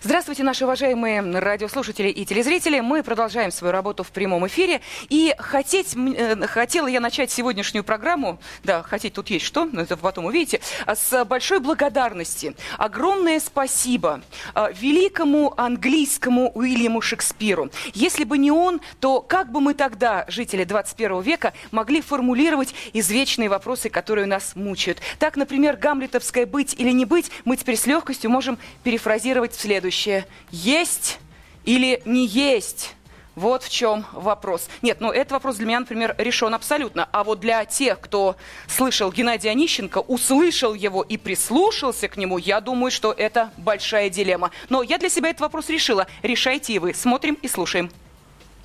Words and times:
Здравствуйте, 0.00 0.44
наши 0.44 0.64
уважаемые 0.64 1.20
радиослушатели 1.40 2.08
и 2.08 2.24
телезрители. 2.24 2.78
Мы 2.78 3.02
продолжаем 3.02 3.50
свою 3.50 3.72
работу 3.72 4.04
в 4.04 4.12
прямом 4.12 4.46
эфире. 4.46 4.80
И 5.08 5.34
хотеть, 5.38 5.96
э, 5.96 6.46
хотела 6.46 6.86
я 6.86 7.00
начать 7.00 7.32
сегодняшнюю 7.32 7.82
программу, 7.82 8.38
да, 8.62 8.84
хотеть 8.84 9.14
тут 9.14 9.28
есть 9.28 9.44
что, 9.44 9.64
но 9.64 9.82
это 9.82 9.96
потом 9.96 10.26
увидите, 10.26 10.60
с 10.86 11.24
большой 11.24 11.58
благодарности. 11.58 12.54
Огромное 12.76 13.40
спасибо 13.40 14.20
а, 14.54 14.70
великому 14.70 15.52
английскому 15.56 16.52
Уильяму 16.54 17.00
Шекспиру. 17.00 17.68
Если 17.92 18.22
бы 18.22 18.38
не 18.38 18.52
он, 18.52 18.80
то 19.00 19.20
как 19.20 19.50
бы 19.50 19.60
мы 19.60 19.74
тогда, 19.74 20.24
жители 20.28 20.62
21 20.62 21.22
века, 21.22 21.54
могли 21.72 22.02
формулировать 22.02 22.72
извечные 22.92 23.48
вопросы, 23.48 23.90
которые 23.90 24.26
нас 24.26 24.54
мучают? 24.54 25.00
Так, 25.18 25.36
например, 25.36 25.76
гамлетовское 25.76 26.46
«быть 26.46 26.76
или 26.78 26.92
не 26.92 27.04
быть» 27.04 27.32
мы 27.44 27.56
теперь 27.56 27.76
с 27.76 27.86
легкостью 27.86 28.30
можем 28.30 28.58
перефразировать 28.84 29.56
в 29.56 29.60
следующем 29.60 29.87
следующее. 29.88 30.26
Есть 30.50 31.18
или 31.64 32.02
не 32.04 32.26
есть? 32.26 32.94
Вот 33.34 33.62
в 33.62 33.70
чем 33.70 34.04
вопрос. 34.12 34.68
Нет, 34.82 35.00
ну 35.00 35.12
этот 35.12 35.32
вопрос 35.32 35.56
для 35.56 35.66
меня, 35.66 35.80
например, 35.80 36.14
решен 36.18 36.54
абсолютно. 36.54 37.08
А 37.12 37.22
вот 37.22 37.38
для 37.38 37.64
тех, 37.64 38.00
кто 38.00 38.34
слышал 38.66 39.12
Геннадия 39.12 39.50
Онищенко, 39.50 39.98
услышал 39.98 40.74
его 40.74 41.02
и 41.02 41.16
прислушался 41.16 42.08
к 42.08 42.16
нему, 42.16 42.36
я 42.38 42.60
думаю, 42.60 42.90
что 42.90 43.12
это 43.12 43.52
большая 43.56 44.10
дилемма. 44.10 44.50
Но 44.68 44.82
я 44.82 44.98
для 44.98 45.08
себя 45.08 45.30
этот 45.30 45.42
вопрос 45.42 45.68
решила. 45.68 46.08
Решайте 46.22 46.72
и 46.72 46.78
вы. 46.80 46.94
Смотрим 46.94 47.38
и 47.40 47.48
слушаем. 47.48 47.90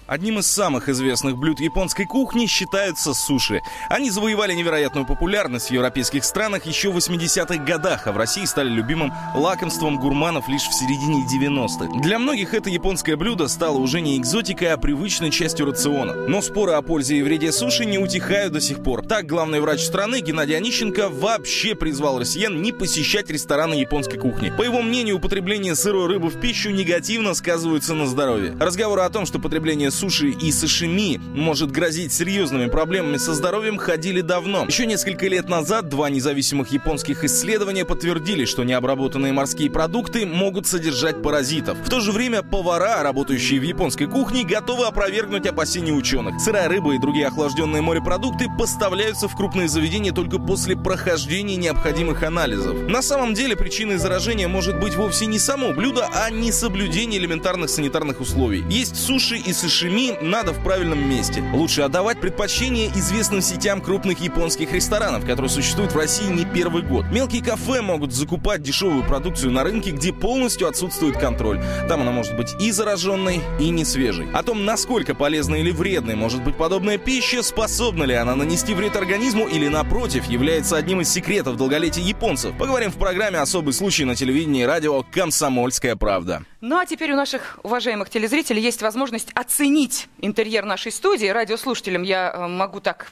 Одним 0.06 0.40
из 0.40 0.48
самых 0.48 0.90
известных 0.90 1.38
блюд 1.38 1.62
японской 1.62 2.04
кухни 2.04 2.46
считаются 2.46 3.14
суши. 3.14 3.62
Они 3.90 4.10
завоевали 4.10 4.54
невероятную 4.54 5.06
популярность 5.06 5.70
в 5.70 5.72
европейских 5.72 6.26
странах 6.26 6.66
еще 6.66 6.92
в 6.92 6.98
80-х 6.98 7.64
годах, 7.64 8.06
а 8.08 8.12
в 8.12 8.18
России 8.18 8.44
стали 8.44 8.68
любимым 8.68 9.14
лакомством 9.34 9.98
гурманов 9.98 10.50
лишь 10.50 10.64
в 10.64 10.74
середине 10.74 11.24
90-х. 11.26 12.02
Для 12.02 12.20
многих 12.20 12.54
это 12.54 12.70
японское 12.70 13.16
блюдо 13.16 13.48
стало 13.48 13.78
уже 13.78 14.02
не 14.02 14.18
экзотикой, 14.18 14.74
а 14.74 14.78
привычной 14.78 15.32
частью 15.32 15.68
рациона. 15.68 16.14
Но 16.28 16.42
споры 16.42 16.74
о 16.74 16.82
пользе 16.82 17.18
и 17.18 17.24
вреде 17.24 17.54
суши 17.54 17.86
не 17.86 17.98
утихают 17.98 18.52
до 18.52 18.60
сих 18.60 18.84
пор. 18.84 19.06
Так, 19.06 19.26
главный 19.26 19.62
врач 19.62 19.80
страны 19.80 20.20
Геннадий 20.20 20.58
Онищенко 20.58 21.08
вообще 21.08 21.76
призвал 21.76 22.20
россиян 22.20 22.62
не 22.62 22.74
посещать 22.74 23.30
рестораны 23.30 23.76
японской 23.76 24.18
кухни. 24.18 24.52
По 24.58 24.64
его 24.64 24.82
мнению, 24.82 25.16
употребление 25.16 25.76
сырой 25.76 26.08
рыбы 26.08 26.28
в 26.28 26.42
пищу 26.42 26.72
негативно 26.72 27.34
сказывается 27.36 27.94
на 27.94 28.06
здоровье. 28.06 28.58
Разговоры 28.60 29.04
о 29.04 29.10
том, 29.10 29.26
что 29.26 29.40
потребление 29.40 29.93
суши 29.94 30.30
и 30.30 30.52
сашими 30.52 31.22
может 31.34 31.72
грозить 31.72 32.12
серьезными 32.12 32.70
проблемами 32.70 33.18
со 33.18 33.34
здоровьем, 33.34 33.78
ходили 33.78 34.22
давно. 34.22 34.66
Еще 34.68 34.86
несколько 34.86 35.28
лет 35.28 35.48
назад 35.48 35.90
два 35.90 36.10
независимых 36.10 36.72
японских 36.72 37.24
исследования 37.24 37.86
подтвердили, 37.86 38.46
что 38.46 38.64
необработанные 38.64 39.32
морские 39.32 39.70
продукты 39.70 40.26
могут 40.26 40.68
содержать 40.68 41.22
паразитов. 41.22 41.78
В 41.78 41.90
то 41.90 42.00
же 42.00 42.12
время 42.12 42.42
повара, 42.42 43.04
работающие 43.04 43.60
в 43.60 43.64
японской 43.64 44.08
кухне, 44.08 44.44
готовы 44.44 44.86
опровергнуть 44.88 45.46
опасения 45.46 45.94
ученых. 45.94 46.42
Сырая 46.42 46.68
рыба 46.68 46.96
и 46.96 47.00
другие 47.00 47.28
охлажденные 47.28 47.82
морепродукты 47.82 48.48
поставляются 48.58 49.28
в 49.28 49.36
крупные 49.36 49.68
заведения 49.68 50.12
только 50.12 50.40
после 50.40 50.76
прохождения 50.76 51.56
необходимых 51.56 52.24
анализов. 52.24 52.76
На 52.90 53.02
самом 53.02 53.34
деле 53.34 53.56
причиной 53.56 53.98
заражения 53.98 54.48
может 54.48 54.80
быть 54.80 54.96
вовсе 54.96 55.28
не 55.28 55.40
само 55.40 55.72
блюдо, 55.72 56.10
а 56.14 56.30
несоблюдение 56.32 57.20
элементарных 57.20 57.70
санитарных 57.70 58.20
условий. 58.20 58.64
Есть 58.70 58.96
суши 58.96 59.38
и 59.38 59.54
сашими 59.54 59.83
сашими 59.84 60.18
надо 60.22 60.54
в 60.54 60.64
правильном 60.64 61.10
месте. 61.10 61.44
Лучше 61.54 61.82
отдавать 61.82 62.20
предпочтение 62.22 62.88
известным 62.90 63.42
сетям 63.42 63.82
крупных 63.82 64.20
японских 64.20 64.72
ресторанов, 64.72 65.26
которые 65.26 65.50
существуют 65.50 65.92
в 65.92 65.98
России 65.98 66.28
не 66.28 66.46
первый 66.46 66.84
год. 66.84 67.06
Мелкие 67.12 67.44
кафе 67.44 67.82
могут 67.82 68.14
закупать 68.14 68.62
дешевую 68.62 69.04
продукцию 69.04 69.52
на 69.52 69.64
рынке, 69.64 69.92
где 69.92 70.14
полностью 70.14 70.68
отсутствует 70.68 71.18
контроль. 71.18 71.62
Там 71.90 72.02
она 72.02 72.12
может 72.12 72.38
быть 72.38 72.56
и 72.62 72.72
зараженной, 72.72 73.42
и 73.60 73.70
не 73.70 73.84
свежей. 73.84 74.28
О 74.34 74.44
том, 74.44 74.64
насколько 74.64 75.16
полезной 75.16 75.62
или 75.62 75.72
вредной 75.72 76.16
может 76.16 76.44
быть 76.44 76.56
подобная 76.56 76.98
пища, 76.98 77.44
способна 77.44 78.04
ли 78.04 78.14
она 78.14 78.36
нанести 78.36 78.74
вред 78.74 78.96
организму 78.96 79.48
или, 79.48 79.68
напротив, 79.68 80.26
является 80.26 80.78
одним 80.78 81.02
из 81.02 81.10
секретов 81.10 81.58
долголетия 81.58 82.04
японцев, 82.04 82.58
поговорим 82.58 82.92
в 82.92 82.98
программе 82.98 83.40
«Особый 83.40 83.74
случай» 83.74 84.06
на 84.06 84.16
телевидении 84.16 84.64
и 84.64 84.66
радио 84.66 85.04
«Комсомольская 85.12 85.96
правда». 85.96 86.44
Ну 86.66 86.78
а 86.78 86.86
теперь 86.86 87.12
у 87.12 87.18
наших 87.18 87.60
уважаемых 87.64 88.10
телезрителей 88.10 88.62
есть 88.62 88.82
возможность 88.82 89.32
оценить 89.34 89.73
интерьер 90.20 90.66
нашей 90.66 90.92
студии. 90.92 91.26
Радиослушателям 91.26 92.04
я 92.04 92.32
э, 92.32 92.48
могу 92.48 92.80
так 92.80 93.12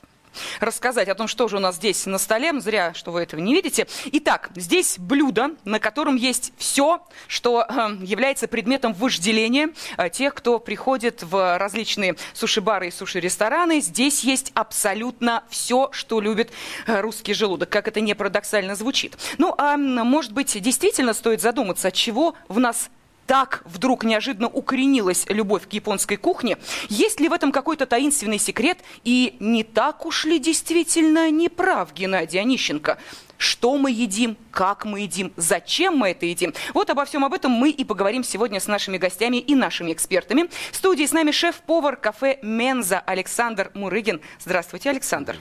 рассказать 0.60 1.10
о 1.10 1.16
том, 1.16 1.28
что 1.28 1.48
же 1.48 1.58
у 1.58 1.60
нас 1.60 1.76
здесь 1.76 2.06
на 2.06 2.18
столе. 2.18 2.58
Зря, 2.62 2.94
что 2.94 3.12
вы 3.12 3.22
этого 3.22 3.42
не 3.42 3.54
видите. 3.54 3.88
Итак, 4.14 4.52
здесь 4.56 4.98
блюдо, 4.98 5.52
на 5.66 5.80
котором 5.80 6.16
есть 6.16 6.54
все, 6.58 7.06
что 7.28 7.66
э, 7.68 7.98
является 8.04 8.48
предметом 8.48 8.94
вожделения 8.94 9.70
э, 9.98 10.10
тех, 10.10 10.34
кто 10.34 10.60
приходит 10.60 11.24
в 11.24 11.58
различные 11.58 12.16
суши-бары 12.34 12.88
и 12.88 12.92
суши-рестораны. 12.92 13.82
Здесь 13.82 14.24
есть 14.24 14.52
абсолютно 14.54 15.44
все, 15.50 15.90
что 15.92 16.22
любит 16.22 16.52
русский 16.86 17.34
желудок, 17.34 17.70
как 17.70 17.88
это 17.88 18.02
не 18.02 18.14
парадоксально 18.14 18.76
звучит. 18.76 19.18
Ну, 19.38 19.54
а 19.58 19.78
может 19.78 20.32
быть, 20.32 20.62
действительно 20.62 21.14
стоит 21.14 21.42
задуматься, 21.42 21.92
чего 21.92 22.36
в 22.48 22.60
нас 22.60 22.90
так 23.32 23.64
вдруг 23.64 24.04
неожиданно 24.04 24.50
укоренилась 24.50 25.26
любовь 25.30 25.66
к 25.66 25.72
японской 25.72 26.18
кухне? 26.18 26.58
Есть 26.90 27.22
ли 27.22 27.30
в 27.30 27.32
этом 27.32 27.54
какой-то 27.54 27.86
таинственный 27.86 28.40
секрет? 28.40 28.80
И 29.06 29.38
не 29.40 29.64
так 29.64 30.06
уж 30.06 30.26
ли 30.26 30.38
действительно 30.38 31.32
не 31.32 31.48
прав 31.48 31.94
Геннадий 31.94 32.42
Онищенко? 32.42 32.98
Что 33.42 33.76
мы 33.78 33.90
едим, 33.90 34.38
как 34.52 34.86
мы 34.86 35.02
едим, 35.02 35.34
зачем 35.36 35.98
мы 35.98 36.10
это 36.10 36.28
едим. 36.28 36.54
Вот 36.74 36.90
обо 36.92 37.06
всем 37.06 37.26
об 37.26 37.34
этом 37.34 37.52
мы 37.52 37.72
и 37.72 37.84
поговорим 37.84 38.24
сегодня 38.24 38.60
с 38.60 38.68
нашими 38.68 38.98
гостями 38.98 39.38
и 39.38 39.56
нашими 39.56 39.92
экспертами. 39.92 40.50
В 40.72 40.76
студии 40.76 41.06
с 41.06 41.12
нами 41.12 41.32
шеф-повар 41.32 41.96
кафе 41.96 42.38
«Менза» 42.44 43.00
Александр 43.00 43.72
Мурыгин. 43.74 44.22
Здравствуйте, 44.40 44.92
Александр. 44.92 45.38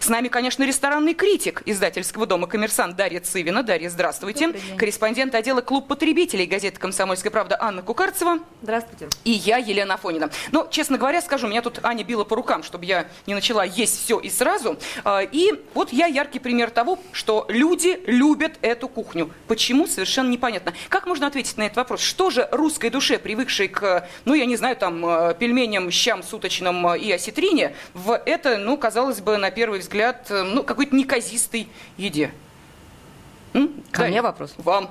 С 0.00 0.08
нами, 0.08 0.28
конечно, 0.28 0.64
ресторанный 0.64 1.12
критик 1.12 1.62
издательского 1.66 2.26
дома 2.26 2.46
«Коммерсант» 2.46 2.96
Дарья 2.96 3.20
Цивина. 3.20 3.62
Дарья, 3.62 3.90
здравствуйте. 3.90 4.54
Корреспондент 4.78 5.34
отдела 5.34 5.60
«Клуб 5.60 5.88
потребителей» 5.88 6.46
газеты 6.46 6.80
«Комсомольская 6.80 7.30
правда» 7.30 7.58
Анна 7.60 7.82
Кукарцева. 7.82 8.38
Здравствуйте. 8.62 9.08
И 9.24 9.30
я, 9.30 9.58
Елена 9.58 9.94
Афонина. 9.94 10.30
Но, 10.52 10.66
честно 10.70 10.96
говоря, 10.96 11.20
скажу, 11.20 11.48
меня 11.48 11.60
тут 11.60 11.80
Аня 11.84 12.02
била 12.02 12.24
по 12.24 12.34
рукам, 12.34 12.62
чтобы 12.62 12.86
я 12.86 13.08
не 13.26 13.34
начала 13.34 13.64
есть 13.64 14.04
все 14.04 14.18
и 14.18 14.30
сразу. 14.30 14.78
А, 15.04 15.20
и 15.20 15.52
вот 15.74 15.92
я 15.92 16.06
яркий 16.06 16.38
пример 16.38 16.70
того, 16.70 16.98
что 17.12 17.41
люди 17.48 18.00
любят 18.06 18.58
эту 18.62 18.88
кухню. 18.88 19.30
Почему, 19.48 19.86
совершенно 19.86 20.30
непонятно. 20.30 20.72
Как 20.88 21.06
можно 21.06 21.26
ответить 21.26 21.56
на 21.56 21.62
этот 21.62 21.76
вопрос? 21.76 22.00
Что 22.00 22.30
же 22.30 22.48
русской 22.50 22.90
душе, 22.90 23.18
привыкшей 23.18 23.68
к, 23.68 24.08
ну, 24.24 24.34
я 24.34 24.46
не 24.46 24.56
знаю, 24.56 24.76
там, 24.76 25.04
э, 25.04 25.34
пельменям, 25.38 25.90
щам 25.90 26.22
суточным 26.22 26.86
э, 26.88 26.98
и 26.98 27.12
осетрине, 27.12 27.74
в 27.94 28.16
это, 28.26 28.58
ну, 28.58 28.76
казалось 28.76 29.20
бы, 29.20 29.36
на 29.36 29.50
первый 29.50 29.80
взгляд, 29.80 30.26
э, 30.30 30.42
ну, 30.42 30.62
какой-то 30.62 30.94
неказистой 30.94 31.68
еде? 31.96 32.32
М? 33.54 33.82
Ко 33.90 34.06
мне 34.06 34.22
вопрос? 34.22 34.54
Вам. 34.58 34.90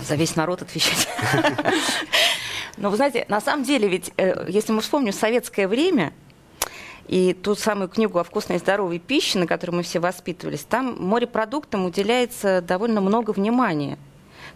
За 0.00 0.16
весь 0.16 0.36
народ 0.36 0.62
отвечать. 0.62 1.08
Но 2.76 2.90
вы 2.90 2.96
знаете, 2.96 3.26
на 3.28 3.40
самом 3.40 3.64
деле, 3.64 3.88
ведь, 3.88 4.12
если 4.48 4.72
мы 4.72 4.80
вспомним 4.80 5.12
советское 5.12 5.68
время, 5.68 6.12
и 7.10 7.34
ту 7.34 7.56
самую 7.56 7.88
книгу 7.88 8.20
о 8.20 8.24
вкусной 8.24 8.56
и 8.56 8.60
здоровой 8.60 9.00
пище, 9.00 9.40
на 9.40 9.48
которой 9.48 9.72
мы 9.72 9.82
все 9.82 9.98
воспитывались, 9.98 10.60
там 10.60 10.96
морепродуктам 10.96 11.84
уделяется 11.84 12.62
довольно 12.62 13.00
много 13.00 13.32
внимания. 13.32 13.98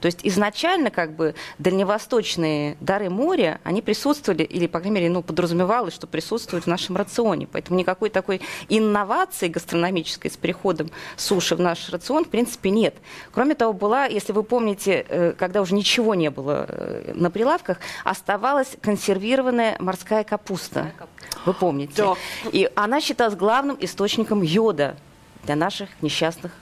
То 0.01 0.07
есть 0.07 0.21
изначально 0.23 0.91
как 0.91 1.15
бы 1.15 1.35
дальневосточные 1.59 2.77
дары 2.81 3.11
моря, 3.11 3.61
они 3.65 3.83
присутствовали, 3.83 4.43
или, 4.43 4.67
по 4.67 4.81
крайней 4.81 4.97
мере, 4.97 5.11
ну, 5.11 5.23
подразумевалось, 5.23 5.95
что 5.95 6.07
присутствуют 6.07 6.65
в 6.65 6.69
нашем 6.69 6.97
рационе. 6.97 7.47
Поэтому 7.51 7.79
никакой 7.79 8.11
такой 8.11 8.41
инновации 8.69 9.49
гастрономической 9.49 10.31
с 10.31 10.37
приходом 10.37 10.91
суши 11.17 11.57
в 11.57 11.61
наш 11.61 11.91
рацион, 11.91 12.25
в 12.25 12.29
принципе, 12.29 12.71
нет. 12.71 12.95
Кроме 13.33 13.55
того, 13.55 13.73
была, 13.73 14.07
если 14.07 14.33
вы 14.33 14.43
помните, 14.43 15.05
э, 15.09 15.33
когда 15.33 15.61
уже 15.61 15.75
ничего 15.75 16.15
не 16.15 16.31
было 16.31 16.67
э, 16.69 17.13
на 17.15 17.31
прилавках, 17.31 17.79
оставалась 18.05 18.77
консервированная 18.81 19.77
морская 19.79 20.25
капуста. 20.25 20.93
Вы 21.45 21.55
помните? 21.55 21.95
Да. 21.97 22.15
И 22.51 22.71
она 22.75 23.01
считалась 23.01 23.35
главным 23.35 23.77
источником 23.81 24.43
йода 24.43 24.97
для 25.45 25.57
наших 25.57 25.91
несчастных 26.01 26.53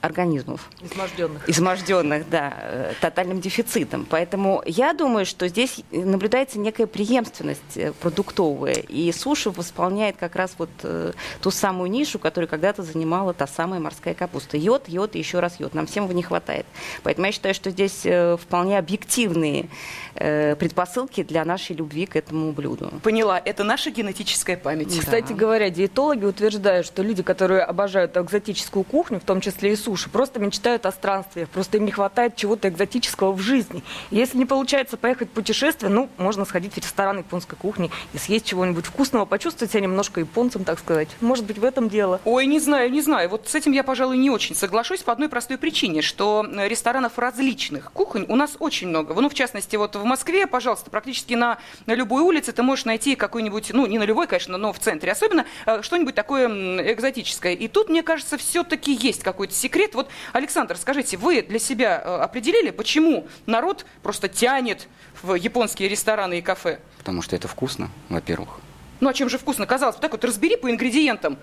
организмов. 0.00 0.68
Изможденных. 0.82 1.48
Изможденных, 1.48 2.30
да, 2.30 2.54
э, 2.60 2.92
тотальным 3.00 3.40
дефицитом. 3.40 4.06
Поэтому 4.08 4.62
я 4.66 4.92
думаю, 4.92 5.26
что 5.26 5.48
здесь 5.48 5.82
наблюдается 5.90 6.58
некая 6.58 6.86
преемственность 6.86 7.76
э, 7.76 7.92
продуктовая. 7.92 8.74
И 8.88 9.12
суши 9.12 9.50
восполняет 9.50 10.16
как 10.16 10.36
раз 10.36 10.54
вот 10.58 10.70
э, 10.82 11.12
ту 11.40 11.50
самую 11.50 11.90
нишу, 11.90 12.18
которую 12.18 12.48
когда-то 12.48 12.82
занимала 12.82 13.34
та 13.34 13.46
самая 13.46 13.80
морская 13.80 14.14
капуста. 14.14 14.56
Йод, 14.56 14.88
йод 14.88 15.16
и 15.16 15.18
еще 15.18 15.40
раз 15.40 15.60
йод. 15.60 15.74
Нам 15.74 15.86
всем 15.86 16.04
его 16.04 16.14
не 16.14 16.22
хватает. 16.22 16.66
Поэтому 17.02 17.26
я 17.26 17.32
считаю, 17.32 17.54
что 17.54 17.70
здесь 17.70 18.06
вполне 18.40 18.78
объективные 18.78 19.68
предпосылки 20.14 21.22
для 21.22 21.44
нашей 21.44 21.76
любви 21.76 22.06
к 22.06 22.16
этому 22.16 22.52
блюду. 22.52 22.90
Поняла, 23.02 23.40
это 23.42 23.64
наша 23.64 23.90
генетическая 23.90 24.56
память. 24.56 24.98
Кстати 24.98 25.32
говоря, 25.32 25.70
диетологи 25.70 26.24
утверждают, 26.24 26.86
что 26.86 27.02
люди, 27.02 27.22
которые 27.22 27.62
обожают 27.62 28.16
экзотическую 28.16 28.84
кухню, 28.84 29.20
в 29.20 29.24
том 29.24 29.40
числе 29.40 29.72
и 29.72 29.76
суши, 29.76 29.89
просто 30.12 30.40
мечтают 30.40 30.86
о 30.86 30.92
странствиях, 30.92 31.48
просто 31.48 31.78
им 31.78 31.84
не 31.84 31.90
хватает 31.90 32.36
чего-то 32.36 32.68
экзотического 32.68 33.32
в 33.32 33.40
жизни. 33.40 33.82
Если 34.10 34.38
не 34.38 34.46
получается 34.46 34.96
поехать 34.96 35.28
в 35.28 35.32
путешествие, 35.32 35.90
ну, 35.90 36.08
можно 36.18 36.44
сходить 36.44 36.74
в 36.74 36.76
ресторан 36.78 37.18
японской 37.18 37.56
кухни 37.56 37.90
и 38.12 38.18
съесть 38.18 38.46
чего-нибудь 38.46 38.86
вкусного, 38.86 39.24
почувствовать 39.24 39.72
себя 39.72 39.82
немножко 39.82 40.20
японцем, 40.20 40.64
так 40.64 40.78
сказать. 40.78 41.08
Может 41.20 41.44
быть, 41.44 41.58
в 41.58 41.64
этом 41.64 41.88
дело. 41.88 42.20
Ой, 42.24 42.46
не 42.46 42.60
знаю, 42.60 42.90
не 42.90 43.00
знаю. 43.00 43.28
Вот 43.28 43.48
с 43.48 43.54
этим 43.54 43.72
я, 43.72 43.82
пожалуй, 43.82 44.16
не 44.16 44.30
очень 44.30 44.54
соглашусь 44.54 45.02
по 45.02 45.12
одной 45.12 45.28
простой 45.28 45.58
причине, 45.58 46.02
что 46.02 46.46
э, 46.46 46.68
ресторанов 46.68 47.18
различных 47.18 47.92
кухонь 47.92 48.26
у 48.28 48.36
нас 48.36 48.56
очень 48.58 48.88
много. 48.88 49.14
Ну, 49.14 49.28
в 49.28 49.34
частности, 49.34 49.76
вот 49.76 49.96
в 49.96 50.04
Москве, 50.04 50.46
пожалуйста, 50.46 50.90
практически 50.90 51.34
на, 51.34 51.58
на 51.86 51.94
любой 51.94 52.22
улице 52.22 52.52
ты 52.52 52.62
можешь 52.62 52.84
найти 52.84 53.16
какой-нибудь, 53.16 53.70
ну, 53.72 53.86
не 53.86 53.98
на 53.98 54.04
любой, 54.04 54.26
конечно, 54.26 54.56
но 54.56 54.72
в 54.72 54.78
центре 54.78 55.12
особенно, 55.12 55.46
э, 55.66 55.82
что-нибудь 55.82 56.14
такое 56.14 56.48
экзотическое. 56.92 57.54
И 57.54 57.68
тут, 57.68 57.88
мне 57.88 58.02
кажется, 58.02 58.36
все-таки 58.38 58.92
есть 58.92 59.22
какой-то 59.22 59.54
секрет. 59.54 59.79
Вот, 59.92 60.08
Александр, 60.32 60.76
скажите, 60.76 61.16
вы 61.16 61.42
для 61.42 61.58
себя 61.58 62.00
э, 62.04 62.16
определили, 62.18 62.70
почему 62.70 63.26
народ 63.46 63.86
просто 64.02 64.28
тянет 64.28 64.88
в 65.22 65.34
японские 65.34 65.88
рестораны 65.88 66.38
и 66.38 66.42
кафе? 66.42 66.80
Потому 66.98 67.22
что 67.22 67.36
это 67.36 67.48
вкусно, 67.48 67.90
во-первых. 68.08 68.58
Ну, 69.00 69.08
а 69.08 69.14
чем 69.14 69.28
же 69.30 69.38
вкусно? 69.38 69.66
Казалось 69.66 69.96
бы, 69.96 70.02
так 70.02 70.12
вот 70.12 70.24
разбери 70.24 70.56
по 70.56 70.70
ингредиентам. 70.70 71.38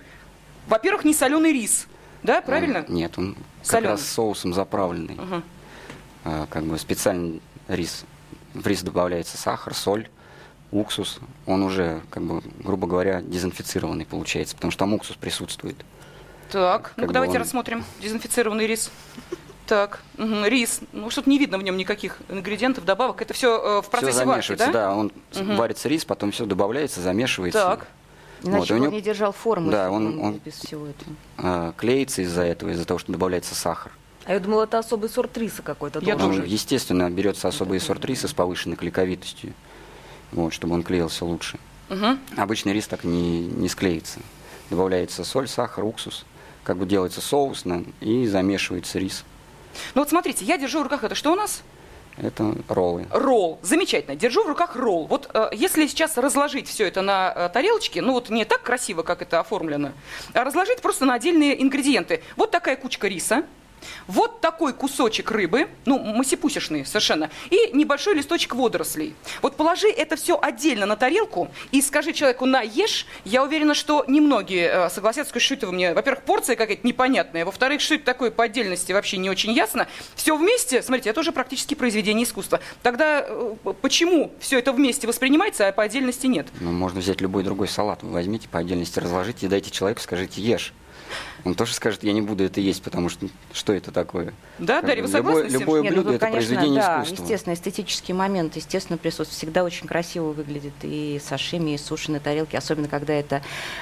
Во-первых, 0.68 1.06
не 1.06 1.14
соленый 1.14 1.52
рис. 1.54 1.88
Да, 2.24 2.42
правильно? 2.42 2.86
Он- 2.88 2.94
нет, 2.94 3.18
он 3.18 3.36
как 3.36 3.66
Солёный. 3.66 3.90
раз 3.92 4.08
соусом 4.08 4.54
заправленный. 4.54 5.16
Ага. 5.18 5.44
А, 6.24 6.48
как 6.50 6.64
бы 6.64 6.78
специальный 6.78 7.42
рис. 7.68 8.06
В 8.54 8.66
рис 8.68 8.82
добавляется 8.82 9.38
сахар, 9.38 9.74
соль, 9.74 10.10
уксус. 10.72 11.20
Он 11.46 11.64
уже, 11.64 12.02
как 12.10 12.24
бы, 12.24 12.42
грубо 12.60 12.88
говоря, 12.88 13.22
дезинфицированный 13.22 14.06
получается, 14.06 14.56
потому 14.56 14.72
что 14.72 14.80
там 14.80 14.94
уксус 14.94 15.16
присутствует. 15.16 15.78
Так, 16.52 16.94
ну 16.96 17.02
Как 17.02 17.08
бы 17.08 17.14
давайте 17.14 17.36
он- 17.36 17.42
рассмотрим 17.42 17.84
дезинфицированный 18.02 18.68
рис. 18.68 18.92
Так, 19.66 20.02
мгм, 20.18 20.46
рис. 20.46 20.80
Ну, 20.94 21.10
что-то 21.10 21.30
не 21.30 21.38
видно 21.38 21.58
в 21.58 21.64
нем 21.64 21.76
никаких 21.76 22.18
ингредиентов, 22.30 22.86
добавок. 22.86 23.22
Это 23.22 23.34
все 23.34 23.80
в 23.80 23.82
Все 23.82 23.92
процессе 23.92 24.24
варки, 24.26 24.30
замешивается, 24.48 24.68
да? 24.68 24.72
да? 24.74 24.96
он 24.96 25.12
с- 25.32 25.42
варится 25.42 25.90
рис, 25.90 26.06
потом 26.06 26.32
все 26.32 26.46
добавляется, 26.46 27.02
замешивается. 27.02 27.60
Так. 27.60 27.88
Иначе 28.44 28.60
Вот, 28.60 28.72
он 28.72 28.82
него- 28.82 28.92
не 28.94 29.02
держал 29.02 29.34
форму, 29.34 29.72
Да, 29.72 29.92
он- 29.92 30.20
он- 30.22 30.34
без 30.46 30.54
всего 30.54 30.88
этого. 30.88 31.12
А, 31.38 31.74
клеится 31.76 32.22
из-за 32.22 32.44
этого, 32.44 32.70
из-за 32.70 32.86
того, 32.86 32.98
что 33.00 33.12
добавляется 33.12 33.56
сахар. 33.56 33.92
А 34.26 34.34
я 34.34 34.40
думала, 34.40 34.64
это 34.64 34.78
особый 34.78 35.10
сорт 35.10 35.38
риса 35.38 35.62
какой-то. 35.64 36.00
Я 36.00 36.14
должен 36.16 36.30
тоже. 36.30 36.42
Быть. 36.44 36.52
естественно, 36.52 37.10
берется 37.10 37.48
особый 37.48 37.80
сорт 37.80 38.06
риса 38.06 38.28
с 38.28 38.34
повышенной 38.34 38.76
клейковитостью, 38.78 39.54
вот, 40.32 40.54
чтобы 40.54 40.76
он 40.76 40.84
клеился 40.84 41.26
лучше. 41.26 41.58
Мгм. 41.90 42.20
Обычный 42.38 42.74
рис 42.74 42.88
так 42.88 43.04
не, 43.04 43.42
не 43.48 43.68
склеится. 43.70 44.20
Добавляется 44.70 45.24
соль, 45.24 45.48
сахар, 45.48 45.84
уксус, 45.84 46.26
как 46.68 46.76
бы 46.76 46.86
делается 46.86 47.22
соус 47.22 47.64
на- 47.64 47.86
и 48.02 48.28
замешивается 48.28 49.00
рис. 49.00 49.24
Ну 49.96 50.02
вот 50.02 50.10
смотрите, 50.10 50.44
я 50.44 50.58
держу 50.58 50.82
в 50.82 50.84
руках 50.84 51.06
это. 51.06 51.16
Что 51.16 51.32
у 51.32 51.36
нас? 51.36 51.64
Это 52.18 52.56
роллы. 52.68 53.06
Ролл. 53.10 53.58
Замечательно. 53.62 54.18
Держу 54.18 54.44
в 54.44 54.48
руках 54.48 54.76
ролл. 54.76 55.08
Вот 55.08 55.30
э, 55.34 55.50
если 55.54 55.88
сейчас 55.88 56.18
разложить 56.18 56.68
все 56.68 56.86
это 56.86 57.02
на 57.02 57.32
э, 57.34 57.50
тарелочке, 57.54 58.02
ну 58.02 58.12
вот 58.12 58.30
не 58.30 58.44
так 58.44 58.64
красиво, 58.64 59.04
как 59.04 59.22
это 59.22 59.40
оформлено, 59.40 59.94
а 60.34 60.44
разложить 60.44 60.82
просто 60.82 61.06
на 61.06 61.14
отдельные 61.14 61.62
ингредиенты. 61.64 62.22
Вот 62.36 62.52
такая 62.52 62.76
кучка 62.76 63.08
риса. 63.08 63.46
Вот 64.08 64.42
такой 64.42 64.74
кусочек 64.74 65.32
рыбы, 65.32 65.68
ну, 65.86 66.00
масипусишный 66.00 66.86
совершенно, 66.86 67.30
и 67.50 67.72
небольшой 67.74 68.16
листочек 68.16 68.56
водорослей. 68.56 69.16
Вот 69.42 69.56
положи 69.56 69.90
это 69.90 70.16
все 70.16 70.40
отдельно 70.42 70.86
на 70.86 70.96
тарелку 70.96 71.50
и 71.72 71.82
скажи 71.82 72.14
человеку 72.14 72.46
«на, 72.46 72.62
ешь», 72.62 73.06
я 73.26 73.44
уверена, 73.44 73.74
что 73.74 74.06
немногие 74.08 74.68
э, 74.68 74.90
согласятся, 74.90 75.30
сказать, 75.30 75.44
что 75.44 75.54
это 75.56 75.70
у 75.70 75.72
меня, 75.72 75.94
во-первых, 75.94 76.24
порция 76.24 76.56
какая-то 76.56 76.86
непонятная, 76.86 77.46
во-вторых, 77.46 77.82
что 77.82 77.96
это 77.96 78.06
такое 78.06 78.32
по 78.32 78.44
отдельности 78.44 78.92
вообще 78.92 79.18
не 79.18 79.30
очень 79.30 79.52
ясно. 79.52 79.88
Все 80.16 80.36
вместе, 80.38 80.82
смотрите, 80.82 81.10
это 81.10 81.20
уже 81.20 81.32
практически 81.32 81.74
произведение 81.74 82.26
искусства. 82.26 82.60
Тогда 82.84 83.26
э, 83.28 83.56
почему 83.82 84.32
все 84.40 84.60
это 84.60 84.72
вместе 84.72 85.08
воспринимается, 85.08 85.68
а 85.68 85.72
по 85.72 85.84
отдельности 85.84 86.28
нет? 86.28 86.48
Ну, 86.60 86.72
можно 86.72 87.00
взять 87.00 87.22
любой 87.22 87.44
другой 87.44 87.68
салат. 87.68 88.04
Вы 88.04 88.12
возьмите 88.12 88.48
по 88.50 88.60
отдельности, 88.60 89.00
разложите 89.00 89.46
и 89.46 89.50
дайте 89.50 89.72
человеку, 89.72 90.02
скажите 90.02 90.42
«ешь». 90.42 90.74
Он 91.48 91.56
тоже 91.56 91.74
скажет, 91.74 92.04
я 92.04 92.12
не 92.12 92.22
буду 92.22 92.44
это 92.44 92.60
есть, 92.60 92.84
потому 92.84 93.08
что 93.08 93.28
что 93.54 93.72
это 93.72 93.92
такое? 93.94 94.34
Да, 94.60 94.82
Как 94.82 94.88
Дарья, 94.88 95.02
бы 95.04 95.08
вы 95.08 95.12
согласны 95.14 95.38
любое, 95.44 95.48
с 95.48 95.52
тем, 95.52 95.62
любое 95.62 95.82
Не, 95.82 95.90
ну, 95.90 95.96
блюдо 95.96 96.10
вы, 96.10 96.16
это 96.16 96.26
конечно, 96.26 96.38
произведение 96.50 96.82
да, 96.82 97.04
искусства. 97.04 97.24
естественно, 97.24 97.54
эстетический 97.54 98.14
момент, 98.14 98.56
естественно, 98.58 98.98
присутствует. 98.98 99.30
Всегда 99.38 99.64
очень 99.64 99.88
красиво 99.88 100.34
выглядит 100.34 100.74
и 100.82 101.22
сашими, 101.24 101.72
и 101.76 101.78
суши 101.78 102.12
на 102.12 102.20
тарелке, 102.20 102.58
особенно 102.58 102.90
когда 102.90 103.14
это 103.14 103.42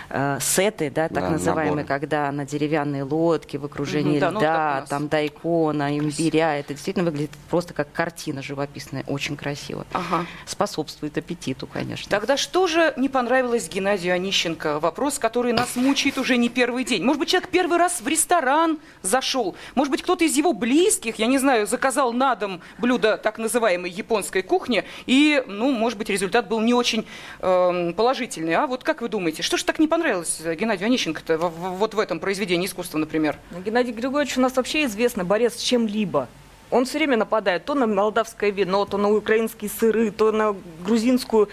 э, 0.10 0.38
сеты, 0.42 0.92
да, 0.92 1.10
так 1.10 1.24
Да, 1.24 1.30
называемые, 1.32 1.72
наборы. 1.84 1.88
когда 1.88 2.32
на 2.32 2.46
деревянной 2.46 3.02
лодке 3.02 3.58
в 3.58 3.66
окружении 3.66 4.12
Мгм, 4.12 4.20
да, 4.20 4.32
ну, 4.32 4.40
льда, 4.42 4.86
там 4.88 5.08
дайкона, 5.08 5.98
имбиря. 5.98 6.60
Это 6.60 6.76
действительно 6.76 7.06
выглядит 7.06 7.32
просто 7.50 7.74
как 7.74 7.92
картина 7.92 8.44
живописная, 8.44 9.04
очень 9.08 9.36
красиво. 9.38 9.88
Ага. 9.92 10.28
Способствует 10.46 11.18
аппетиту, 11.18 11.66
конечно. 11.66 12.10
Тогда 12.12 12.38
что 12.38 12.68
же 12.68 12.94
не 12.96 13.10
понравилось 13.10 13.68
Геннадию 13.70 14.14
Онищенко? 14.14 14.80
Вопрос, 14.80 15.18
который 15.18 15.52
нас 15.52 15.76
мучает 15.76 16.20
уже 16.20 16.38
не 16.38 16.50
первый 16.50 16.84
день. 16.84 17.04
Может 17.04 17.20
быть, 17.20 17.30
человек 17.30 17.50
первый 17.56 17.78
раз 17.78 18.02
в 18.02 18.08
ресторан 18.10 18.80
зашел? 19.02 19.56
Может 19.76 19.90
быть, 19.90 20.04
кто-то 20.04 20.26
из 20.26 20.36
его 20.36 20.52
близких, 20.52 21.20
я 21.20 21.26
не 21.26 21.38
знаю, 21.38 21.68
заказал 21.68 22.12
на 22.12 22.36
дом 22.36 22.60
блюдо 22.80 23.16
так 23.16 23.38
называемой 23.38 23.90
японской 23.90 24.42
кухни, 24.42 24.84
и, 25.06 25.42
ну, 25.48 25.72
может 25.72 25.98
быть, 25.98 26.10
результат 26.10 26.50
был 26.50 26.60
не 26.60 26.74
очень 26.74 27.06
эм, 27.40 27.94
положительный. 27.94 28.56
А 28.56 28.68
вот 28.68 28.84
как 28.84 29.02
вы 29.02 29.08
думаете, 29.08 29.42
что 29.42 29.56
же 29.56 29.64
так 29.64 29.80
не 29.80 29.88
понравилось 29.88 30.42
э, 30.44 30.54
Геннадию 30.56 30.88
Онищенко-то 30.88 31.38
вот 31.38 31.94
в 31.94 32.00
этом 32.00 32.20
произведении 32.20 32.68
искусства, 32.68 32.98
например? 32.98 33.38
Ну, 33.52 33.62
Геннадий 33.62 33.94
Григорьевич 33.94 34.38
у 34.38 34.42
нас 34.42 34.58
вообще 34.58 34.84
известный 34.84 35.24
борец 35.24 35.56
с 35.56 35.62
чем-либо. 35.62 36.28
Он 36.72 36.86
все 36.86 36.98
время 36.98 37.18
нападает 37.18 37.66
то 37.66 37.76
на 37.76 37.88
молдавское 37.88 38.50
вино, 38.52 38.86
то 38.86 38.98
на 38.98 39.12
украинские 39.12 39.70
сыры, 39.70 40.12
то 40.12 40.32
на 40.32 40.56
грузинскую 40.84 41.50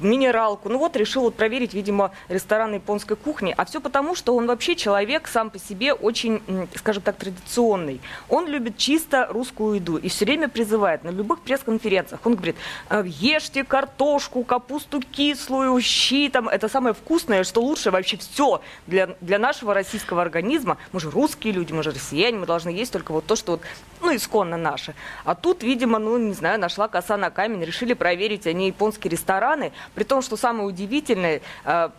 минералку. 0.00 0.68
Ну 0.68 0.78
вот 0.78 0.96
решил 0.96 1.22
вот 1.22 1.34
проверить, 1.34 1.74
видимо, 1.74 2.12
ресторан 2.28 2.74
японской 2.74 3.16
кухни. 3.16 3.54
А 3.56 3.64
все 3.64 3.80
потому, 3.80 4.14
что 4.14 4.36
он 4.36 4.46
вообще 4.46 4.76
человек 4.76 5.28
сам 5.28 5.50
по 5.50 5.58
себе 5.58 5.92
очень, 5.92 6.42
скажем 6.76 7.02
так, 7.02 7.16
традиционный. 7.16 8.00
Он 8.28 8.46
любит 8.46 8.76
чисто 8.76 9.26
русскую 9.30 9.76
еду 9.76 9.96
и 9.96 10.08
все 10.08 10.24
время 10.24 10.48
призывает 10.48 11.04
на 11.04 11.10
любых 11.10 11.40
пресс-конференциях. 11.40 12.20
Он 12.24 12.34
говорит, 12.34 12.56
«Э, 12.90 13.02
ешьте 13.06 13.64
картошку, 13.64 14.44
капусту 14.44 15.00
кислую, 15.00 15.80
щи, 15.80 16.28
там, 16.28 16.48
это 16.48 16.68
самое 16.68 16.94
вкусное, 16.94 17.44
что 17.44 17.62
лучше 17.62 17.90
вообще 17.90 18.16
все 18.16 18.60
для, 18.86 19.16
для 19.20 19.38
нашего 19.38 19.74
российского 19.74 20.22
организма. 20.22 20.76
Мы 20.92 21.00
же 21.00 21.10
русские 21.10 21.52
люди, 21.52 21.72
мы 21.72 21.82
же 21.82 21.90
россияне, 21.90 22.38
мы 22.38 22.46
должны 22.46 22.70
есть 22.70 22.92
только 22.92 23.12
вот 23.12 23.26
то, 23.26 23.36
что 23.36 23.52
вот, 23.52 23.62
ну, 24.00 24.14
исконно 24.14 24.49
наше. 24.56 24.94
А 25.24 25.34
тут, 25.34 25.62
видимо, 25.62 25.98
ну, 25.98 26.18
не 26.18 26.32
знаю, 26.32 26.58
нашла 26.58 26.88
коса 26.88 27.16
на 27.16 27.30
камень, 27.30 27.64
решили 27.64 27.94
проверить 27.94 28.46
они 28.46 28.68
японские 28.68 29.10
рестораны, 29.10 29.72
при 29.94 30.04
том, 30.04 30.22
что 30.22 30.36
самое 30.36 30.66
удивительное, 30.66 31.40
пр- 31.64 31.92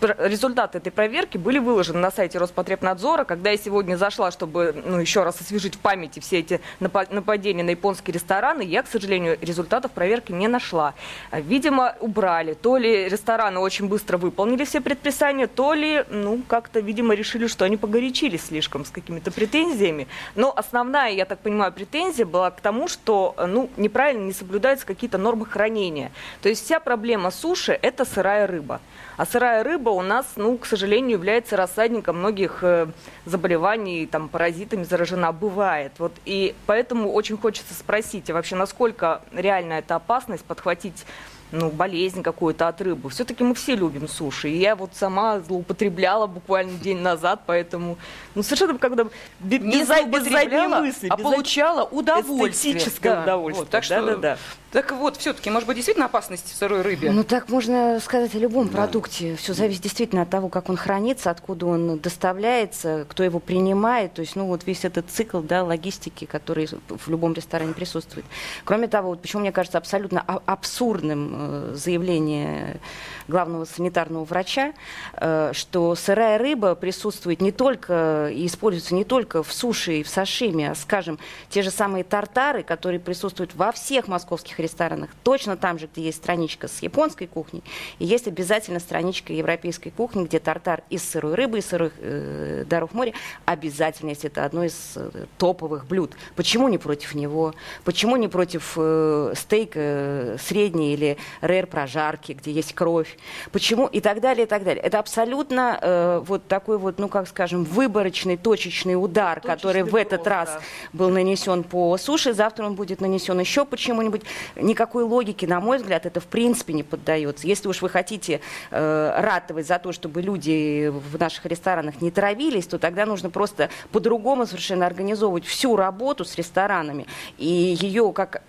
результаты 0.00 0.78
этой 0.78 0.90
проверки 0.92 1.38
были 1.38 1.58
выложены 1.58 1.98
на 1.98 2.10
сайте 2.10 2.38
Роспотребнадзора. 2.38 3.24
Когда 3.24 3.50
я 3.50 3.56
сегодня 3.56 3.96
зашла, 3.96 4.30
чтобы 4.30 4.74
ну, 4.84 4.98
еще 4.98 5.22
раз 5.22 5.40
освежить 5.40 5.76
в 5.76 5.78
памяти 5.78 6.20
все 6.20 6.38
эти 6.38 6.60
напа- 6.80 7.12
нападения 7.12 7.62
на 7.62 7.70
японские 7.70 8.14
рестораны, 8.14 8.62
я, 8.62 8.82
к 8.82 8.88
сожалению, 8.88 9.38
результатов 9.40 9.92
проверки 9.92 10.32
не 10.32 10.48
нашла. 10.48 10.94
Видимо, 11.32 11.96
убрали. 12.00 12.54
То 12.54 12.76
ли 12.76 13.08
рестораны 13.08 13.60
очень 13.60 13.88
быстро 13.88 14.18
выполнили 14.18 14.64
все 14.64 14.80
предписания, 14.80 15.46
то 15.46 15.74
ли, 15.74 16.04
ну, 16.10 16.42
как-то, 16.46 16.80
видимо, 16.80 17.14
решили, 17.14 17.46
что 17.46 17.64
они 17.64 17.76
погорячились 17.76 18.46
слишком 18.46 18.84
с 18.84 18.90
какими-то 18.90 19.30
претензиями. 19.30 20.08
Но 20.34 20.52
основная, 20.54 21.10
я 21.12 21.24
так 21.24 21.40
понимаю, 21.40 21.72
претензия 21.72 22.26
была 22.26 22.50
к 22.50 22.60
тому, 22.60 22.88
что, 22.88 23.34
ну, 23.46 23.70
неправильно 23.76 24.24
не 24.24 24.32
соблюдаются 24.32 24.86
какие-то 24.86 25.18
нормы 25.18 25.46
хранения. 25.46 26.12
То 26.42 26.48
есть 26.48 26.64
вся 26.64 26.80
проблема 26.80 27.30
суши– 27.30 27.78
это 27.82 28.04
сырая 28.04 28.46
рыба. 28.46 28.80
А 29.16 29.26
сырая 29.26 29.64
рыба 29.64 29.87
у 29.94 30.02
нас, 30.02 30.26
ну, 30.36 30.56
к 30.58 30.66
сожалению, 30.66 31.12
является 31.12 31.56
рассадником 31.56 32.18
многих 32.18 32.58
э, 32.62 32.86
заболеваний, 33.24 34.06
там, 34.06 34.28
паразитами 34.28 34.84
заражена. 34.84 35.32
Бывает. 35.32 35.92
Вот, 35.98 36.12
и 36.24 36.54
поэтому 36.66 37.12
очень 37.12 37.36
хочется 37.36 37.74
спросить, 37.74 38.30
а 38.30 38.34
вообще, 38.34 38.56
насколько 38.56 39.22
реальна 39.32 39.74
эта 39.74 39.96
опасность 39.96 40.44
подхватить 40.44 41.04
ну, 41.50 41.70
болезнь 41.70 42.22
какую-то 42.22 42.68
от 42.68 42.80
рыбы. 42.80 43.08
Все-таки 43.10 43.42
мы 43.42 43.54
все 43.54 43.74
любим 43.74 44.08
суши. 44.08 44.50
И 44.50 44.58
я 44.58 44.76
вот 44.76 44.90
сама 44.94 45.40
злоупотребляла 45.40 46.26
буквально 46.26 46.78
день 46.78 46.98
назад, 46.98 47.40
поэтому, 47.46 47.96
ну, 48.34 48.42
совершенно 48.42 48.78
когда 48.78 49.04
без, 49.40 49.60
Не 49.62 49.80
без 49.80 49.88
задней 49.88 50.66
мысли, 50.68 51.08
а 51.08 51.16
без 51.16 51.22
получала 51.22 51.84
удовольствие. 51.84 52.50
эстетическое 52.50 53.14
Да, 53.14 53.22
удовольствие. 53.22 53.64
вот, 53.64 53.70
так 53.70 53.84
что, 53.84 54.00
Да-да-да. 54.00 54.38
Так 54.70 54.92
вот, 54.92 55.16
все-таки, 55.16 55.48
может 55.48 55.66
быть, 55.66 55.76
действительно 55.76 56.06
опасность 56.06 56.52
в 56.52 56.56
сырой 56.56 56.82
рыбе? 56.82 57.10
Ну, 57.10 57.24
так 57.24 57.48
можно 57.48 57.98
сказать 58.00 58.34
о 58.34 58.38
любом 58.38 58.68
продукте. 58.68 59.34
Все 59.36 59.54
зависит 59.54 59.82
действительно 59.82 60.22
от 60.22 60.30
того, 60.30 60.50
как 60.50 60.68
он 60.68 60.76
хранится, 60.76 61.30
откуда 61.30 61.64
он 61.66 61.98
доставляется, 61.98 63.06
кто 63.08 63.22
его 63.22 63.38
принимает. 63.38 64.12
То 64.12 64.20
есть, 64.20 64.36
ну, 64.36 64.46
вот 64.46 64.66
весь 64.66 64.84
этот 64.84 65.08
цикл, 65.08 65.40
да, 65.40 65.64
логистики, 65.64 66.26
который 66.26 66.68
в 66.88 67.08
любом 67.08 67.32
ресторане 67.32 67.72
присутствует. 67.72 68.26
Кроме 68.64 68.88
того, 68.88 69.10
вот 69.10 69.22
почему 69.22 69.40
мне 69.40 69.52
кажется 69.52 69.78
абсолютно 69.78 70.22
а- 70.26 70.42
абсурдным 70.44 71.32
э, 71.34 71.74
заявление 71.74 72.78
главного 73.26 73.64
санитарного 73.64 74.24
врача, 74.24 74.74
э, 75.14 75.52
что 75.54 75.94
сырая 75.94 76.36
рыба 76.36 76.74
присутствует 76.74 77.40
не 77.40 77.52
только 77.52 78.30
и 78.30 78.46
используется 78.46 78.94
не 78.94 79.04
только 79.04 79.42
в 79.42 79.50
суше 79.50 80.00
и 80.00 80.02
в 80.02 80.08
сашиме, 80.08 80.72
а, 80.72 80.74
скажем, 80.74 81.18
те 81.48 81.62
же 81.62 81.70
самые 81.70 82.04
тартары, 82.04 82.62
которые 82.62 83.00
присутствуют 83.00 83.54
во 83.54 83.72
всех 83.72 84.08
московских 84.08 84.57
ресторанах, 84.60 85.10
точно 85.22 85.56
там 85.56 85.78
же, 85.78 85.88
где 85.92 86.02
есть 86.02 86.18
страничка 86.18 86.68
с 86.68 86.80
японской 86.82 87.26
кухней, 87.26 87.62
и 87.98 88.04
есть 88.04 88.28
обязательно 88.28 88.80
страничка 88.80 89.32
европейской 89.32 89.90
кухни, 89.90 90.24
где 90.24 90.38
тартар 90.38 90.82
из 90.90 91.02
сырой 91.08 91.34
рыбы, 91.34 91.58
из 91.58 91.66
сырых 91.66 91.92
э, 91.98 92.64
даров 92.68 92.92
моря, 92.92 93.12
обязательно, 93.44 94.10
если 94.10 94.30
это 94.30 94.44
одно 94.44 94.64
из 94.64 94.92
э, 94.96 95.26
топовых 95.38 95.86
блюд. 95.86 96.12
Почему 96.36 96.68
не 96.68 96.78
против 96.78 97.14
него? 97.14 97.54
Почему 97.84 98.16
не 98.16 98.28
против 98.28 98.74
э, 98.76 99.32
стейка 99.36 99.78
э, 99.80 100.36
средней 100.40 100.94
или 100.94 101.16
рэр 101.40 101.66
прожарки, 101.66 102.32
где 102.32 102.52
есть 102.52 102.74
кровь? 102.74 103.18
Почему? 103.52 103.86
И 103.86 104.00
так 104.00 104.20
далее, 104.20 104.44
и 104.44 104.48
так 104.48 104.64
далее. 104.64 104.82
Это 104.82 104.98
абсолютно 104.98 105.78
э, 105.80 106.22
вот 106.24 106.46
такой 106.48 106.78
вот, 106.78 106.98
ну, 106.98 107.08
как 107.08 107.28
скажем, 107.28 107.64
выборочный, 107.64 108.36
точечный 108.36 108.94
удар, 108.94 109.40
Точечный 109.40 109.56
который 109.56 109.82
в 109.82 109.94
этот 109.94 110.22
брос, 110.22 110.28
раз 110.28 110.60
был 110.92 111.10
нанесен 111.10 111.62
по 111.62 111.96
суше, 111.98 112.32
завтра 112.32 112.64
он 112.64 112.74
будет 112.74 113.00
нанесен 113.00 113.38
еще 113.38 113.64
почему-нибудь. 113.64 114.22
Никакой 114.56 115.04
логики, 115.04 115.46
на 115.46 115.60
мой 115.60 115.78
взгляд, 115.78 116.06
это 116.06 116.20
в 116.20 116.26
принципе 116.26 116.72
не 116.72 116.82
поддается. 116.82 117.46
Если 117.46 117.68
уж 117.68 117.82
вы 117.82 117.88
хотите 117.88 118.40
э, 118.70 119.20
ратовать 119.20 119.66
за 119.66 119.78
то, 119.78 119.92
чтобы 119.92 120.22
люди 120.22 120.88
в 120.88 121.18
наших 121.18 121.46
ресторанах 121.46 122.00
не 122.00 122.10
травились, 122.10 122.66
то 122.66 122.78
тогда 122.78 123.06
нужно 123.06 123.30
просто 123.30 123.70
по-другому 123.92 124.46
совершенно 124.46 124.86
организовывать 124.86 125.44
всю 125.44 125.76
работу 125.76 126.24
с 126.24 126.34
ресторанами 126.36 127.06
и 127.36 127.76
ее 127.80 128.12
как 128.12 128.42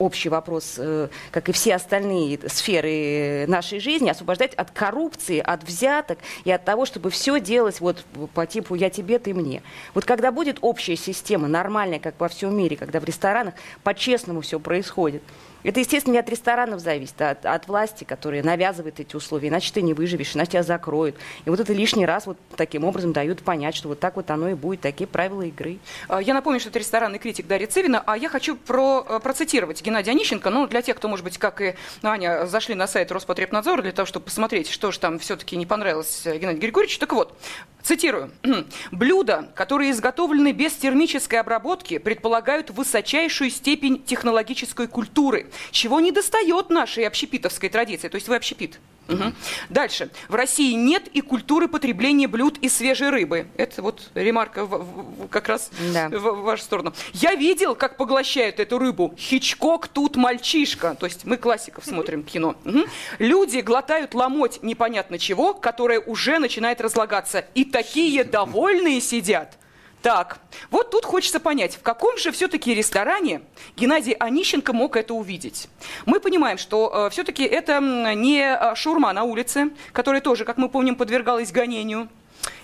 общий 0.00 0.30
вопрос, 0.30 0.74
э, 0.78 1.08
как 1.30 1.48
и 1.48 1.52
все 1.52 1.74
остальные 1.76 2.40
сферы 2.48 3.44
нашей 3.46 3.78
жизни, 3.78 4.08
освобождать 4.08 4.54
от 4.54 4.70
коррупции, 4.70 5.38
от 5.38 5.62
взяток 5.62 6.18
и 6.44 6.50
от 6.50 6.64
того, 6.64 6.86
чтобы 6.86 7.10
все 7.10 7.38
делать 7.38 7.80
вот 7.80 8.04
по 8.34 8.46
типу 8.46 8.74
«я 8.74 8.90
тебе, 8.90 9.18
ты 9.18 9.34
мне». 9.34 9.62
Вот 9.94 10.06
когда 10.06 10.32
будет 10.32 10.58
общая 10.62 10.96
система, 10.96 11.48
нормальная, 11.48 12.00
как 12.00 12.14
во 12.18 12.28
всем 12.28 12.56
мире, 12.56 12.76
когда 12.76 12.98
в 12.98 13.04
ресторанах 13.04 13.54
по-честному 13.84 14.40
все 14.40 14.58
происходит, 14.58 15.22
это, 15.62 15.80
естественно, 15.80 16.14
не 16.14 16.18
от 16.18 16.28
ресторанов 16.28 16.80
зависит, 16.80 17.20
а 17.20 17.30
от, 17.30 17.46
от 17.46 17.68
власти, 17.68 18.04
которая 18.04 18.42
навязывает 18.42 19.00
эти 19.00 19.16
условия. 19.16 19.48
Иначе 19.48 19.72
ты 19.72 19.82
не 19.82 19.94
выживешь, 19.94 20.34
иначе 20.34 20.52
тебя 20.52 20.62
закроют. 20.62 21.16
И 21.44 21.50
вот 21.50 21.60
это 21.60 21.72
лишний 21.72 22.06
раз 22.06 22.26
вот 22.26 22.38
таким 22.56 22.84
образом 22.84 23.12
дают 23.12 23.42
понять, 23.42 23.74
что 23.74 23.88
вот 23.88 24.00
так 24.00 24.16
вот 24.16 24.30
оно 24.30 24.48
и 24.48 24.54
будет, 24.54 24.80
такие 24.80 25.06
правила 25.06 25.42
игры. 25.42 25.78
А, 26.08 26.20
Я 26.20 26.34
напомню, 26.34 26.60
что 26.60 26.70
это 26.70 26.78
ресторанный 26.78 27.18
критик 27.18 27.46
Дарья 27.46 27.66
Цивина, 27.66 28.02
а 28.06 28.16
я 28.16 28.28
хочу 28.28 28.56
про, 28.56 29.04
э, 29.08 29.20
процитировать 29.20 29.82
Геннадия 29.82 30.12
Онищенко, 30.12 30.50
ну, 30.50 30.66
для 30.66 30.82
тех, 30.82 30.96
кто, 30.96 31.08
может 31.08 31.24
быть, 31.24 31.38
как 31.38 31.60
и 31.60 31.74
Аня, 32.02 32.46
зашли 32.46 32.74
на 32.74 32.86
сайт 32.86 33.12
Роспотребнадзора 33.12 33.82
для 33.82 33.92
того, 33.92 34.06
чтобы 34.06 34.24
посмотреть, 34.26 34.68
что 34.68 34.90
же 34.90 34.98
там 34.98 35.18
все-таки 35.18 35.56
не 35.56 35.66
понравилось 35.66 36.26
э, 36.26 36.38
Геннадию 36.38 36.62
Григорьевичу. 36.62 36.98
Так 36.98 37.12
вот, 37.12 37.36
цитирую. 37.82 38.30
«Блюда, 38.90 39.50
которые 39.54 39.90
изготовлены 39.90 40.52
без 40.52 40.72
термической 40.74 41.40
обработки, 41.40 41.98
предполагают 41.98 42.70
высочайшую 42.70 43.50
степень 43.50 44.02
технологической 44.02 44.86
культуры, 44.86 45.49
чего 45.70 46.00
не 46.00 46.12
достает 46.12 46.70
нашей 46.70 47.06
общепитовской 47.06 47.68
традиции». 47.68 48.08
То 48.08 48.16
есть 48.16 48.28
вы 48.28 48.36
общепит. 48.36 48.78
Мгм. 49.08 49.34
Дальше. 49.70 50.08
В 50.28 50.36
России 50.36 50.72
нет 50.74 51.08
и 51.08 51.20
культуры 51.20 51.66
потребления 51.66 52.28
блюд 52.28 52.58
из 52.58 52.76
свежей 52.76 53.10
рыбы. 53.10 53.48
Это 53.56 53.82
вот 53.82 54.08
ремарка 54.14 54.64
в- 54.64 54.84
в- 55.24 55.26
как 55.28 55.48
раз 55.48 55.70
Да. 55.92 56.08
в, 56.10 56.18
в 56.20 56.42
вашу 56.42 56.62
сторону. 56.62 56.92
Я 57.12 57.34
видел, 57.34 57.74
как 57.74 57.96
поглощают 57.96 58.60
эту 58.60 58.78
рыбу. 58.78 59.12
Хичкок 59.18 59.88
тут 59.88 60.14
мальчишка. 60.14 60.94
То 60.94 61.06
есть 61.06 61.24
мы 61.24 61.38
классиков 61.38 61.84
смотрим 61.84 62.22
кино. 62.22 62.54
Мгм. 62.62 62.84
Люди 63.18 63.58
глотают 63.58 64.14
ломоть 64.14 64.62
непонятно 64.62 65.18
чего, 65.18 65.54
которое 65.54 65.98
уже 65.98 66.38
начинает 66.38 66.80
разлагаться. 66.80 67.44
И 67.54 67.64
такие 67.64 68.22
довольные 68.22 69.00
сидят. 69.00 69.58
Так, 70.02 70.38
вот 70.70 70.90
тут 70.90 71.04
хочется 71.04 71.40
понять, 71.40 71.76
в 71.76 71.82
каком 71.82 72.16
же 72.16 72.32
все-таки 72.32 72.74
ресторане 72.74 73.42
Геннадий 73.76 74.14
Онищенко 74.14 74.72
мог 74.72 74.96
это 74.96 75.12
увидеть. 75.12 75.68
Мы 76.06 76.20
понимаем, 76.20 76.56
что 76.56 77.08
все-таки 77.10 77.44
это 77.44 77.80
не 77.80 78.40
э, 78.40 78.74
шаурма 78.76 79.12
на 79.12 79.24
улице, 79.24 79.70
которая 79.92 80.22
тоже, 80.22 80.44
как 80.46 80.56
мы 80.56 80.70
помним, 80.70 80.96
подвергалась 80.96 81.52
гонению. 81.52 82.08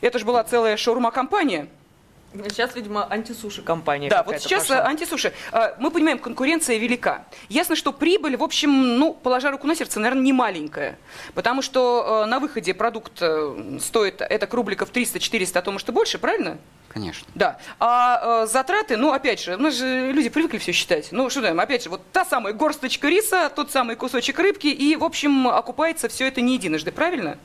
Это 0.00 0.19
же 0.19 0.25
была 0.25 0.45
целая 0.45 0.78
шаурма-компания. 0.78 1.69
Сейчас, 2.49 2.75
видимо, 2.75 3.07
антисуши 3.11 3.62
компания. 3.62 4.09
Да, 4.09 4.23
вот 4.23 4.38
сейчас 4.40 4.62
пошла. 4.69 4.76
э, 4.78 4.88
антисуши. 4.88 5.33
Э, 5.52 5.75
Мы 5.78 5.90
понимаем, 5.90 6.19
конкуренция 6.19 6.76
велика. 6.78 7.25
Ясно, 7.49 7.76
что 7.76 7.93
прибыль, 7.93 8.37
в 8.37 8.43
общем, 8.43 8.99
ну, 8.99 9.12
положа 9.14 9.50
руку 9.50 9.66
на 9.66 9.75
сердце, 9.75 10.00
наверное, 10.00 10.23
не 10.23 10.33
маленькая. 10.33 10.99
Потому 11.35 11.62
что 11.62 12.23
э, 12.25 12.26
на 12.26 12.38
выходе 12.40 12.75
продукт 12.75 13.23
стоит, 13.81 14.21
это 14.21 14.49
рубликов 14.57 14.90
300-400, 14.90 15.59
а 15.59 15.62
то, 15.62 15.71
может, 15.73 15.88
и 15.88 15.93
больше, 15.93 16.19
правильно? 16.19 16.59
Конечно. 16.88 17.26
Да. 17.35 17.59
А 17.78 18.45
э, 18.45 18.47
затраты, 18.47 18.97
ну, 18.97 19.12
опять 19.12 19.40
же, 19.43 19.57
у 19.57 19.59
нас 19.59 19.75
же 19.75 20.12
люди 20.12 20.28
привыкли 20.31 20.59
все 20.59 20.73
считать. 20.73 21.09
Ну, 21.12 21.28
что 21.28 21.43
там, 21.43 21.61
опять 21.61 21.85
же, 21.85 21.90
вот 21.90 22.00
та 22.12 22.25
самая 22.25 22.55
горсточка 22.55 23.09
риса, 23.09 23.50
тот 23.55 23.71
самый 23.71 23.97
кусочек 23.97 24.38
рыбки, 24.38 24.69
и, 24.69 24.97
в 24.97 25.05
общем, 25.05 25.49
окупается 25.49 26.09
все 26.09 26.26
это 26.26 26.40
не 26.40 26.55
единожды, 26.55 26.93
правильно? 26.93 27.37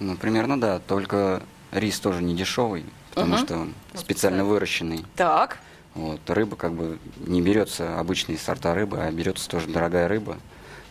Ну, 0.00 0.16
примерно 0.16 0.60
да, 0.60 0.80
только 0.80 1.40
рис 1.70 2.00
тоже 2.00 2.22
не 2.22 2.34
дешевый, 2.34 2.84
потому 3.14 3.36
Мгм. 3.36 3.44
что 3.44 3.54
он 3.56 3.74
специально 3.94 4.44
выращенный. 4.44 5.04
Так. 5.16 5.58
Вот, 5.94 6.20
рыба 6.28 6.56
как 6.56 6.72
бы 6.72 6.98
не 7.18 7.40
берется 7.40 7.98
обычные 8.00 8.36
сорта 8.36 8.74
рыбы, 8.74 8.98
а 9.00 9.10
берется 9.12 9.48
тоже 9.48 9.68
дорогая 9.68 10.08
рыба. 10.08 10.38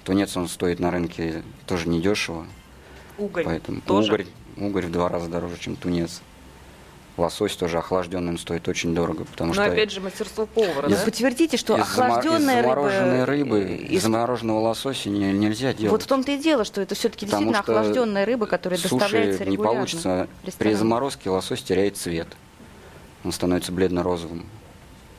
Тунец 0.06 0.36
он 0.38 0.48
стоит 0.48 0.80
на 0.80 0.92
рынке 0.92 1.44
тоже 1.66 1.88
недешево, 1.90 2.46
Угорь 3.18 3.44
поэтому 3.44 3.82
тоже. 3.82 4.08
угорь, 4.08 4.26
угорь 4.58 4.86
в 4.86 4.92
два 4.92 5.10
раза 5.10 5.30
дороже, 5.30 5.58
чем 5.60 5.76
тунец. 5.76 6.22
Лосось 7.16 7.56
тоже 7.56 7.78
охлажденный 7.78 8.32
он 8.32 8.38
стоит 8.40 8.68
очень 8.68 8.96
дорого, 8.96 9.26
потому 9.26 9.50
Но 9.50 9.54
что 9.54 9.66
опять 9.66 9.92
же 9.92 10.02
мастерство 10.02 10.48
повара, 10.48 10.90
Но 10.90 10.96
да? 10.96 11.04
подтвердите, 11.06 11.58
что 11.58 11.78
из, 11.78 11.82
зама- 11.82 11.84
из 11.84 12.00
охлажденная 12.00 12.62
замороженной 12.64 13.24
рыба... 13.26 13.56
рыбы, 13.60 13.74
из 13.76 13.92
из- 13.92 14.02
замороженного 14.02 14.60
лосося 14.60 15.10
не- 15.10 15.32
нельзя 15.32 15.74
делать. 15.74 15.92
Вот 15.92 16.02
в 16.04 16.08
том-то 16.08 16.32
и 16.32 16.38
дело, 16.40 16.66
что 16.66 16.82
это 16.82 16.96
все-таки 16.96 17.28
Потому 17.28 17.52
действительно 17.52 17.64
что 17.64 17.80
охлажденная 17.80 18.26
рыба, 18.26 18.46
которая 18.48 18.80
суши 18.80 18.96
доставляется 18.96 19.46
не 19.46 19.52
регулярно. 19.52 19.76
получится. 19.78 20.28
в 20.44 20.56
При 20.56 20.74
заморозке 20.74 21.30
лосось 21.30 21.62
теряет 21.62 21.98
цвет. 21.98 22.28
Он 23.24 23.32
становится 23.32 23.72
бледно-розовым. 23.72 24.48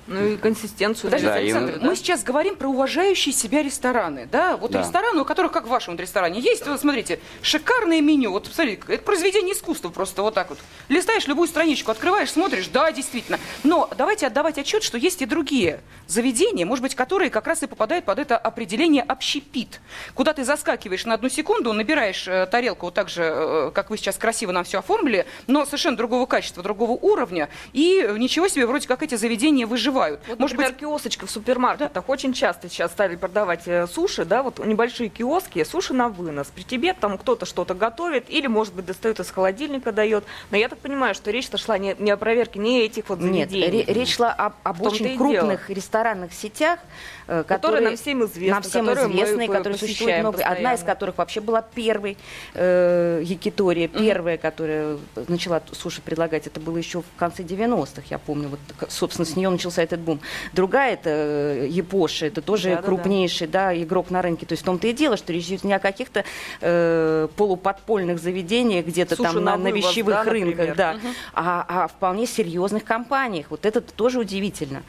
Ну 0.07 0.27
и 0.27 0.37
консистенцию. 0.37 1.11
Подождите, 1.11 1.33
Да, 1.33 1.39
и 1.41 1.45
Александр, 1.45 1.79
мы- 1.81 1.89
мы 1.91 1.97
сейчас 1.97 2.23
говорим 2.23 2.57
про 2.57 2.69
уважающие 2.69 3.33
себя 3.33 3.63
рестораны, 3.63 4.27
да? 4.31 4.57
Вот 4.59 4.71
Да. 4.71 4.81
рестораны, 4.81 5.23
у 5.23 5.25
которых, 5.25 5.51
как 5.53 5.65
в 5.65 5.69
вашем 5.69 5.97
ресторане, 5.97 6.41
есть, 6.41 6.67
вот 6.67 6.79
смотрите, 6.81 7.21
шикарное 7.41 8.01
меню, 8.03 8.31
вот 8.33 8.47
смотрите, 8.53 8.83
это 8.89 9.03
произведение 9.03 9.55
искусства 9.55 9.89
просто 9.89 10.23
вот 10.23 10.35
так 10.35 10.51
вот. 10.51 10.59
Листаешь 10.89 11.27
любую 11.27 11.49
страничку, 11.49 11.91
открываешь, 11.91 12.31
смотришь, 12.31 12.69
да, 12.69 12.93
действительно. 12.93 13.39
Но 13.63 13.89
давайте 13.97 14.27
отдавать 14.27 14.59
отчет, 14.59 14.83
что 14.83 14.99
есть 14.99 15.23
и 15.23 15.27
другие 15.27 15.81
заведения, 16.07 16.67
может 16.67 16.83
быть, 16.83 16.95
которые 16.95 17.31
как 17.31 17.47
раз 17.47 17.63
и 17.63 17.67
попадают 17.67 18.05
под 18.05 18.19
это 18.19 18.37
определение 18.37 19.03
общепит, 19.03 19.81
куда 20.15 20.35
ты 20.35 20.45
заскакиваешь 20.45 21.07
на 21.07 21.15
одну 21.15 21.31
секунду, 21.31 21.73
набираешь 21.73 22.29
э, 22.29 22.45
тарелку 22.47 22.87
вот 22.87 22.95
так 22.95 23.09
же, 23.09 23.23
э, 23.25 23.71
как 23.75 23.89
вы 23.89 23.97
сейчас 23.97 24.19
красиво 24.19 24.53
нам 24.53 24.65
все 24.65 24.81
оформили, 24.81 25.25
но 25.47 25.65
совершенно 25.65 25.97
другого 25.97 26.27
качества, 26.27 26.63
другого 26.63 26.93
уровня, 26.93 27.49
и 27.73 28.07
ничего 28.19 28.49
себе, 28.49 28.67
вроде 28.67 28.87
как 28.87 29.03
эти 29.03 29.15
заведения 29.15 29.67
выживают. 29.67 29.94
Вот, 29.95 30.39
может 30.41 30.57
быть, 30.57 30.67
например, 30.67 30.73
киосочка 30.75 31.27
в 31.27 31.31
супермаркетах. 31.31 32.09
Очень 32.09 32.33
часто 32.33 32.69
сейчас 32.69 32.91
стали 32.93 33.17
продавать 33.17 33.63
э, 33.67 33.87
суши, 33.87 34.25
да, 34.25 34.43
вот 34.43 34.59
небольшие 34.65 35.09
киоски, 35.09 35.65
суши 35.65 35.95
на 35.95 36.09
вынос. 36.09 36.49
При 36.49 36.63
тебе 36.63 36.93
там 36.95 37.17
кто-то 37.19 37.47
что-то 37.47 37.75
готовит 37.75 38.29
или, 38.29 38.47
может 38.47 38.75
быть, 38.75 38.87
достает 38.87 39.21
из 39.21 39.31
холодильника, 39.31 39.93
дает. 39.93 40.25
Но 40.51 40.57
я 40.57 40.69
так 40.69 40.79
понимаю, 40.79 41.15
что 41.15 41.31
речь-то 41.31 41.59
шла 41.59 41.79
не, 41.79 41.95
не 41.99 42.11
о 42.11 42.17
проверке 42.17 42.59
не 42.59 42.83
этих 42.83 43.09
вот 43.09 43.21
Нет, 43.21 43.51
заведений. 43.51 43.85
ре- 43.85 43.95
речь 43.95 44.15
шла 44.17 44.33
об, 44.33 44.55
об 44.63 44.83
очень 44.83 45.17
крупных 45.17 45.71
ресторанных 45.71 46.33
сетях, 46.35 46.79
э, 47.27 47.45
Которые 47.47 47.83
нам 47.83 47.97
всем 47.97 48.25
известны, 48.25 48.51
нам 48.55 48.63
всем 48.63 48.87
которые 48.87 49.09
мы 49.09 49.15
известны, 49.15 49.47
по- 49.47 49.53
которые 49.55 49.79
существуют 49.79 50.19
много. 50.21 50.37
Одна 50.43 50.53
из 50.53 50.79
постоянно. 50.81 50.85
которых 50.95 51.19
вообще 51.19 51.41
была 51.41 51.63
первой, 51.63 52.17
э, 52.55 53.23
Якитория, 53.25 53.89
первая, 53.89 54.37
которая 54.39 54.99
начала 55.29 55.63
суши 55.73 56.03
предлагать, 56.03 56.47
это 56.47 56.61
было 56.61 56.77
еще 56.77 57.03
в 57.03 57.19
конце 57.19 57.43
90-х, 57.43 58.07
я 58.11 58.19
помню. 58.19 58.49
Вот, 58.49 58.61
собственно, 58.91 59.27
с 59.27 59.37
нее 59.37 59.49
начался 59.51 59.83
этот 59.83 60.01
бум. 60.01 60.21
Другая 60.53 60.95
это 60.95 61.11
э, 61.11 61.67
Япоши, 61.71 62.27
это 62.27 62.43
тоже 62.43 62.71
Да, 62.71 62.77
да, 62.77 62.81
да. 62.83 62.87
крупнейший 62.87 63.47
да, 63.47 63.75
игрок 63.83 64.11
на 64.11 64.23
рынке. 64.23 64.47
То 64.47 64.53
есть 64.53 64.63
в 64.63 64.67
том-то 64.67 64.87
и 64.87 64.93
дело, 64.93 65.17
что 65.17 65.33
речь 65.33 65.47
идет 65.47 65.65
не 65.65 65.73
о 65.73 65.79
каких-то 65.79 66.25
э, 66.61 67.29
полуподпольных 67.37 68.19
заведениях 68.21 68.87
где-то 68.87 69.17
там 69.17 69.37
на 69.37 69.41
на, 69.41 69.57
на 69.57 69.71
вывоз, 69.71 69.91
вещевых 69.91 70.15
да, 70.15 70.25
рынках, 70.25 70.69
например? 70.69 70.77
да, 70.77 70.97
а, 71.33 71.65
а 71.69 71.89
вполне 71.89 72.27
серьезных 72.27 72.85
компаниях. 72.85 73.47
Вот 73.51 73.67
это 73.67 73.81
тоже 73.81 74.19
удивительно. 74.19 74.83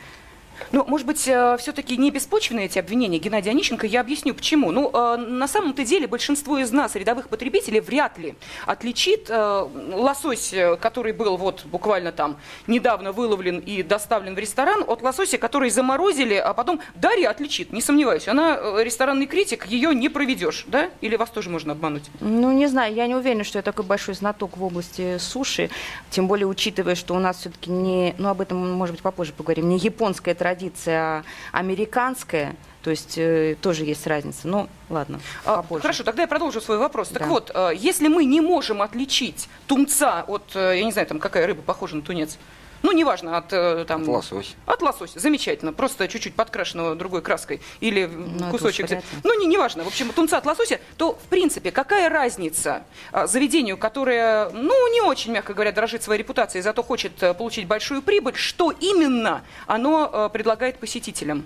Ну, 0.72 0.86
может 0.88 1.08
быть, 1.08 1.20
все-таки 1.20 1.98
не 1.98 2.12
беспочвенные 2.12 2.66
эти 2.66 2.80
обвинения 2.80 3.18
Геннадия 3.18 3.52
Онищенко. 3.52 3.88
Я 3.88 4.02
объясню, 4.02 4.34
почему. 4.34 4.72
Ну, 4.72 4.90
э, 4.94 5.18
на 5.18 5.48
самом-то 5.48 5.84
деле 5.84 6.08
большинство 6.08 6.58
из 6.58 6.72
нас, 6.72 6.96
рядовых 6.96 7.30
потребителей, 7.30 7.80
вряд 7.80 8.18
ли 8.18 8.36
отличит 8.66 9.28
э, 9.30 9.68
лосось, 9.94 10.54
э, 10.54 10.76
который 10.78 11.14
был 11.14 11.38
вот 11.38 11.66
буквально 11.66 12.12
там 12.12 12.38
недавно 12.68 13.12
выловлен 13.12 13.60
и 13.60 13.84
доставлен 13.84 14.36
в 14.36 14.40
ресторан, 14.40 14.84
от 14.88 15.02
лосося, 15.02 15.38
который 15.38 15.70
заморозили, 15.70 16.36
а 16.36 16.54
потом 16.54 16.80
Дарья 16.96 17.30
отличит, 17.30 17.72
не 17.72 17.82
сомневаюсь. 17.82 18.28
Она 18.28 18.58
э, 18.60 18.84
ресторанный 18.84 19.28
критик, 19.28 19.66
ее 19.68 19.94
не 19.94 20.10
проведешь, 20.10 20.66
да? 20.68 20.90
Или 21.02 21.16
вас 21.16 21.30
тоже 21.30 21.50
можно 21.50 21.74
обмануть? 21.74 22.04
Ну, 22.20 22.52
не 22.52 22.68
знаю, 22.68 22.94
я 22.94 23.08
не 23.08 23.16
уверена, 23.16 23.44
что 23.44 23.60
я 23.60 23.64
такой 23.64 23.86
большой 23.86 24.16
знаток 24.16 24.58
в 24.58 24.64
области 24.64 25.18
суши, 25.18 25.70
тем 26.10 26.28
более 26.28 26.48
учитывая, 26.48 26.96
что 26.96 27.14
у 27.16 27.20
нас 27.20 27.38
все-таки 27.38 27.72
не, 27.72 28.16
ну, 28.18 28.30
об 28.30 28.42
этом, 28.42 28.74
может 28.74 28.96
быть, 28.96 29.04
попозже 29.04 29.34
поговорим, 29.34 29.70
не 29.70 29.78
японская 29.78 30.36
традиция, 30.50 31.24
американская, 31.52 32.56
то 32.84 32.92
есть 32.92 33.18
э, 33.18 33.56
тоже 33.62 33.84
есть 33.84 34.06
разница. 34.06 34.48
Ну, 34.48 34.70
ладно, 34.90 35.20
А, 35.44 35.64
попозже. 35.64 35.82
Хорошо, 35.82 36.04
тогда 36.04 36.22
я 36.22 36.28
продолжу 36.28 36.62
свой 36.62 36.78
вопрос. 36.78 37.08
Так 37.10 37.24
Да. 37.24 37.28
вот, 37.30 37.52
э, 37.56 37.72
если 37.76 38.08
мы 38.10 38.26
не 38.26 38.42
можем 38.42 38.84
отличить 38.84 39.50
тунца 39.66 40.24
от, 40.28 40.56
э, 40.56 40.78
я 40.78 40.84
не 40.86 40.92
знаю, 40.92 41.08
там 41.08 41.18
какая 41.20 41.48
рыба 41.48 41.64
похожа 41.64 41.96
на 41.96 42.04
тунец, 42.04 42.38
ну, 42.86 42.92
неважно, 42.92 43.38
от 43.38 43.52
э, 43.52 43.84
там... 43.88 44.04
От 44.04 44.08
лосось. 44.08 44.56
От 44.68 44.82
лосося, 44.82 45.20
замечательно, 45.20 45.74
просто 45.74 46.08
чуть-чуть 46.08 46.36
подкрашенного 46.36 46.96
другой 46.96 47.22
краской 47.22 47.60
или 47.80 48.04
это 48.04 48.52
кусочек. 48.52 48.88
Ну, 49.24 49.40
не, 49.40 49.48
неважно, 49.48 49.84
в 49.84 49.88
общем, 49.88 50.12
тунца 50.12 50.38
от 50.38 50.46
лосося, 50.46 50.80
то, 50.98 51.14
в 51.14 51.28
принципе, 51.28 51.72
какая 51.72 52.10
разница 52.10 52.84
а, 53.12 53.26
заведению, 53.26 53.78
которое, 53.78 54.50
ну, 54.52 54.94
не 54.94 55.02
очень, 55.02 55.32
мягко 55.32 55.54
говоря, 55.54 55.72
дорожит 55.72 56.04
своей 56.04 56.20
репутацией, 56.20 56.62
зато 56.62 56.84
хочет 56.84 57.22
э, 57.24 57.34
получить 57.34 57.68
большую 57.68 58.04
прибыль, 58.04 58.36
что 58.36 58.72
именно 58.72 59.44
оно 59.66 60.10
э, 60.12 60.30
предлагает 60.32 60.78
посетителям? 60.78 61.46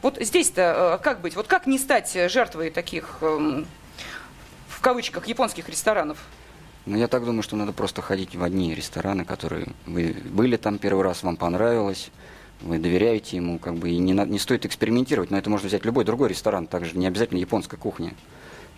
Вот 0.00 0.16
здесь-то 0.20 0.98
как 1.02 1.20
быть? 1.20 1.36
Вот 1.36 1.46
как 1.46 1.66
не 1.66 1.78
стать 1.78 2.12
жертвой 2.28 2.70
таких, 2.70 3.18
эм, 3.20 3.66
в 4.68 4.80
кавычках, 4.80 5.28
японских 5.28 5.68
ресторанов? 5.68 6.18
Ну, 6.84 6.96
я 6.96 7.06
так 7.06 7.24
думаю, 7.24 7.42
что 7.42 7.56
надо 7.56 7.72
просто 7.72 8.02
ходить 8.02 8.34
в 8.34 8.42
одни 8.42 8.74
рестораны, 8.74 9.24
которые 9.24 9.66
вы 9.86 10.16
были 10.24 10.56
там 10.56 10.78
первый 10.78 11.04
раз, 11.04 11.22
вам 11.22 11.36
понравилось, 11.36 12.10
вы 12.60 12.78
доверяете 12.78 13.36
ему, 13.36 13.58
как 13.58 13.74
бы, 13.74 13.90
и 13.90 13.98
не, 13.98 14.12
не 14.12 14.38
стоит 14.38 14.66
экспериментировать, 14.66 15.30
но 15.30 15.38
это 15.38 15.48
можно 15.48 15.68
взять 15.68 15.84
любой 15.84 16.04
другой 16.04 16.28
ресторан, 16.28 16.66
также 16.66 16.96
не 16.96 17.06
обязательно 17.06 17.38
японская 17.38 17.78
кухня. 17.78 18.14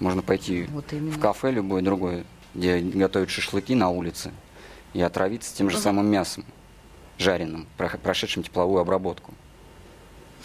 Можно 0.01 0.23
пойти 0.23 0.67
Вот 0.71 0.93
именно. 0.93 1.13
в 1.13 1.21
кафе 1.21 1.51
любое 1.51 1.81
другое, 1.81 2.25
где 2.55 2.79
готовят 2.81 3.31
шашлыки 3.31 3.75
на 3.75 3.91
улице, 3.91 4.33
и 4.93 5.01
отравиться 5.01 5.55
тем 5.57 5.71
же 5.71 5.79
самым 5.79 6.07
мясом, 6.07 6.45
жареным, 7.19 7.67
прошедшим 8.03 8.43
тепловую 8.43 8.81
обработку. 8.81 9.33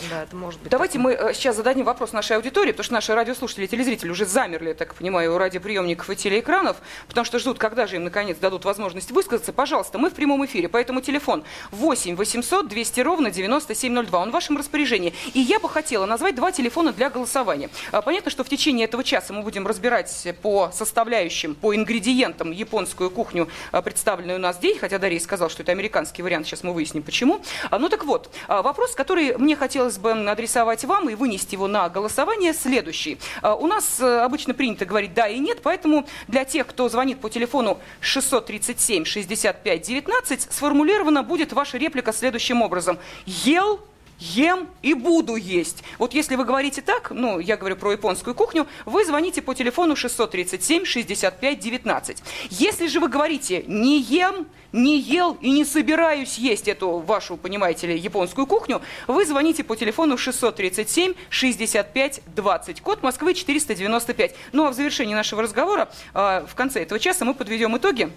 Да, 0.09 0.23
это 0.23 0.35
может 0.35 0.59
быть. 0.61 0.71
Давайте 0.71 0.97
такое. 0.97 1.17
мы 1.17 1.29
э, 1.31 1.33
сейчас 1.33 1.55
зададим 1.55 1.85
вопрос 1.85 2.13
нашей 2.13 2.37
аудитории, 2.37 2.71
потому 2.71 2.83
что 2.83 2.93
наши 2.93 3.13
радиослушатели 3.13 3.65
и 3.65 3.67
телезрители 3.67 4.09
уже 4.09 4.25
замерли, 4.25 4.69
я 4.69 4.73
так 4.73 4.95
понимаю, 4.95 5.35
у 5.35 5.37
радиоприемников 5.37 6.09
и 6.09 6.15
телеэкранов, 6.15 6.77
потому 7.07 7.25
что 7.25 7.39
ждут, 7.39 7.57
когда 7.57 7.87
же 7.87 7.97
им 7.97 8.03
наконец 8.03 8.37
дадут 8.37 8.65
возможность 8.65 9.11
высказаться. 9.11 9.53
Пожалуйста, 9.53 9.97
мы 9.97 10.09
в 10.09 10.13
прямом 10.13 10.45
эфире, 10.45 10.69
поэтому 10.69 11.01
телефон 11.01 11.43
8 11.71 12.15
800 12.15 12.67
200 12.67 12.99
ровно 13.01 13.31
9702. 13.31 14.19
Он 14.19 14.29
в 14.29 14.33
вашем 14.33 14.57
распоряжении. 14.57 15.13
И 15.33 15.39
я 15.39 15.59
бы 15.59 15.69
хотела 15.69 16.05
назвать 16.05 16.35
два 16.35 16.51
телефона 16.51 16.93
для 16.93 17.09
голосования. 17.09 17.69
А, 17.91 18.01
Понятно, 18.01 18.31
что 18.31 18.43
в 18.43 18.49
течение 18.49 18.85
этого 18.85 19.03
часа 19.03 19.33
мы 19.33 19.43
будем 19.43 19.67
разбирать 19.67 20.27
по 20.41 20.71
составляющим, 20.73 21.55
по 21.55 21.75
ингредиентам 21.75 22.51
японскую 22.51 23.09
кухню, 23.09 23.49
а, 23.71 23.81
представленную 23.81 24.37
у 24.37 24.41
нас 24.41 24.57
здесь, 24.57 24.79
хотя 24.79 24.97
Дарья 24.97 25.19
сказал, 25.19 25.49
что 25.49 25.63
это 25.63 25.71
американский 25.71 26.21
вариант, 26.21 26.47
сейчас 26.47 26.63
мы 26.63 26.73
выясним 26.73 27.03
почему. 27.03 27.41
А, 27.69 27.79
Ну 27.79 27.89
так 27.89 28.05
вот, 28.05 28.33
вопрос, 28.47 28.95
который 28.95 29.37
мне 29.37 29.55
хотелось 29.55 29.88
бы 29.97 30.11
адресовать 30.11 30.85
вам 30.85 31.09
и 31.09 31.15
вынести 31.15 31.55
его 31.55 31.67
на 31.67 31.89
голосование, 31.89 32.53
следующий. 32.53 33.17
А, 33.41 33.55
У 33.55 33.67
нас 33.67 33.99
э, 33.99 34.19
обычно 34.19 34.53
принято 34.53 34.85
говорить 34.85 35.13
да 35.13 35.27
и 35.27 35.39
нет, 35.39 35.59
поэтому 35.63 36.05
для 36.27 36.45
тех, 36.45 36.67
кто 36.67 36.89
звонит 36.89 37.19
по 37.19 37.29
телефону 37.29 37.79
637 38.01 39.05
65 39.05 39.81
19, 39.81 40.41
сформулирована 40.51 41.23
будет 41.23 41.53
ваша 41.53 41.77
реплика 41.77 42.13
следующим 42.13 42.61
образом. 42.61 42.99
Ел 43.25 43.79
ем 44.19 44.67
и 44.81 44.93
буду 44.93 45.35
есть. 45.35 45.83
Вот 45.97 46.13
если 46.13 46.35
вы 46.35 46.45
говорите 46.45 46.81
так, 46.81 47.11
ну, 47.11 47.39
я 47.39 47.57
говорю 47.57 47.75
про 47.75 47.93
японскую 47.93 48.35
кухню, 48.35 48.67
вы 48.85 49.05
звоните 49.05 49.41
по 49.41 49.55
телефону 49.55 49.95
637 49.95 50.85
65 50.85 51.59
19. 51.59 52.23
Если 52.49 52.87
же 52.87 52.99
вы 52.99 53.07
говорите 53.07 53.63
не 53.67 54.01
ем, 54.01 54.47
не 54.71 54.99
ел 54.99 55.37
и 55.41 55.49
не 55.51 55.65
собираюсь 55.65 56.37
есть 56.37 56.67
эту 56.67 56.99
вашу, 56.99 57.37
понимаете 57.37 57.87
ли, 57.87 57.97
японскую 57.97 58.45
кухню, 58.45 58.81
вы 59.07 59.25
звоните 59.25 59.63
по 59.63 59.75
телефону 59.75 60.17
637 60.17 61.13
65 61.29 62.21
20, 62.35 62.81
код 62.81 63.03
Москвы 63.03 63.33
495. 63.33 64.35
Ну 64.51 64.65
а 64.65 64.71
в 64.71 64.73
завершении 64.73 65.15
нашего 65.15 65.41
разговора, 65.41 65.89
а, 66.13 66.45
в 66.45 66.55
конце 66.55 66.81
этого 66.81 66.99
часа 66.99 67.25
мы 67.25 67.33
подведем 67.33 67.75
итоги. 67.77 68.11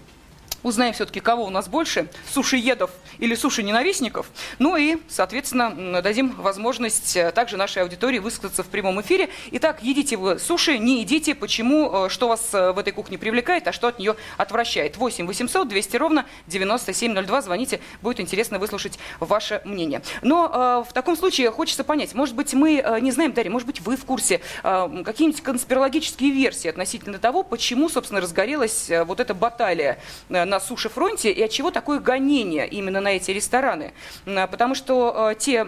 Узнаем 0.63 0.93
все-таки, 0.93 1.21
кого 1.21 1.45
у 1.45 1.51
нас 1.51 1.69
больше, 1.69 2.09
сушиедов 2.31 2.91
или 3.19 3.35
суши-ненавистников. 3.35 4.31
Ну 4.59 4.77
и, 4.77 4.99
соответственно, 5.09 6.03
дадим 6.03 6.35
возможность 6.37 7.17
э, 7.17 7.33
также 7.33 7.57
нашей 7.57 7.83
аудитории 7.83 8.19
высказаться 8.19 8.63
в 8.63 8.69
прямом 8.69 9.01
эфире. 9.01 9.29
Итак, 9.53 9.83
едите 9.83 10.17
вы 10.17 10.39
суши, 10.39 10.79
не 10.79 11.01
едите, 11.01 11.35
почему, 11.35 12.07
э, 12.07 12.09
что 12.09 12.29
вас 12.29 12.51
э, 12.53 12.73
в 12.73 12.79
этой 12.79 12.93
кухне 12.93 13.19
привлекает, 13.19 13.67
а 13.67 13.73
что 13.73 13.89
от 13.89 13.99
нее 13.99 14.17
отвращает. 14.37 14.97
8 14.97 15.27
800 15.27 15.69
200 15.69 15.97
ровно 15.97 16.27
9702. 16.47 17.43
Звоните, 17.43 17.81
будет 18.01 18.21
интересно 18.21 18.59
выслушать 18.59 18.99
ваше 19.19 19.63
мнение. 19.65 20.03
Но 20.23 20.85
в 20.89 20.93
таком 20.93 21.17
случае 21.17 21.51
хочется 21.51 21.85
понять, 21.85 22.15
может 22.15 22.35
быть, 22.35 22.55
мы 22.55 22.85
не 23.01 23.11
знаем, 23.11 23.33
Дарья, 23.33 23.51
может 23.51 23.67
быть, 23.67 23.81
вы 23.81 23.97
в 23.97 24.05
курсе, 24.05 24.41
э, 24.63 25.03
какие-нибудь 25.05 25.43
конспирологические 25.43 26.31
версии 26.31 26.69
относительно 26.69 27.19
того, 27.19 27.43
почему, 27.43 27.89
собственно, 27.89 28.21
разгорелась 28.21 28.91
вот 29.07 29.21
эта 29.21 29.35
баталия 29.35 29.99
на 30.45 30.61
суши-фронте 30.61 31.31
и 31.33 31.43
от 31.43 31.51
чего 31.51 31.71
такое 31.71 31.99
гонение 32.01 32.67
именно 32.69 33.01
на 33.01 33.09
эти 33.17 33.31
рестораны. 33.31 33.93
М, 34.27 34.49
Потому 34.49 34.75
что 34.75 35.31
э, 35.33 35.35
те 35.39 35.61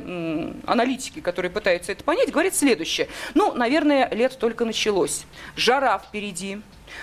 аналитики, 0.67 1.21
которые 1.21 1.51
пытаются 1.51 1.93
это 1.93 2.05
понять, 2.05 2.31
говорят 2.31 2.55
следующее. 2.55 3.09
Ну, 3.35 3.53
наверное, 3.55 4.09
лето 4.13 4.37
только 4.39 4.65
началось. 4.65 5.25
Жара 5.57 5.99
впереди. 5.99 6.61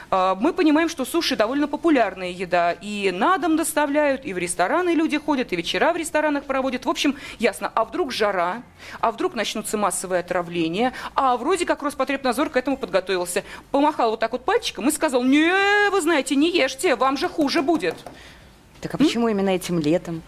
А, 0.10 0.36
Мы 0.36 0.54
понимаем, 0.54 0.90
что 0.90 1.06
суши 1.06 1.36
довольно 1.36 1.68
популярная 1.68 2.30
еда. 2.30 2.74
И 2.74 3.12
на 3.12 3.38
дом 3.38 3.58
доставляют, 3.58 4.26
и 4.26 4.34
в 4.34 4.38
рестораны 4.38 4.92
люди 4.92 5.18
ходят, 5.18 5.54
и 5.54 5.56
вечера 5.56 5.94
в 5.94 5.98
ресторанах 5.98 6.46
проводят. 6.46 6.86
В 6.86 6.90
общем, 6.90 7.16
ясно. 7.40 7.72
А 7.74 7.86
вдруг 7.86 8.12
жара? 8.12 8.64
А 9.00 9.12
вдруг 9.12 9.36
начнутся 9.36 9.78
массовые 9.78 10.20
отравления? 10.20 10.94
А 11.16 11.38
вроде 11.38 11.66
как 11.66 11.82
Роспотребнадзор 11.84 12.50
к 12.50 12.58
этому 12.58 12.78
подготовился. 12.78 13.44
Помахал 13.72 14.12
вот 14.12 14.20
так 14.20 14.32
вот 14.32 14.46
пальчиком 14.46 14.90
и 14.90 14.92
сказал, 14.92 15.24
не, 15.24 15.90
вы 15.90 16.02
знаете, 16.02 16.36
не 16.36 16.50
ешьте, 16.50 16.96
вам 16.96 17.18
же 17.18 17.28
хуже 17.30 17.62
будет. 17.62 17.96
Так 18.82 18.96
а 18.96 18.98
почему 18.98 19.28
именно 19.28 19.50
этим 19.50 19.80
летом? 19.80 20.24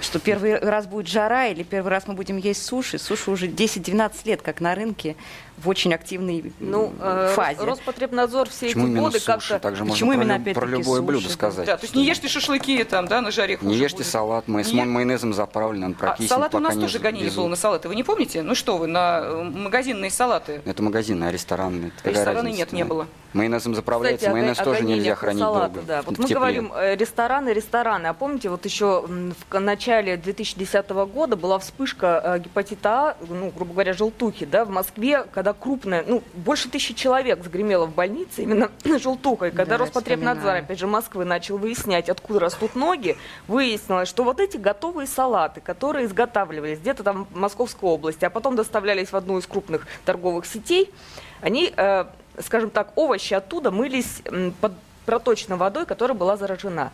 Что 0.00 0.18
первый 0.18 0.58
раз 0.58 0.86
будет 0.86 1.08
жара 1.08 1.46
или 1.46 1.62
первый 1.62 1.88
раз 1.88 2.06
мы 2.06 2.12
будем 2.12 2.36
есть 2.36 2.64
суши? 2.64 2.98
Суши 2.98 3.30
уже 3.30 3.46
10-12 3.46 4.12
лет 4.26 4.42
как 4.42 4.60
на 4.60 4.74
рынке 4.74 5.16
в 5.58 5.68
очень 5.68 5.94
активной 5.94 6.52
Ну, 6.60 6.92
э, 7.00 7.32
фазе. 7.34 7.60
Рос- 7.60 7.78
Роспотребнадзор 7.78 8.48
все 8.50 8.66
Почему 8.66 8.82
эти 8.84 8.90
именно 8.90 9.00
годы 9.02 9.20
как-то... 9.20 9.58
Также 9.58 9.84
Почему 9.84 10.12
можно 10.12 10.22
именно 10.32 10.44
про, 10.44 10.60
про 10.60 10.66
любое 10.66 11.00
блюдо 11.02 11.22
суши? 11.22 11.34
сказать. 11.34 11.66
Да, 11.66 11.76
то 11.76 11.84
есть 11.84 11.94
не 11.94 12.04
ешьте 12.04 12.28
шашлыки 12.28 12.84
там, 12.84 13.06
да, 13.06 13.20
на 13.20 13.30
жаре 13.30 13.58
Не 13.62 13.74
ешьте 13.74 13.98
будет. 13.98 14.06
салат, 14.08 14.48
май- 14.48 14.64
с 14.64 14.72
Не- 14.72 14.84
майонезом 14.84 15.32
заправлен, 15.34 15.84
он 15.84 15.92
А 15.92 15.94
прокиснет, 15.94 16.28
салат 16.30 16.54
у 16.54 16.58
нас 16.58 16.74
тоже 16.76 16.98
гонение 16.98 17.30
было 17.30 17.48
на 17.48 17.56
салаты. 17.56 17.88
Вы 17.88 17.94
не 17.94 18.02
помните? 18.02 18.42
Ну 18.42 18.54
что 18.54 18.76
вы, 18.78 18.86
на 18.86 19.20
э, 19.22 19.42
магазинные 19.44 20.10
салаты. 20.10 20.60
Это 20.64 20.82
магазин, 20.82 21.22
а 21.22 21.30
ресторан. 21.32 21.86
это 21.86 21.92
какая 21.96 22.10
Ресторана 22.14 22.42
разница, 22.42 22.58
нет, 22.58 22.72
не 22.72 22.84
было. 22.84 23.06
Майонезом 23.32 23.74
заправляется, 23.74 24.18
Кстати, 24.26 24.30
о 24.30 24.34
майонез 24.34 24.56
тоже 24.58 24.84
нельзя 24.84 25.14
хранить 25.14 25.40
салаты, 25.42 25.74
долго. 25.74 25.86
Да. 25.86 26.02
Вот 26.02 26.16
мы 26.18 26.24
тепле. 26.24 26.34
говорим 26.36 26.72
э, 26.74 26.96
рестораны, 26.96 27.50
рестораны. 27.50 28.06
А 28.06 28.14
помните, 28.14 28.48
вот 28.48 28.64
еще 28.64 29.04
в 29.50 29.60
начале 29.60 30.16
2010 30.16 30.88
года 30.90 31.36
была 31.36 31.58
вспышка 31.58 32.40
гепатита 32.42 32.86
А, 32.96 33.16
ну, 33.28 33.50
грубо 33.50 33.72
говоря, 33.72 33.92
желтухи, 33.92 34.46
да, 34.46 34.64
в 34.64 34.70
Москве, 34.70 35.24
когда 35.34 35.45
крупная, 35.52 36.04
ну, 36.06 36.22
больше 36.34 36.68
тысячи 36.68 36.94
человек 36.94 37.42
загремело 37.42 37.86
в 37.86 37.94
больнице 37.94 38.42
именно 38.42 38.70
желтухой. 38.98 39.50
Когда 39.50 39.76
Да, 39.76 39.84
Роспотребнадзор, 39.84 40.56
опять 40.56 40.78
же, 40.78 40.86
Москвы 40.86 41.24
начал 41.24 41.58
выяснять, 41.58 42.08
откуда 42.08 42.40
растут 42.40 42.74
ноги, 42.74 43.16
выяснилось, 43.48 44.08
что 44.08 44.24
вот 44.24 44.40
эти 44.40 44.56
готовые 44.56 45.06
салаты, 45.06 45.60
которые 45.60 46.06
изготавливались 46.06 46.78
где-то 46.78 47.02
там 47.02 47.26
в 47.30 47.36
Московской 47.36 47.88
области, 47.88 48.24
а 48.24 48.30
потом 48.30 48.56
доставлялись 48.56 49.12
в 49.12 49.16
одну 49.16 49.38
из 49.38 49.46
крупных 49.46 49.86
торговых 50.04 50.46
сетей, 50.46 50.92
они, 51.40 51.72
э, 51.76 52.04
скажем 52.40 52.70
так, 52.70 52.92
овощи 52.96 53.34
оттуда 53.34 53.70
мылись 53.70 54.22
под 54.60 54.72
проточной 55.04 55.56
водой, 55.56 55.86
которая 55.86 56.16
была 56.16 56.36
заражена. 56.36 56.92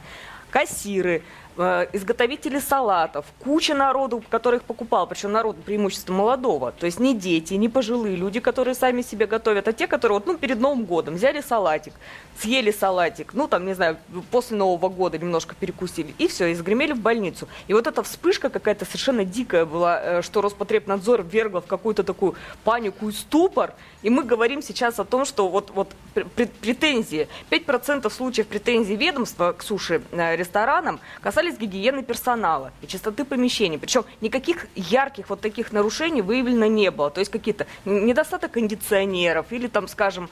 Кассиры, 0.50 1.22
изготовители 1.56 2.58
салатов, 2.58 3.26
куча 3.38 3.74
народу, 3.74 4.22
которых 4.30 4.62
покупал, 4.62 5.06
причем 5.06 5.32
народ 5.32 5.56
преимущество 5.62 6.12
молодого, 6.12 6.72
то 6.72 6.86
есть 6.86 6.98
не 6.98 7.14
дети, 7.14 7.54
не 7.54 7.68
пожилые 7.68 8.16
люди, 8.16 8.40
которые 8.40 8.74
сами 8.74 9.02
себе 9.02 9.26
готовят, 9.26 9.68
а 9.68 9.72
те, 9.72 9.86
которые 9.86 10.18
вот, 10.18 10.26
ну, 10.26 10.38
перед 10.38 10.60
Новым 10.60 10.84
годом 10.84 11.14
взяли 11.14 11.40
салатик, 11.40 11.92
съели 12.40 12.70
салатик, 12.70 13.34
ну, 13.34 13.48
там, 13.48 13.66
не 13.66 13.74
знаю, 13.74 13.98
после 14.30 14.56
Нового 14.56 14.88
года 14.88 15.18
немножко 15.18 15.54
перекусили, 15.54 16.14
и 16.18 16.26
все, 16.26 16.46
и 16.46 16.54
загремели 16.54 16.92
в 16.92 17.00
больницу. 17.00 17.48
И 17.68 17.74
вот 17.74 17.86
эта 17.86 18.02
вспышка 18.02 18.48
какая-то 18.48 18.84
совершенно 18.84 19.24
дикая 19.24 19.66
была, 19.66 20.00
э, 20.00 20.22
что 20.22 20.40
Роспотребнадзор 20.40 21.22
вергла 21.22 21.60
в 21.60 21.66
какую-то 21.66 22.02
такую 22.02 22.34
панику 22.64 23.08
и 23.08 23.12
ступор, 23.12 23.74
и 24.02 24.10
мы 24.10 24.24
говорим 24.24 24.62
сейчас 24.62 24.98
о 24.98 25.04
том, 25.04 25.24
что 25.24 25.48
вот, 25.48 25.70
вот 25.74 25.88
претензии, 26.14 27.28
5% 27.50 28.10
случаев 28.10 28.46
претензий 28.46 28.96
ведомства 28.96 29.52
к 29.52 29.62
суши-ресторанам 29.62 30.96
э, 30.96 31.22
касались 31.42 31.58
гигиены 31.58 32.02
персонала 32.02 32.72
и 32.82 32.86
чистоты 32.86 33.24
помещений. 33.24 33.78
Причем 33.78 34.04
никаких 34.20 34.66
ярких 34.76 35.28
вот 35.28 35.40
таких 35.40 35.72
нарушений 35.72 36.22
выявлено 36.22 36.66
не 36.66 36.90
было. 36.90 37.10
То 37.10 37.20
есть 37.20 37.30
какие-то 37.30 37.66
недостаток 37.84 38.52
кондиционеров 38.52 39.46
или 39.50 39.66
там, 39.66 39.88
скажем, 39.88 40.28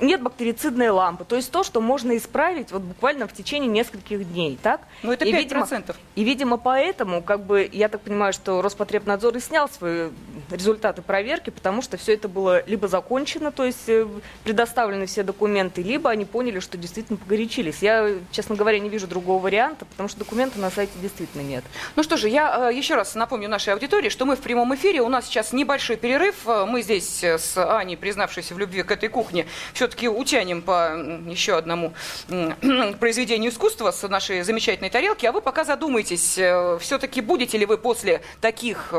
нет 0.00 0.22
бактерицидной 0.22 0.90
лампы. 0.90 1.24
То 1.24 1.36
есть 1.36 1.50
то, 1.50 1.62
что 1.62 1.80
можно 1.80 2.16
исправить 2.16 2.72
вот 2.72 2.82
буквально 2.82 3.26
в 3.26 3.32
течение 3.32 3.68
нескольких 3.68 4.30
дней, 4.32 4.58
так? 4.62 4.80
Ну, 5.02 5.12
это 5.12 5.24
5%. 5.24 5.28
И, 5.28 5.32
видимо, 5.32 5.66
и, 6.14 6.24
видимо, 6.24 6.56
поэтому, 6.56 7.22
как 7.22 7.44
бы, 7.44 7.68
я 7.72 7.88
так 7.88 8.02
понимаю, 8.02 8.32
что 8.32 8.62
Роспотребнадзор 8.62 9.36
и 9.36 9.40
снял 9.40 9.68
свои 9.68 10.10
результаты 10.50 11.02
проверки, 11.02 11.50
потому 11.50 11.82
что 11.82 11.96
все 11.96 12.14
это 12.14 12.28
было 12.28 12.64
либо 12.66 12.88
закончено, 12.88 13.50
то 13.52 13.64
есть 13.64 13.88
э, 13.88 14.06
предоставлены 14.44 15.06
все 15.06 15.22
документы, 15.22 15.82
либо 15.82 16.10
они 16.10 16.24
поняли, 16.24 16.60
что 16.60 16.76
действительно 16.76 17.18
погорячились. 17.18 17.78
Я, 17.80 18.14
честно 18.30 18.54
говоря, 18.54 18.78
не 18.78 18.88
вижу 18.88 19.06
другого 19.06 19.42
варианта, 19.42 19.84
потому 19.86 20.08
что 20.08 20.18
документов 20.18 20.58
на 20.58 20.70
сайте 20.70 20.92
действительно 21.00 21.42
нет. 21.42 21.64
Ну 21.96 22.02
что 22.02 22.16
же, 22.16 22.28
я 22.28 22.70
э, 22.70 22.74
еще 22.74 22.94
раз 22.94 23.14
напомню 23.14 23.48
нашей 23.48 23.72
аудитории, 23.72 24.08
что 24.08 24.24
мы 24.24 24.36
в 24.36 24.40
прямом 24.40 24.74
эфире, 24.74 25.00
у 25.00 25.08
нас 25.08 25.26
сейчас 25.26 25.52
небольшой 25.52 25.96
перерыв, 25.96 26.46
э, 26.46 26.66
мы 26.66 26.82
здесь 26.82 27.24
с 27.24 27.56
Аней, 27.56 27.96
признавшейся 27.96 28.54
в 28.54 28.58
любви 28.58 28.82
к 28.82 28.90
этой 28.90 29.08
кухне, 29.08 29.46
все-таки 29.86 30.08
утянем 30.08 30.62
по 30.62 30.96
еще 31.28 31.56
одному 31.56 31.94
произведению 32.98 33.52
искусства 33.52 33.92
с 33.92 34.08
нашей 34.08 34.42
замечательной 34.42 34.90
тарелки, 34.90 35.26
а 35.26 35.32
вы 35.32 35.40
пока 35.40 35.64
задумайтесь, 35.64 36.32
все-таки 36.80 37.20
будете 37.20 37.56
ли 37.56 37.66
вы 37.66 37.78
после 37.78 38.20
таких 38.40 38.92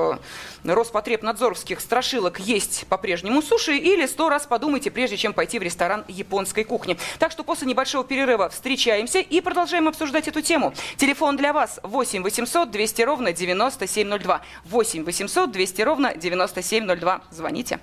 Роспотребнадзоровских 0.64 1.82
страшилок 1.82 2.40
есть 2.40 2.86
по-прежнему 2.88 3.42
суши 3.42 3.76
или 3.76 4.06
сто 4.06 4.30
раз 4.30 4.46
подумайте, 4.46 4.90
прежде 4.90 5.18
чем 5.18 5.34
пойти 5.34 5.60
в 5.60 5.62
ресторан 5.62 6.06
японской 6.08 6.64
кухни. 6.64 6.98
Так 7.20 7.34
что 7.34 7.44
после 7.44 7.68
небольшого 7.68 8.06
перерыва 8.06 8.48
встречаемся 8.48 9.20
и 9.20 9.42
продолжаем 9.42 9.90
обсуждать 9.90 10.30
эту 10.30 10.42
тему. 10.42 10.74
Телефон 10.96 11.36
для 11.36 11.52
вас 11.52 11.82
8 11.84 12.24
800 12.24 12.72
200 12.72 13.02
ровно 13.02 13.34
9702. 13.34 14.42
8 14.66 15.04
800 15.04 15.52
200 15.52 15.82
ровно 15.82 16.16
9702. 16.16 17.22
Звоните. 17.32 17.80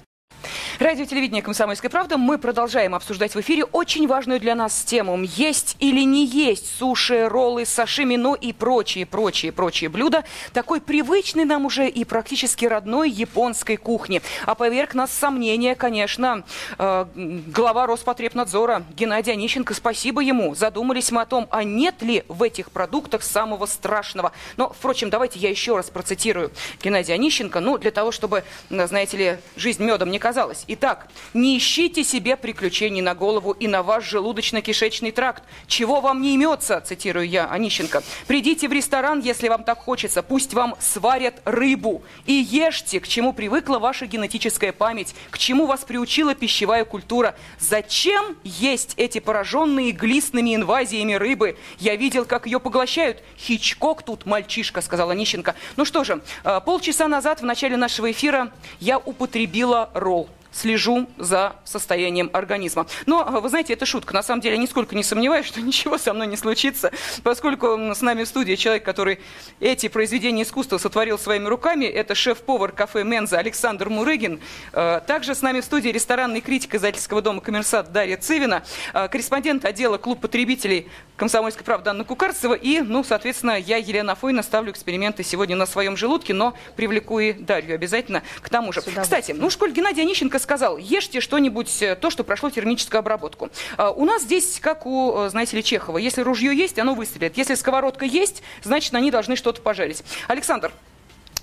Радио 0.79 1.05
телевидение 1.05 1.43
«Комсомольская 1.43 1.91
правда». 1.91 2.19
Мы 2.19 2.39
продолжаем 2.39 2.95
обсуждать 2.95 3.35
в 3.35 3.41
эфире 3.41 3.65
очень 3.65 4.07
важную 4.07 4.41
для 4.41 4.55
нас 4.55 4.83
тему. 4.85 5.19
Есть 5.23 5.77
или 5.79 6.05
не 6.05 6.27
есть 6.27 6.79
суши, 6.79 7.29
роллы, 7.29 7.65
сашими, 7.65 8.17
ну 8.17 8.35
и 8.35 8.53
прочие, 8.53 9.07
прочие, 9.07 9.53
прочие 9.53 9.89
блюда 9.89 10.25
такой 10.53 10.81
привычный 10.81 11.45
нам 11.45 11.67
уже 11.67 11.89
и 11.89 12.05
практически 12.05 12.65
родной 12.65 13.11
японской 13.11 13.77
кухни. 13.77 14.23
А 14.47 14.55
поверг 14.55 14.95
нас 14.95 15.13
сомнения, 15.13 15.75
конечно, 15.75 16.45
э, 16.79 17.07
глава 17.15 17.87
Роспотребнадзора 17.87 18.85
Геннадий 18.97 19.33
Онищенко. 19.33 19.75
Спасибо 19.75 20.21
ему. 20.21 20.55
Задумались 20.55 21.11
мы 21.11 21.23
о 21.23 21.27
том, 21.27 21.49
а 21.51 21.65
нет 21.65 22.03
ли 22.03 22.25
в 22.29 22.43
этих 22.43 22.71
продуктах 22.71 23.23
самого 23.23 23.67
страшного. 23.67 24.33
Но, 24.57 24.71
впрочем, 24.71 25.11
давайте 25.11 25.39
я 25.39 25.51
еще 25.51 25.77
раз 25.77 25.91
процитирую 25.91 26.51
Геннадия 26.83 27.15
Онищенко. 27.15 27.61
Ну, 27.61 27.79
для 27.79 27.91
того, 27.91 28.13
чтобы, 28.13 28.45
знаете 28.71 29.17
ли, 29.17 29.39
жизнь 29.57 29.83
медом 29.83 30.11
не 30.11 30.19
казалась 30.19 30.34
оказалось. 30.35 30.65
Итак, 30.67 31.07
не 31.33 31.57
ищите 31.57 32.03
себе 32.03 32.37
приключений 32.37 33.01
на 33.01 33.15
голову 33.15 33.53
и 33.53 33.69
на 33.69 33.85
ваш 33.85 34.13
желудочно-кишечный 34.13 35.13
тракт. 35.13 35.45
Чего 35.69 36.01
вам 36.01 36.23
не 36.23 36.35
имется, 36.35 36.81
цитирую 36.81 37.29
я, 37.29 37.47
Онищенко. 37.47 38.03
Придите 38.27 38.69
в 38.69 38.73
ресторан, 38.73 39.21
если 39.21 39.49
вам 39.49 39.63
так 39.63 39.79
хочется. 39.79 40.25
Пусть 40.25 40.53
вам 40.53 40.75
сварят 40.81 41.41
рыбу. 41.45 42.03
И 42.27 42.33
ешьте, 42.33 42.99
к 42.99 43.07
чему 43.07 43.33
привыкла 43.33 43.79
ваша 43.79 44.07
генетическая 44.07 44.73
память, 44.73 45.15
к 45.31 45.39
чему 45.39 45.67
вас 45.67 45.85
приучила 45.85 46.35
пищевая 46.35 46.85
культура. 46.85 47.37
Зачем 47.61 48.37
есть 48.43 48.95
эти 48.97 49.21
пораженные 49.21 49.93
глистными 49.93 50.57
инвазиями 50.57 51.15
рыбы? 51.15 51.57
Я 51.79 51.95
видел, 51.95 52.25
как 52.25 52.47
ее 52.47 52.59
поглощают. 52.59 53.23
Хичкок 53.39 54.03
тут 54.03 54.27
мальчишка, 54.27 54.81
сказала 54.81 55.13
Онищенко. 55.13 55.55
Ну 55.77 55.85
что 55.85 56.03
же, 56.03 56.23
э, 56.43 56.61
полчаса 56.67 57.07
назад 57.07 57.41
в 57.41 57.45
начале 57.45 57.77
нашего 57.77 58.11
эфира 58.11 58.51
я 58.81 58.99
употребила 58.99 59.91
ролл 59.95 60.24
слежу 60.55 61.09
за 61.19 61.57
состоянием 61.65 62.31
организма. 62.33 62.87
Но, 63.07 63.25
вы 63.25 63.49
знаете, 63.49 63.73
это 63.73 63.85
шутка. 63.87 64.15
На 64.15 64.23
самом 64.23 64.41
деле, 64.41 64.55
я 64.55 64.63
нисколько 64.63 64.95
не 64.95 65.03
сомневаюсь, 65.03 65.47
что 65.55 65.61
ничего 65.61 65.99
со 65.99 66.13
мной 66.15 66.27
не 66.27 66.37
случится, 66.37 66.93
поскольку 67.23 67.67
с 67.95 68.01
нами 68.01 68.25
в 68.25 68.29
студии 68.29 68.55
человек, 68.55 68.85
который 68.85 69.19
эти 69.61 69.89
произведения 69.89 70.43
искусства 70.43 70.79
сотворил 70.79 71.19
своими 71.19 71.47
руками, 71.47 71.85
это 71.85 72.15
шеф-повар 72.15 72.73
кафе 72.73 73.05
«Менза» 73.05 73.39
Александр 73.39 73.89
Мурыгин. 73.89 74.41
Э, 74.73 75.01
также 75.07 75.35
с 75.35 75.43
нами 75.43 75.61
в 75.61 75.65
студии 75.65 75.89
ресторанный 75.89 76.41
критик 76.41 76.75
издательского 76.75 77.21
дома 77.23 77.41
«Коммерсат» 77.41 77.93
Дарья 77.93 78.17
Цивина, 78.17 78.63
э, 78.93 79.09
корреспондент 79.09 79.65
отдела 79.65 79.99
«Клуб 79.99 80.21
потребителей» 80.21 80.89
«Комсомольской 81.17 81.65
правды» 81.65 81.91
Анна 81.91 82.05
Кукарцева 82.05 82.55
и, 82.55 82.81
ну, 82.81 83.05
соответственно, 83.05 83.59
я, 83.59 83.77
Елена 83.77 84.13
Афойна, 84.13 84.43
ставлю 84.43 84.73
эксперименты 84.73 85.23
сегодня 85.23 85.57
на 85.57 85.67
своем 85.67 85.97
желудке, 85.97 86.35
но 86.35 86.55
привлеку 86.77 87.19
и 87.19 87.33
Дарью 87.33 87.75
обязательно 87.75 88.23
к 88.41 88.49
тому 88.49 88.73
же. 88.73 88.81
Кстати, 88.81 89.33
ну, 89.33 89.51
школь 89.51 89.73
Геннадий 89.73 90.03
Онищенко 90.03 90.39
сказал, 90.45 90.77
ешьте 90.77 91.21
что-нибудь, 91.21 91.83
э, 91.83 91.97
то, 91.97 92.11
что 92.11 92.23
прошло 92.23 92.51
термическую 92.51 93.01
обработку. 93.01 93.51
А, 93.77 93.91
у 93.91 94.05
нас 94.05 94.23
здесь, 94.23 94.61
как 94.61 94.87
у, 94.87 95.17
э, 95.17 95.31
знаете 95.31 95.57
ли, 95.57 95.65
Чехова, 95.65 95.99
если 95.99 96.21
ружье 96.21 96.57
есть, 96.57 96.79
оно 96.79 96.95
выстрелит. 96.95 97.37
Если 97.37 97.55
сковородка 97.55 98.05
есть, 98.05 98.43
значит, 98.63 98.95
они 98.95 99.11
должны 99.11 99.35
что-то 99.35 99.61
пожарить. 99.61 100.05
Александр, 100.29 100.71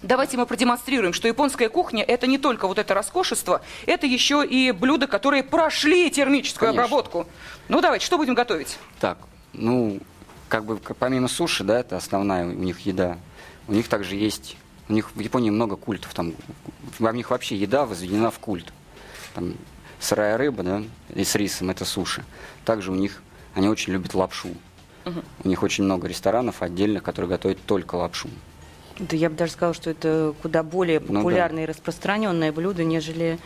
Давайте 0.04 0.36
мы 0.36 0.48
продемонстрируем, 0.48 1.14
что 1.14 1.28
японская 1.28 1.70
кухня 1.70 2.04
это 2.04 2.26
не 2.26 2.40
только 2.40 2.68
вот 2.68 2.80
это 2.80 2.96
роскошество, 2.96 3.62
это 3.86 4.08
еще 4.08 4.44
и 4.44 4.72
блюда, 4.72 5.06
которые 5.06 5.44
прошли 5.44 6.10
термическую 6.10 6.70
Конечно. 6.70 6.86
обработку. 6.86 7.28
Ну 7.70 7.82
давайте, 7.82 8.08
что 8.08 8.18
будем 8.18 8.34
готовить? 8.34 8.80
Так, 9.00 9.20
ну, 9.54 10.00
как 10.50 10.66
бы 10.66 10.78
помимо 10.78 11.28
суши, 11.28 11.64
да, 11.64 11.82
это 11.82 11.98
основная 11.98 12.46
у 12.46 12.52
них 12.52 12.80
еда. 12.80 13.20
У 13.68 13.74
них 13.74 13.88
также 13.90 14.16
есть, 14.16 14.58
у 14.90 14.94
них 14.94 15.12
в 15.14 15.20
Японии 15.20 15.52
много 15.52 15.76
культов, 15.76 16.16
там, 16.16 16.34
у 17.00 17.12
них 17.12 17.30
вообще 17.30 17.56
еда 17.56 17.86
возведена 17.86 18.32
в 18.32 18.40
культ 18.40 18.74
там, 19.34 19.56
сырая 20.00 20.38
рыба, 20.38 20.64
да, 20.64 20.84
и 21.14 21.24
с 21.24 21.36
рисом, 21.36 21.70
это 21.70 21.86
суши. 21.86 22.24
Также 22.66 22.92
у 22.92 22.96
них, 22.96 23.22
они 23.54 23.70
очень 23.70 23.94
любят 23.94 24.14
лапшу. 24.14 24.50
Угу. 25.06 25.22
У 25.44 25.48
них 25.48 25.64
очень 25.64 25.84
много 25.84 26.08
ресторанов 26.08 26.62
отдельных, 26.62 27.04
которые 27.04 27.30
готовят 27.30 27.60
только 27.66 27.96
лапшу. 27.96 28.30
Да 29.00 29.16
я 29.16 29.30
бы 29.30 29.36
даже 29.36 29.54
сказала, 29.54 29.74
что 29.74 29.90
это 29.90 30.34
куда 30.42 30.64
более 30.64 31.00
популярное 31.00 31.50
ну, 31.50 31.56
да. 31.56 31.64
и 31.64 31.66
распространенное 31.66 32.52
блюдо, 32.52 32.84
нежели 32.84 33.40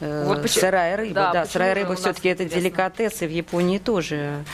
э, 0.00 0.24
вот 0.26 0.50
сырая 0.50 0.96
рыба. 0.96 1.14
Да, 1.14 1.32
да 1.32 1.46
сырая 1.46 1.74
рыба 1.74 1.94
все-таки 1.94 2.28
это 2.28 2.44
деликатес, 2.44 3.22
и 3.22 3.26
в 3.26 3.30
Японии 3.30 3.78
тоже. 3.78 4.44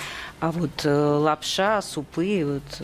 А 0.40 0.52
вот 0.52 0.84
э, 0.84 0.90
лапша, 0.94 1.82
супы, 1.82 2.60
вот, 2.60 2.82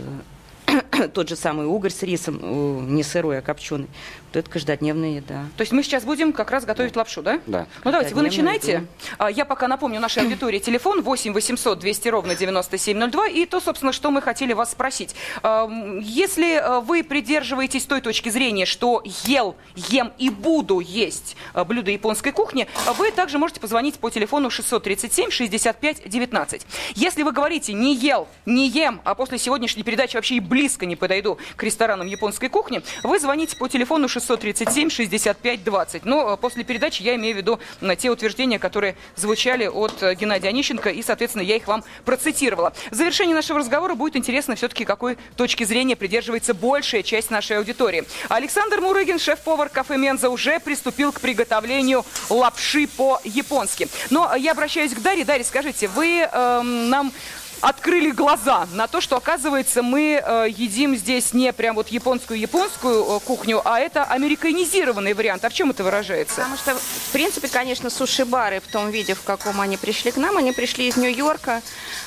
э, 0.66 1.08
тот 1.14 1.28
же 1.28 1.36
самый 1.36 1.66
угорь 1.66 1.90
с 1.90 2.02
рисом, 2.02 2.38
э, 2.42 2.80
не 2.88 3.02
сырой, 3.02 3.38
а 3.38 3.42
копченый, 3.42 3.88
это 4.38 4.50
каждодневная 4.50 5.16
еда. 5.16 5.44
То 5.56 5.62
есть 5.62 5.72
мы 5.72 5.82
сейчас 5.82 6.04
будем 6.04 6.32
как 6.32 6.50
раз 6.50 6.64
готовить 6.64 6.92
да. 6.92 7.00
лапшу, 7.00 7.22
да? 7.22 7.40
Да. 7.46 7.66
Ну 7.84 7.90
давайте, 7.90 8.14
вы 8.14 8.22
начинайте. 8.22 8.72
Еду. 8.72 8.86
А, 9.18 9.30
я 9.30 9.44
пока 9.44 9.68
напомню 9.68 10.00
нашей 10.00 10.22
аудитории 10.22 10.58
телефон 10.58 11.02
8 11.02 11.32
800 11.32 11.78
200 11.78 12.08
ровно 12.08 12.34
9702. 12.34 13.28
И 13.28 13.46
то, 13.46 13.60
собственно, 13.60 13.92
что 13.92 14.10
мы 14.10 14.22
хотели 14.22 14.52
вас 14.52 14.72
спросить. 14.72 15.14
Если 15.42 16.54
а, 16.54 16.80
вы 16.80 17.02
придерживаетесь 17.02 17.84
той 17.84 18.00
точки 18.00 18.28
зрения, 18.28 18.66
что 18.66 19.02
ел, 19.24 19.56
ем 19.74 20.12
и 20.18 20.30
буду 20.30 20.80
есть 20.80 21.36
блюда 21.66 21.90
японской 21.90 22.32
кухни, 22.32 22.66
вы 22.96 23.10
также 23.10 23.38
можете 23.38 23.60
позвонить 23.60 23.98
по 23.98 24.10
телефону 24.10 24.50
637 24.50 25.30
65 25.30 26.08
19. 26.08 26.66
Если 26.94 27.22
вы 27.22 27.32
говорите 27.32 27.72
не 27.72 27.96
ел, 27.96 28.28
не 28.46 28.68
ем, 28.68 29.00
а 29.04 29.14
после 29.14 29.38
сегодняшней 29.38 29.82
передачи 29.82 30.16
вообще 30.16 30.36
и 30.36 30.40
близко 30.40 30.86
не 30.86 30.96
подойду 30.96 31.38
к 31.56 31.62
ресторанам 31.62 32.06
японской 32.06 32.48
кухни, 32.48 32.82
вы 33.02 33.18
звоните 33.18 33.56
по 33.56 33.68
телефону 33.68 34.08
637 34.08 34.19
637 34.20 34.90
65 34.90 35.64
20. 35.64 36.04
Но 36.04 36.36
после 36.36 36.64
передачи 36.64 37.02
я 37.02 37.14
имею 37.16 37.34
в 37.34 37.38
виду 37.38 37.60
те 37.98 38.10
утверждения, 38.10 38.58
которые 38.58 38.96
звучали 39.16 39.66
от 39.66 40.02
э, 40.02 40.14
Геннадия 40.14 40.48
Онищенко, 40.48 40.90
и, 40.90 41.02
соответственно, 41.02 41.42
я 41.42 41.56
их 41.56 41.66
вам 41.66 41.84
процитировала. 42.04 42.72
В 42.90 42.94
завершении 42.94 43.34
нашего 43.34 43.58
разговора 43.58 43.94
будет 43.94 44.16
интересно 44.16 44.54
все-таки, 44.54 44.84
какой 44.84 45.16
точки 45.36 45.64
зрения 45.64 45.96
придерживается 45.96 46.54
большая 46.54 47.02
часть 47.02 47.30
нашей 47.30 47.58
аудитории. 47.58 48.04
Александр 48.28 48.80
Мурыгин, 48.80 49.18
шеф-повар 49.18 49.68
кафе 49.68 49.96
Менза, 49.96 50.30
уже 50.30 50.60
приступил 50.60 51.12
к 51.12 51.20
приготовлению 51.20 52.04
лапши 52.28 52.86
по-японски. 52.86 53.88
Но 54.10 54.34
я 54.34 54.52
обращаюсь 54.52 54.92
к 54.94 55.00
Дарье. 55.00 55.24
Дарья, 55.24 55.44
скажите, 55.44 55.88
вы 55.88 56.28
э, 56.30 56.62
нам 56.62 57.12
открыли 57.60 58.10
глаза 58.10 58.66
на 58.72 58.86
то, 58.86 59.00
что, 59.00 59.16
оказывается, 59.16 59.82
мы 59.82 60.22
э, 60.24 60.46
едим 60.48 60.96
здесь 60.96 61.32
не 61.32 61.52
прям 61.52 61.76
вот 61.76 61.88
японскую-японскую 61.88 63.04
э, 63.04 63.20
кухню, 63.20 63.60
а 63.64 63.78
это 63.80 64.04
американизированный 64.04 65.14
вариант. 65.14 65.44
А 65.44 65.50
в 65.50 65.54
чем 65.54 65.70
это 65.70 65.84
выражается? 65.84 66.36
Потому 66.36 66.56
что, 66.56 66.74
в 66.74 67.12
принципе, 67.12 67.48
конечно, 67.48 67.90
суши-бары 67.90 68.60
в 68.60 68.70
том 68.70 68.90
виде, 68.90 69.14
в 69.14 69.22
каком 69.22 69.60
они 69.60 69.76
пришли 69.76 70.10
к 70.10 70.16
нам, 70.16 70.36
они 70.36 70.52
пришли 70.52 70.88
из 70.88 70.96
Нью-Йорка, 70.96 71.62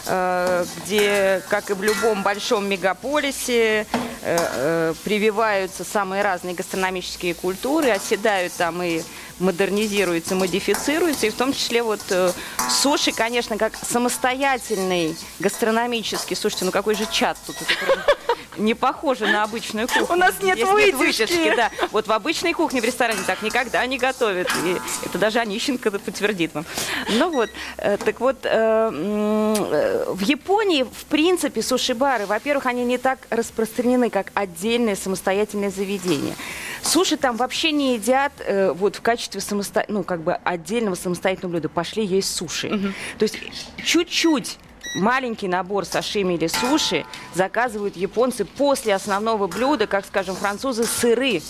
э, 0.08 0.66
где, 0.78 1.42
как 1.50 1.70
и 1.70 1.74
в 1.74 1.84
любом 1.84 2.24
большом 2.24 2.68
мегаполисе, 2.68 3.86
э, 4.22 4.38
э, 4.38 4.94
прививаются 5.04 5.84
самые 5.84 6.24
разные 6.24 6.56
гастрономические 6.56 7.34
культуры, 7.34 7.90
оседают 7.90 8.54
там 8.54 8.82
и 8.82 9.04
модернизируются, 9.40 10.36
модифицируются, 10.36 11.28
и 11.28 11.30
в 11.30 11.36
том 11.36 11.54
числе 11.54 11.84
вот 11.84 12.02
э, 12.10 12.32
суши, 12.70 13.12
конечно, 13.12 13.58
как 13.58 13.74
самостоятельный 13.76 15.16
гастрономический, 15.40 16.36
слушайте, 16.36 16.66
ну 16.66 16.72
какой 16.72 16.96
же 16.96 17.06
чат 17.12 17.38
тут, 17.46 17.56
не 18.58 18.74
похоже 18.74 19.28
на 19.28 19.44
обычную 19.44 19.88
кухню. 19.88 20.08
У 20.10 20.16
нас 20.16 20.36
нет 20.42 20.58
Здесь 20.58 20.94
вытяжки. 20.94 21.56
да. 21.56 21.72
Вот 21.92 22.08
в 22.08 22.12
обычной 22.12 22.54
кухне 22.54 22.82
в 22.82 22.84
ресторане 22.84 23.20
так 23.26 23.42
никогда 23.42 23.86
не 23.86 23.98
готовят. 23.98 24.50
И 24.64 24.78
это 25.06 25.18
даже 25.18 25.40
Онищенко 25.40 25.92
подтвердит 25.92 26.54
вам. 26.54 26.66
Ну 27.10 27.32
вот, 27.32 27.50
э, 27.78 27.98
так 27.98 28.20
вот, 28.20 28.38
э, 28.44 28.50
э, 28.52 30.06
в 30.08 30.22
Японии, 30.22 30.84
в 30.84 31.06
принципе, 31.06 31.62
суши-бары, 31.62 32.26
во-первых, 32.26 32.66
они 32.66 32.84
не 32.84 32.98
так 32.98 33.20
распространены, 33.30 34.10
как 34.10 34.32
отдельное 34.34 34.96
самостоятельное 34.96 35.70
заведение. 35.72 36.36
Суши 36.84 37.18
там 37.18 37.38
вообще 37.38 37.72
не 37.72 37.96
едят 37.96 38.34
э, 38.40 38.72
вот 38.72 38.98
в 38.98 39.02
качестве 39.02 39.42
самосто... 39.42 39.86
ну, 39.88 40.04
как 40.04 40.22
бы 40.22 40.34
отдельного 40.34 40.96
самостоятельного 40.96 41.54
блюда. 41.54 41.70
Пошли 41.70 42.06
есть 42.06 42.36
суши. 42.36 42.94
То 43.18 43.24
есть 43.24 43.38
чуть-чуть 43.84 44.58
маленький 44.96 45.48
набор 45.48 45.86
сашими 45.86 46.36
или 46.36 46.48
суши 46.48 47.06
заказывают 47.34 47.96
японцы 47.96 48.46
после 48.46 48.94
основного 48.94 49.48
блюда, 49.48 49.88
как, 49.88 50.06
скажем, 50.06 50.36
французы, 50.36 50.84
сыры. 50.84 51.42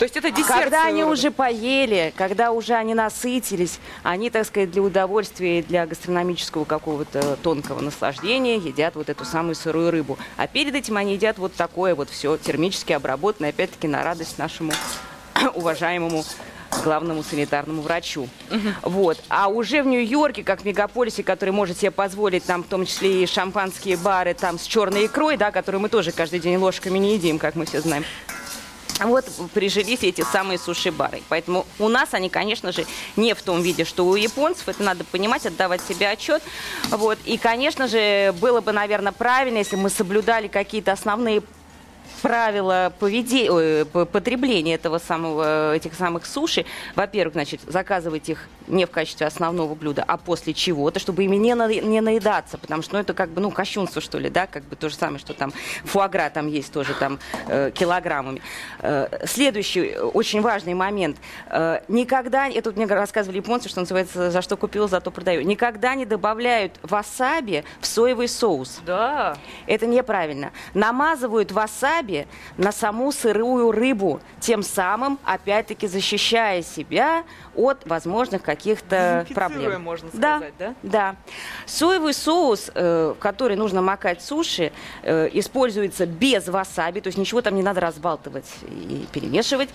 То 0.00 0.04
есть 0.04 0.16
это 0.16 0.30
десерт. 0.30 0.62
Когда 0.64 0.86
они 0.86 1.02
рода. 1.02 1.12
уже 1.12 1.30
поели, 1.30 2.14
когда 2.16 2.52
уже 2.52 2.72
они 2.72 2.94
насытились, 2.94 3.78
они, 4.02 4.30
так 4.30 4.46
сказать, 4.46 4.70
для 4.70 4.80
удовольствия 4.80 5.58
и 5.58 5.62
для 5.62 5.86
гастрономического 5.86 6.64
какого-то 6.64 7.36
тонкого 7.42 7.80
наслаждения 7.82 8.56
едят 8.56 8.94
вот 8.94 9.10
эту 9.10 9.26
самую 9.26 9.56
сырую 9.56 9.90
рыбу. 9.90 10.18
А 10.38 10.46
перед 10.46 10.74
этим 10.74 10.96
они 10.96 11.12
едят 11.12 11.36
вот 11.36 11.52
такое 11.52 11.94
вот 11.94 12.08
все 12.08 12.38
термически 12.38 12.94
обработанное, 12.94 13.50
опять-таки 13.50 13.88
на 13.88 14.02
радость 14.02 14.38
нашему 14.38 14.72
уважаемому 15.54 16.24
главному 16.82 17.22
санитарному 17.22 17.82
врачу. 17.82 18.26
Вот. 18.80 19.22
А 19.28 19.48
уже 19.48 19.82
в 19.82 19.86
Нью-Йорке, 19.86 20.44
как 20.44 20.62
в 20.62 20.64
мегаполисе, 20.64 21.22
который 21.22 21.50
может 21.50 21.76
себе 21.76 21.90
позволить, 21.90 22.44
там 22.44 22.62
в 22.62 22.68
том 22.68 22.86
числе 22.86 23.24
и 23.24 23.26
шампанские 23.26 23.98
бары 23.98 24.32
там 24.32 24.58
с 24.58 24.62
черной 24.62 25.04
икрой, 25.04 25.36
да, 25.36 25.50
которую 25.50 25.82
мы 25.82 25.90
тоже 25.90 26.10
каждый 26.10 26.40
день 26.40 26.56
ложками 26.56 26.96
не 26.96 27.16
едим, 27.16 27.38
как 27.38 27.54
мы 27.54 27.66
все 27.66 27.82
знаем. 27.82 28.06
Вот 29.04 29.24
прижились 29.54 30.02
эти 30.02 30.22
самые 30.22 30.58
суши-бары. 30.58 31.22
Поэтому 31.28 31.66
у 31.78 31.88
нас 31.88 32.10
они, 32.12 32.28
конечно 32.28 32.72
же, 32.72 32.86
не 33.16 33.34
в 33.34 33.42
том 33.42 33.62
виде, 33.62 33.84
что 33.84 34.06
у 34.06 34.14
японцев. 34.14 34.68
Это 34.68 34.82
надо 34.82 35.04
понимать, 35.04 35.46
отдавать 35.46 35.80
себе 35.82 36.08
отчет. 36.08 36.42
Вот. 36.90 37.18
И, 37.24 37.38
конечно 37.38 37.88
же, 37.88 38.34
было 38.40 38.60
бы, 38.60 38.72
наверное, 38.72 39.12
правильно, 39.12 39.58
если 39.58 39.76
мы 39.76 39.90
соблюдали 39.90 40.48
какие-то 40.48 40.92
основные 40.92 41.42
правила 42.22 42.92
поведе- 42.98 43.84
потребления 44.06 44.74
этого 44.74 44.98
самого, 44.98 45.74
этих 45.74 45.94
самых 45.94 46.26
суши. 46.26 46.64
Во-первых, 46.96 47.34
значит, 47.34 47.60
заказывать 47.66 48.28
их 48.28 48.48
не 48.66 48.86
в 48.86 48.90
качестве 48.90 49.26
основного 49.26 49.74
блюда, 49.74 50.04
а 50.06 50.16
после 50.16 50.54
чего-то, 50.54 51.00
чтобы 51.00 51.24
ими 51.24 51.36
не, 51.36 51.54
на- 51.54 51.68
не 51.68 52.00
наедаться, 52.00 52.56
потому 52.58 52.82
что 52.82 52.94
ну, 52.94 53.00
это 53.00 53.14
как 53.14 53.30
бы, 53.30 53.40
ну, 53.40 53.50
кощунство, 53.50 54.00
что 54.00 54.18
ли, 54.18 54.30
да, 54.30 54.46
как 54.46 54.64
бы 54.64 54.76
то 54.76 54.88
же 54.88 54.94
самое, 54.94 55.18
что 55.18 55.34
там 55.34 55.52
фуагра 55.84 56.30
там 56.32 56.46
есть 56.46 56.72
тоже 56.72 56.94
там 56.94 57.18
э, 57.48 57.70
килограммами. 57.74 58.40
Э, 58.80 59.26
следующий 59.26 59.96
очень 59.96 60.40
важный 60.40 60.74
момент. 60.74 61.16
Э, 61.48 61.80
никогда, 61.88 62.48
это 62.48 62.70
вот 62.70 62.76
мне 62.76 62.86
рассказывали 62.86 63.38
японцы, 63.38 63.68
что 63.68 63.80
называется, 63.80 64.30
за 64.30 64.42
что 64.42 64.56
купил, 64.56 64.88
зато 64.88 65.10
продаю, 65.10 65.42
никогда 65.42 65.94
не 65.94 66.06
добавляют 66.06 66.78
васаби 66.82 67.64
в 67.80 67.86
соевый 67.86 68.28
соус. 68.28 68.80
Да. 68.86 69.36
Это 69.66 69.86
неправильно. 69.86 70.52
Намазывают 70.74 71.52
васаби 71.52 71.99
на 72.56 72.72
саму 72.72 73.12
сырую 73.12 73.72
рыбу, 73.72 74.20
тем 74.40 74.62
самым, 74.62 75.18
опять-таки, 75.24 75.86
защищая 75.86 76.62
себя 76.62 77.24
от 77.56 77.86
возможных 77.86 78.42
каких-то 78.42 79.26
проблем. 79.34 79.82
можно 79.82 80.08
Да, 80.12 80.36
сказать, 80.38 80.54
да? 80.58 80.74
да. 80.82 81.16
Соевый 81.66 82.14
соус, 82.14 82.70
э, 82.74 83.14
в 83.16 83.20
который 83.20 83.56
нужно 83.56 83.82
макать 83.82 84.22
суши, 84.22 84.72
э, 85.02 85.28
используется 85.32 86.06
без 86.06 86.48
васаби, 86.48 87.00
то 87.00 87.08
есть 87.08 87.18
ничего 87.18 87.42
там 87.42 87.54
не 87.56 87.62
надо 87.62 87.80
разбалтывать 87.80 88.46
и 88.68 89.06
перемешивать. 89.12 89.68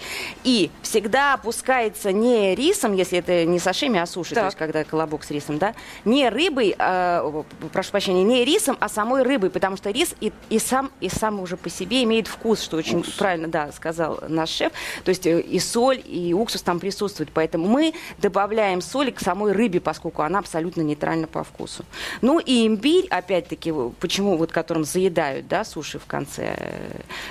И 0.43 0.71
всегда 0.81 1.33
опускается 1.33 2.11
не 2.11 2.55
рисом, 2.55 2.93
если 2.93 3.19
это 3.19 3.45
не 3.45 3.59
сашими, 3.59 3.99
а 3.99 4.05
суши, 4.05 4.29
то 4.29 4.35
Так. 4.35 4.45
есть 4.45 4.57
когда 4.57 4.83
колобок 4.83 5.23
с 5.23 5.31
рисом, 5.31 5.57
да, 5.57 5.73
не 6.05 6.29
рыбой, 6.29 6.75
а, 6.77 7.43
прошу 7.73 7.91
прощения, 7.91 8.23
не 8.23 8.45
рисом, 8.45 8.77
а 8.79 8.89
самой 8.89 9.23
рыбой, 9.23 9.49
потому 9.49 9.77
что 9.77 9.91
рис 9.91 10.15
и, 10.21 10.31
и 10.49 10.59
сам, 10.59 10.91
и 10.99 11.09
сам 11.09 11.39
уже 11.39 11.57
по 11.57 11.69
себе 11.69 12.03
имеет 12.03 12.27
вкус, 12.27 12.61
что 12.61 12.77
очень 12.77 13.03
правильно, 13.17 13.47
да, 13.47 13.71
сказал 13.71 14.19
наш 14.27 14.49
шеф. 14.49 14.71
То 15.03 15.09
есть 15.09 15.25
э, 15.25 15.41
и 15.41 15.59
соль, 15.59 16.01
и 16.05 16.33
уксус 16.33 16.61
там 16.61 16.79
присутствует, 16.79 17.29
поэтому 17.33 17.67
мы 17.75 17.93
добавляем 18.19 18.79
соли 18.81 19.11
к 19.11 19.19
самой 19.19 19.51
рыбе, 19.51 19.81
поскольку 19.81 20.21
она 20.21 20.39
абсолютно 20.39 20.81
нейтральна 20.81 21.27
по 21.27 21.43
вкусу. 21.43 21.83
Ну 22.21 22.39
и 22.39 22.65
имбирь, 22.65 23.05
опять-таки, 23.09 23.73
почему 23.99 24.37
вот 24.37 24.51
которым 24.53 24.85
заедают, 24.85 25.47
да, 25.49 25.65
суши 25.65 25.99
в 25.99 26.05
конце, 26.05 26.55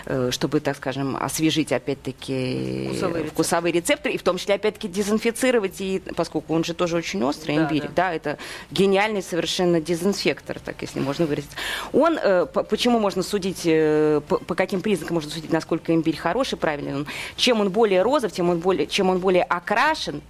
э, 0.05 0.31
чтобы, 0.31 0.61
так 0.61 0.77
скажем, 0.77 1.17
освежить, 1.17 1.73
опять-таки, 1.73 2.89
Вкусовые 2.89 3.25
вкусовые 3.25 3.73
рецепторы, 3.73 4.15
и 4.15 4.19
в 4.19 4.23
том 4.23 4.37
числе, 4.37 4.55
опять-таки, 4.57 4.89
дезинфицировать, 4.89 5.81
и, 5.81 6.03
поскольку 6.15 6.55
он 6.55 6.63
же 6.65 6.75
тоже 6.75 6.97
очень 6.97 7.23
острый, 7.25 7.57
Да, 7.57 7.63
имбирь, 7.65 7.83
да. 7.85 7.91
да. 7.95 8.15
это 8.15 8.39
гениальный 8.71 9.23
совершенно 9.23 9.81
дезинфектор, 9.81 10.59
так 10.61 10.77
если 10.83 11.01
можно 11.01 11.25
выразиться. 11.25 11.57
Он, 11.93 12.19
э, 12.23 12.45
по- 12.47 12.65
почему 12.65 12.99
можно 12.99 13.23
судить, 13.23 13.63
э, 13.65 14.21
по, 14.29 14.37
по 14.39 14.55
каким 14.55 14.83
признакам 14.83 15.15
можно 15.15 15.31
судить, 15.31 15.53
насколько 15.53 15.95
имбирь 15.95 16.17
хороший, 16.17 16.59
правильный 16.59 16.95
он? 16.95 17.07
Чем 17.37 17.61
он 17.61 17.71
более 17.71 18.03
розов, 18.03 18.33
тем 18.33 18.51
он 18.51 18.59
более, 18.59 18.87
чем 18.87 19.09
он 19.09 19.19
более 19.21 19.43
окрашен, 19.45 20.21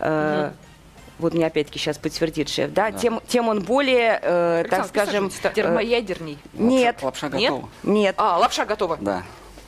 э, 0.00 0.50
вот 1.18 1.34
мне 1.34 1.46
опять-таки 1.46 1.78
сейчас 1.78 1.98
подтвердит 1.98 2.48
шеф, 2.48 2.72
да, 2.72 2.92
Тем, 2.92 3.20
тем 3.28 3.48
он 3.48 3.60
более, 3.62 4.18
э, 4.22 4.64
так 4.70 4.86
скажем, 4.86 5.30
да. 5.42 5.50
э, 5.50 5.52
Термоядерней. 5.54 6.38
нет, 6.54 7.02
Лапша 7.02 7.28
Нет? 7.28 7.50
готова. 7.50 7.68
нет, 7.82 8.14
А, 8.18 8.38
лапша 8.38 8.64
готова. 8.64 8.96
Да. 9.00 9.22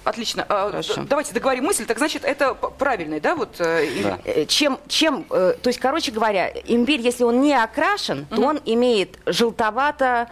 Отлично. 0.05 0.45
А, 0.49 0.71
Хорошо. 0.71 1.05
Давайте 1.09 1.33
договорим 1.33 1.65
мысль. 1.65 1.85
Так 1.87 1.99
значит, 1.99 2.25
это 2.25 2.55
правильный, 2.55 3.21
да, 3.21 3.35
вот? 3.35 3.57
э, 3.61 3.87
Да. 4.03 4.19
Э, 4.25 4.45
чем, 4.47 4.79
чем, 4.88 5.25
э, 5.31 5.55
то 5.61 5.69
есть, 5.69 5.79
короче 5.79 6.11
говоря, 6.11 6.51
имбирь, 6.67 7.01
если 7.01 7.25
он 7.25 7.41
не 7.41 7.55
окрашен, 7.55 8.27
то 8.27 8.43
он 8.43 8.61
имеет 8.65 9.19
желтовато, 9.27 10.29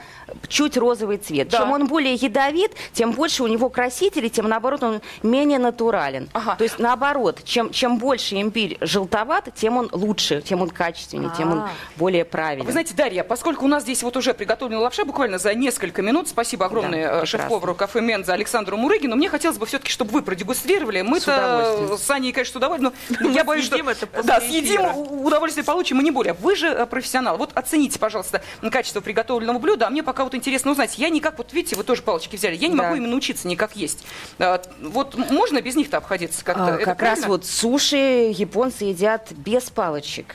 чуть 0.49 0.77
розовый 0.77 1.19
цвет. 1.19 1.49
Да. 1.49 1.59
Чем 1.59 1.73
он 1.73 1.87
более 1.87 2.15
ядовит, 2.15 2.73
тем 2.93 3.13
больше 3.13 3.43
у 3.43 3.47
него 3.47 3.69
красителей, 3.69 4.29
тем 4.31 4.49
наоборот 4.49 4.83
он 4.83 5.01
менее 5.23 5.59
натурален. 5.59 6.29
Ага. 6.33 6.57
То 6.57 6.65
есть 6.65 6.79
наоборот, 6.79 7.41
чем, 7.45 7.71
чем 7.71 7.99
больше 7.99 8.41
имбирь 8.41 8.79
желтоват, 8.81 9.49
тем 9.55 9.77
он 9.77 9.89
лучше, 9.93 10.41
тем 10.43 10.63
он 10.63 10.71
качественнее, 10.71 11.31
тем 11.37 11.53
он 11.53 11.59
А. 11.61 11.71
более 11.97 12.25
правильный. 12.25 12.67
Вы 12.67 12.73
знаете, 12.73 12.95
Дарья, 12.95 13.23
поскольку 13.25 13.65
у 13.65 13.69
нас 13.69 13.83
здесь 13.85 14.03
вот 14.03 14.17
уже 14.17 14.35
приготовлена 14.35 14.81
лапша 14.81 15.05
буквально 15.05 15.39
за 15.39 15.55
несколько 15.55 16.03
минут, 16.03 16.29
спасибо 16.29 16.67
огромное 16.67 17.21
Да, 17.21 17.27
шеф-повару 17.27 17.75
кафе 17.75 18.01
Менза 18.01 18.33
Александру 18.35 18.77
Мурыгину. 18.77 19.17
Мне 19.17 19.29
хотелось 19.29 19.59
бы 19.61 19.67
все-таки, 19.67 19.93
чтобы 19.93 20.11
вы 20.11 20.23
продегустировали. 20.23 21.03
Мы-то 21.03 21.37
удовольствием. 21.37 21.99
с 21.99 22.03
Саней, 22.03 22.33
конечно, 22.33 22.55
с 22.55 22.57
удовольствием, 22.57 22.93
но 23.21 23.29
Мы 23.29 23.35
я 23.35 23.45
боюсь, 23.45 23.67
что... 23.67 23.77
это 23.77 24.23
Да, 24.25 24.41
съедим, 24.41 24.81
удовольствие 25.25 25.65
получим, 25.65 26.01
и 26.01 26.05
не 26.05 26.11
более. 26.11 26.33
Вы 26.33 26.57
же 26.57 26.67
э, 26.67 26.87
профессионал. 26.87 27.37
Вот 27.37 27.53
оцените, 27.55 27.99
пожалуйста, 27.99 28.43
качество 28.73 29.01
приготовленного 29.01 29.59
блюда. 29.59 29.87
А 29.87 29.91
мне 29.91 30.03
пока 30.03 30.25
вот 30.25 30.35
интересно 30.35 30.73
узнать. 30.73 30.99
Я 30.99 31.11
никак, 31.11 31.39
вот 31.39 31.53
видите, 31.53 31.77
вы 31.77 31.85
тоже 31.85 32.03
палочки 32.03 32.35
взяли, 32.37 32.57
я 32.57 32.69
не 32.69 32.77
Да. 32.77 32.83
могу 32.85 32.97
именно 32.97 33.15
учиться 33.15 33.47
никак 33.47 33.77
есть. 33.77 34.05
А, 34.39 34.61
Вот 34.83 35.17
можно 35.31 35.61
без 35.61 35.77
них-то 35.77 35.99
обходиться 35.99 36.45
как-то? 36.45 36.67
А, 36.67 36.75
Это 36.77 36.85
как 36.87 37.03
раз 37.03 37.21
правильно? 37.21 37.29
вот 37.29 37.47
суши 37.47 38.33
японцы 38.35 38.85
едят 38.87 39.31
без 39.33 39.65
палочек. 39.71 40.35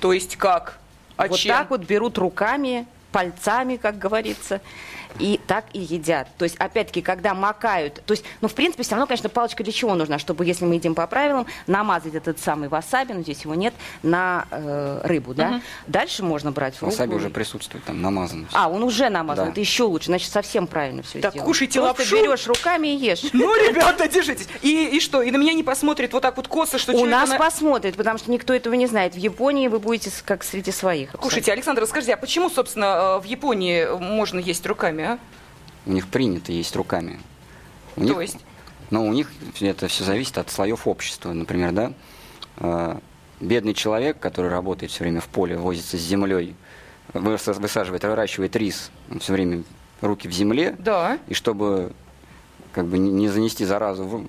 То 0.00 0.12
есть 0.12 0.36
как? 0.36 0.78
А 1.16 1.26
вот 1.26 1.38
чем? 1.38 1.56
так 1.56 1.70
вот 1.70 1.80
берут 1.82 2.16
руками, 2.18 2.86
пальцами, 3.12 3.76
как 3.76 3.98
говорится, 3.98 4.60
и 5.18 5.40
так 5.46 5.64
и 5.72 5.80
едят. 5.80 6.28
То 6.38 6.44
есть, 6.44 6.56
опять-таки, 6.56 7.02
когда 7.02 7.34
макают, 7.34 8.02
то 8.06 8.12
есть, 8.12 8.24
ну, 8.40 8.48
в 8.48 8.54
принципе, 8.54 8.82
все 8.82 8.92
равно, 8.92 9.06
конечно, 9.06 9.28
палочка 9.28 9.62
для 9.64 9.72
чего 9.72 9.94
нужна? 9.94 10.18
Чтобы, 10.18 10.44
если 10.44 10.64
мы 10.64 10.74
едим 10.76 10.94
по 10.94 11.06
правилам, 11.06 11.46
намазать 11.66 12.14
этот 12.14 12.38
самый 12.38 12.68
васаби, 12.68 13.12
но 13.12 13.22
здесь 13.22 13.42
его 13.42 13.54
нет, 13.54 13.74
на 14.02 14.46
э, 14.50 15.00
рыбу, 15.04 15.34
да? 15.34 15.60
Дальше 15.86 16.22
можно 16.22 16.52
брать 16.52 16.74
в 16.76 16.82
руку. 16.82 16.92
Васаби 16.92 17.14
уже 17.14 17.30
присутствует, 17.30 17.84
там 17.84 18.00
намазан. 18.02 18.46
А, 18.52 18.68
он 18.68 18.82
уже 18.82 19.08
намазан, 19.08 19.46
Да. 19.46 19.50
это 19.52 19.60
еще 19.60 19.84
лучше, 19.84 20.06
значит, 20.06 20.30
совсем 20.30 20.66
правильно 20.66 21.02
все 21.02 21.20
Так, 21.20 21.32
сделано. 21.32 21.46
кушайте 21.48 21.80
Просто 21.80 22.02
лапшу. 22.02 22.16
берешь 22.16 22.46
руками 22.46 22.88
и 22.88 22.96
ешь. 22.96 23.22
Ну, 23.32 23.54
ребята, 23.68 24.08
держитесь. 24.08 24.48
И, 24.62 24.86
и 24.96 25.00
что? 25.00 25.22
И 25.22 25.30
на 25.30 25.36
меня 25.36 25.52
не 25.54 25.62
посмотрит 25.62 26.12
вот 26.12 26.22
так 26.22 26.36
вот 26.36 26.48
косо, 26.48 26.78
что 26.78 26.92
У 26.92 26.94
человек, 26.94 27.12
нас 27.12 27.30
она- 27.30 27.38
посмотрят, 27.38 27.96
потому 27.96 28.18
что 28.18 28.30
никто 28.30 28.52
этого 28.54 28.74
не 28.74 28.86
знает. 28.86 29.14
В 29.14 29.18
Японии 29.18 29.68
вы 29.68 29.78
будете 29.78 30.10
как 30.24 30.44
среди 30.44 30.70
своих. 30.72 31.12
Кушайте, 31.12 31.52
Александр, 31.52 31.82
расскажите, 31.82 32.14
а 32.14 32.16
почему, 32.16 32.50
собственно, 32.50 33.16
э, 33.16 33.20
в 33.20 33.24
Японии 33.24 33.86
можно 33.98 34.38
есть 34.38 34.64
руками, 34.66 34.99
а? 35.02 35.18
У 35.86 35.92
них 35.92 36.08
принято 36.08 36.52
есть 36.52 36.74
руками. 36.76 37.18
У 37.96 38.00
То 38.00 38.06
них- 38.06 38.20
есть? 38.20 38.38
Но 38.90 39.04
у 39.06 39.12
них 39.12 39.30
это 39.60 39.88
все 39.88 40.04
зависит 40.04 40.36
от 40.38 40.50
слоев 40.50 40.86
общества. 40.86 41.32
Например, 41.32 41.72
да, 41.72 41.92
э, 42.58 42.98
бедный 43.40 43.72
человек, 43.74 44.18
который 44.18 44.50
работает 44.50 44.90
все 44.92 45.04
время 45.04 45.20
в 45.20 45.28
поле, 45.28 45.56
возится 45.56 45.96
с 45.96 46.00
землей, 46.00 46.54
выс- 47.14 47.60
высаживает, 47.60 48.02
выращивает 48.04 48.56
рис, 48.56 48.90
все 49.20 49.32
время 49.32 49.62
руки 50.00 50.28
в 50.28 50.32
земле, 50.32 50.74
Да. 50.78 51.18
и 51.28 51.34
чтобы 51.34 51.92
как 52.72 52.86
бы 52.86 52.98
не- 52.98 53.10
не 53.12 53.28
занести 53.28 53.64
заразу 53.64 54.04
в, 54.04 54.26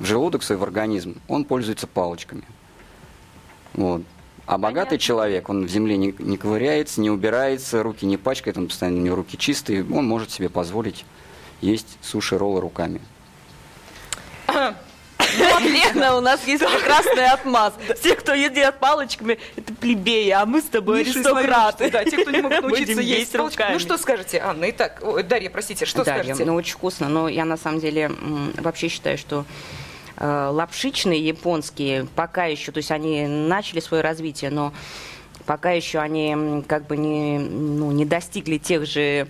в 0.00 0.04
желудок 0.04 0.42
свой, 0.42 0.58
в 0.58 0.62
организм, 0.62 1.20
он 1.28 1.44
пользуется 1.44 1.86
палочками. 1.86 2.42
Вот. 3.74 4.02
А 4.46 4.58
богатый 4.58 4.98
человек, 4.98 5.48
он 5.48 5.64
в 5.64 5.70
земле 5.70 5.96
не, 5.96 6.14
не 6.18 6.36
ковыряется, 6.36 7.00
не 7.00 7.10
убирается, 7.10 7.82
руки 7.82 8.04
не 8.04 8.18
пачкает, 8.18 8.58
он 8.58 8.68
постоянно 8.68 9.00
у 9.00 9.02
него 9.02 9.16
руки 9.16 9.38
чистые, 9.38 9.82
он 9.82 10.06
может 10.06 10.30
себе 10.30 10.50
позволить 10.50 11.04
есть 11.60 11.98
суши-роллы 12.02 12.60
руками. 12.60 13.00
Лена, 15.60 16.16
у 16.16 16.20
нас 16.20 16.46
есть 16.46 16.62
прекрасный 16.64 17.26
отмаз. 17.26 17.74
Все, 17.98 18.14
кто 18.14 18.34
едят 18.34 18.78
палочками, 18.78 19.38
это 19.56 19.74
плебеи, 19.74 20.30
а 20.30 20.46
мы 20.46 20.60
с 20.60 20.64
тобой 20.64 21.00
Низшие 21.00 21.24
аристократы. 21.24 21.90
Да, 21.90 22.04
те, 22.04 22.18
кто 22.18 22.30
не 22.30 22.42
могут 22.42 22.62
научиться 22.62 23.00
есть 23.00 23.32
палочками. 23.32 23.66
руками. 23.66 23.72
Ну, 23.74 23.78
что 23.80 23.98
скажете, 23.98 24.38
Анна? 24.38 24.70
Итак, 24.70 25.02
Дарья, 25.26 25.50
простите, 25.50 25.86
что 25.86 26.04
да, 26.04 26.14
скажете? 26.14 26.44
ну 26.44 26.54
очень 26.54 26.74
вкусно, 26.74 27.08
но 27.08 27.28
я 27.28 27.44
на 27.44 27.56
самом 27.56 27.80
деле 27.80 28.12
вообще 28.58 28.88
считаю, 28.88 29.18
что 29.18 29.44
лапшичные 30.18 31.26
японские 31.26 32.06
пока 32.14 32.44
еще, 32.44 32.72
то 32.72 32.78
есть 32.78 32.90
они 32.90 33.26
начали 33.26 33.80
свое 33.80 34.02
развитие, 34.02 34.50
но 34.50 34.72
пока 35.46 35.72
еще 35.72 35.98
они 35.98 36.62
как 36.66 36.86
бы 36.86 36.96
не, 36.96 37.38
ну, 37.38 37.90
не 37.90 38.04
достигли 38.04 38.58
тех 38.58 38.86
же 38.86 39.26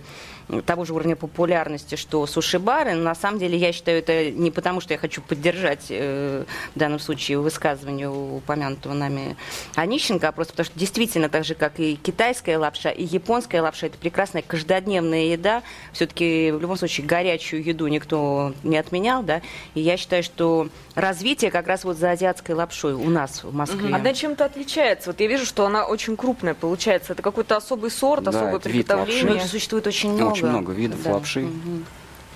того 0.65 0.85
же 0.85 0.93
уровня 0.93 1.15
популярности, 1.15 1.95
что 1.95 2.25
суши-бары. 2.27 2.93
Но 2.93 3.03
На 3.03 3.15
самом 3.15 3.39
деле, 3.39 3.57
я 3.57 3.71
считаю, 3.71 3.99
это 3.99 4.31
не 4.31 4.51
потому, 4.51 4.81
что 4.81 4.93
я 4.93 4.97
хочу 4.97 5.21
поддержать 5.21 5.87
э, 5.89 6.43
в 6.75 6.79
данном 6.79 6.99
случае 6.99 7.39
высказывание 7.39 8.09
упомянутого 8.09 8.93
нами 8.93 9.35
Онищенко, 9.75 10.27
а 10.27 10.31
просто 10.31 10.53
потому, 10.53 10.65
что 10.65 10.79
действительно, 10.79 11.29
так 11.29 11.45
же, 11.45 11.55
как 11.55 11.79
и 11.79 11.95
китайская 11.95 12.57
лапша, 12.57 12.89
и 12.89 13.03
японская 13.03 13.61
лапша, 13.61 13.87
это 13.87 13.97
прекрасная 13.97 14.41
каждодневная 14.41 15.25
еда. 15.25 15.63
Все-таки, 15.93 16.51
в 16.51 16.61
любом 16.61 16.77
случае, 16.77 17.07
горячую 17.07 17.63
еду 17.63 17.87
никто 17.87 18.53
не 18.63 18.77
отменял, 18.77 19.23
да. 19.23 19.41
И 19.73 19.81
я 19.81 19.97
считаю, 19.97 20.23
что 20.23 20.67
развитие 20.95 21.51
как 21.51 21.67
раз 21.67 21.83
вот 21.83 21.97
за 21.97 22.11
азиатской 22.11 22.55
лапшой 22.55 22.93
у 22.93 23.09
нас 23.09 23.43
в 23.43 23.53
Москве. 23.53 23.93
Она 23.93 24.13
чем-то 24.13 24.45
отличается. 24.45 25.09
Вот 25.09 25.19
я 25.19 25.27
вижу, 25.27 25.45
что 25.45 25.65
она 25.65 25.85
очень 25.85 26.15
крупная 26.15 26.53
получается. 26.53 27.13
Это 27.13 27.21
какой-то 27.21 27.55
особый 27.57 27.91
сорт, 27.91 28.23
Да, 28.23 28.29
особое 28.29 28.57
это 28.57 28.69
вид 28.69 28.87
приготовление. 28.87 29.37
их 29.37 29.49
существует 29.49 29.87
очень 29.87 30.11
много. 30.13 30.34
Очень 30.35 30.47
много 30.49 30.73
видов 30.73 31.01
Да. 31.03 31.13
лапши. 31.13 31.47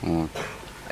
Вот. 0.01 0.29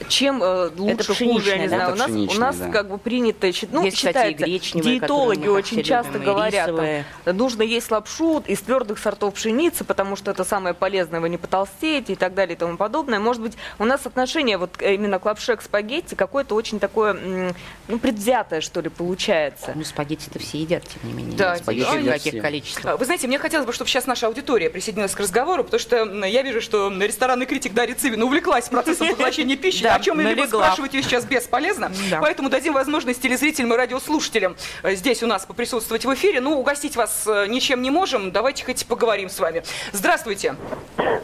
Чем 0.09 0.41
э, 0.43 0.69
лучше, 0.75 1.13
хуже, 1.13 1.49
я 1.49 1.57
не 1.57 1.67
да? 1.67 1.93
знаю. 1.93 1.93
У 1.93 1.95
нас, 1.95 2.35
у 2.35 2.39
нас 2.39 2.57
да. 2.57 2.69
как 2.69 2.89
бы 2.89 2.97
принято, 2.97 3.47
ну, 3.71 3.83
Есть, 3.83 3.97
кстати, 3.97 4.15
считается, 4.15 4.45
гречневые, 4.45 4.99
диетологи 4.99 5.47
очень 5.47 5.83
часто 5.83 6.13
любим, 6.13 6.25
говорят, 6.25 7.05
там, 7.25 7.37
нужно 7.37 7.63
есть 7.63 7.89
лапшу 7.91 8.43
из 8.45 8.61
твердых 8.61 8.99
сортов 8.99 9.33
пшеницы, 9.33 9.83
потому 9.83 10.15
что 10.15 10.31
это 10.31 10.43
самое 10.43 10.75
полезное, 10.75 11.19
вы 11.19 11.29
не 11.29 11.37
потолстеете 11.37 12.13
и 12.13 12.15
так 12.15 12.33
далее 12.33 12.55
и 12.55 12.57
тому 12.57 12.77
подобное. 12.77 13.19
Может 13.19 13.41
быть, 13.41 13.57
у 13.79 13.85
нас 13.85 14.05
отношение 14.05 14.57
вот 14.57 14.81
именно 14.81 15.19
к 15.19 15.25
лапше, 15.25 15.55
к 15.55 15.61
спагетти 15.61 16.15
какое-то 16.15 16.55
очень 16.55 16.79
такое, 16.79 17.53
ну, 17.87 17.99
предвзятое, 17.99 18.61
что 18.61 18.81
ли, 18.81 18.89
получается. 18.89 19.71
Ну, 19.75 19.83
спагетти-то 19.83 20.39
все 20.39 20.59
едят, 20.59 20.83
тем 20.83 21.09
не 21.09 21.13
менее. 21.13 21.37
Да, 21.37 21.55
спагетти 21.55 21.97
едят 21.97 22.03
в 22.03 22.11
каких 22.11 22.33
все. 22.33 22.41
количествах. 22.41 22.93
А, 22.93 22.97
Вы 22.97 23.05
знаете, 23.05 23.27
мне 23.27 23.39
хотелось 23.39 23.65
бы, 23.65 23.73
чтобы 23.73 23.89
сейчас 23.89 24.05
наша 24.05 24.27
аудитория 24.27 24.69
присоединилась 24.69 25.13
к 25.13 25.19
разговору, 25.19 25.63
потому 25.63 25.79
что 25.79 26.05
я 26.25 26.41
вижу, 26.43 26.61
что 26.61 26.89
ресторанный 26.89 27.45
критик 27.45 27.73
Дарья 27.73 27.95
Цивина 27.95 28.25
увлеклась 28.25 28.69
процессом 28.69 29.09
поглощения 29.09 29.57
пищи, 29.57 29.86
Да, 29.87 29.95
о 29.95 29.99
чем 29.99 30.19
либо 30.19 30.45
спрашивать 30.45 30.93
ее 30.93 31.03
сейчас 31.03 31.25
бесполезно. 31.25 31.91
Да. 32.09 32.19
Поэтому 32.21 32.49
дадим 32.49 32.73
возможность 32.73 33.21
телезрителям 33.21 33.73
и 33.73 33.77
радиослушателям 33.77 34.55
э, 34.83 34.95
здесь 34.95 35.23
у 35.23 35.27
нас 35.27 35.45
поприсутствовать 35.45 36.05
в 36.05 36.13
эфире. 36.13 36.41
Ну, 36.41 36.59
угостить 36.59 36.95
вас 36.95 37.25
э, 37.27 37.47
ничем 37.47 37.81
не 37.81 37.91
можем, 37.91 38.31
давайте 38.31 38.65
хоть 38.65 38.85
поговорим 38.87 39.29
с 39.29 39.39
вами. 39.39 39.63
Здравствуйте. 39.93 40.55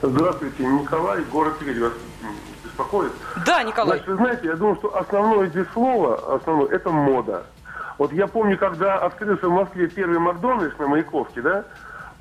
Здравствуйте, 0.02 0.64
Николай, 0.64 1.22
город 1.24 1.60
Тверь 1.60 1.80
беспокоит. 2.64 3.12
Да, 3.46 3.64
Николай. 3.64 3.98
Значит, 3.98 4.08
вы 4.08 4.16
знаете, 4.16 4.48
я 4.48 4.56
думаю, 4.56 4.76
что 4.78 4.98
основное 4.98 5.48
здесь 5.48 5.68
слово, 5.74 6.36
основное, 6.36 6.70
это 6.70 6.90
мода. 6.90 7.44
Вот 7.98 8.12
я 8.12 8.28
помню, 8.28 8.58
когда 8.58 8.98
открылся 8.98 9.48
в 9.48 9.52
Москве 9.52 9.88
первый 9.88 10.20
Макдональдс 10.20 10.78
на 10.80 10.88
Маяковке, 10.88 11.42
да, 11.42 11.66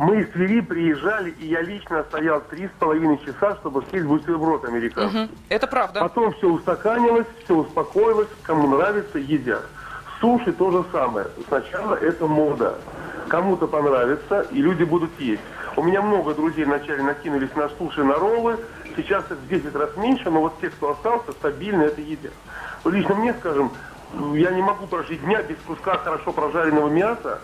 мы 0.03 0.21
из 0.23 0.31
Твери 0.31 0.61
приезжали, 0.61 1.31
и 1.31 1.47
я 1.47 1.63
лично 1.63 2.03
стоял 2.09 2.41
три 2.41 2.67
с 2.67 2.71
половиной 2.81 3.19
часа, 3.25 3.55
чтобы 3.61 3.85
съесть 3.89 4.05
бутерброд 4.05 4.65
американский. 4.65 5.17
Мгм, 5.17 5.31
Это 5.49 5.67
правда. 5.69 6.01
Потом 6.01 6.33
все 6.33 6.49
устаканилось, 6.49 7.27
все 7.45 7.55
успокоилось, 7.55 8.29
кому 8.43 8.67
нравится, 8.67 9.21
едят. 9.21 9.65
Суши 10.21 10.53
то 10.53 10.73
же 10.73 10.85
самое. 10.91 11.29
Сначала 11.47 11.95
это 11.95 12.27
мода. 12.27 12.79
Кому-то 13.29 13.69
понравится, 13.69 14.45
и 14.51 14.61
люди 14.61 14.83
будут 14.83 15.11
есть. 15.21 15.41
У 15.77 15.85
меня 15.85 16.03
много 16.03 16.35
друзей 16.35 16.65
вначале 16.65 17.05
накинулись 17.05 17.55
на 17.55 17.69
суши, 17.69 18.03
на 18.03 18.17
роллы. 18.17 18.59
Сейчас 18.97 19.25
их 19.31 19.37
в 19.39 19.49
10 19.49 19.75
раз 19.77 19.97
меньше, 19.97 20.31
но 20.31 20.41
вот 20.41 20.61
те, 20.61 20.71
кто 20.71 20.91
остался, 20.91 21.31
стабильно 21.31 21.83
это 21.83 22.01
едят. 22.01 22.33
Лично 22.85 23.15
мне, 23.15 23.35
скажем, 23.35 23.71
я 24.35 24.51
не 24.51 24.63
могу 24.63 24.87
прожить 24.89 25.23
дня 25.25 25.43
без 25.43 25.57
куска 25.67 25.97
хорошо 25.99 26.33
прожаренного 26.33 26.89
мяса, 26.89 27.39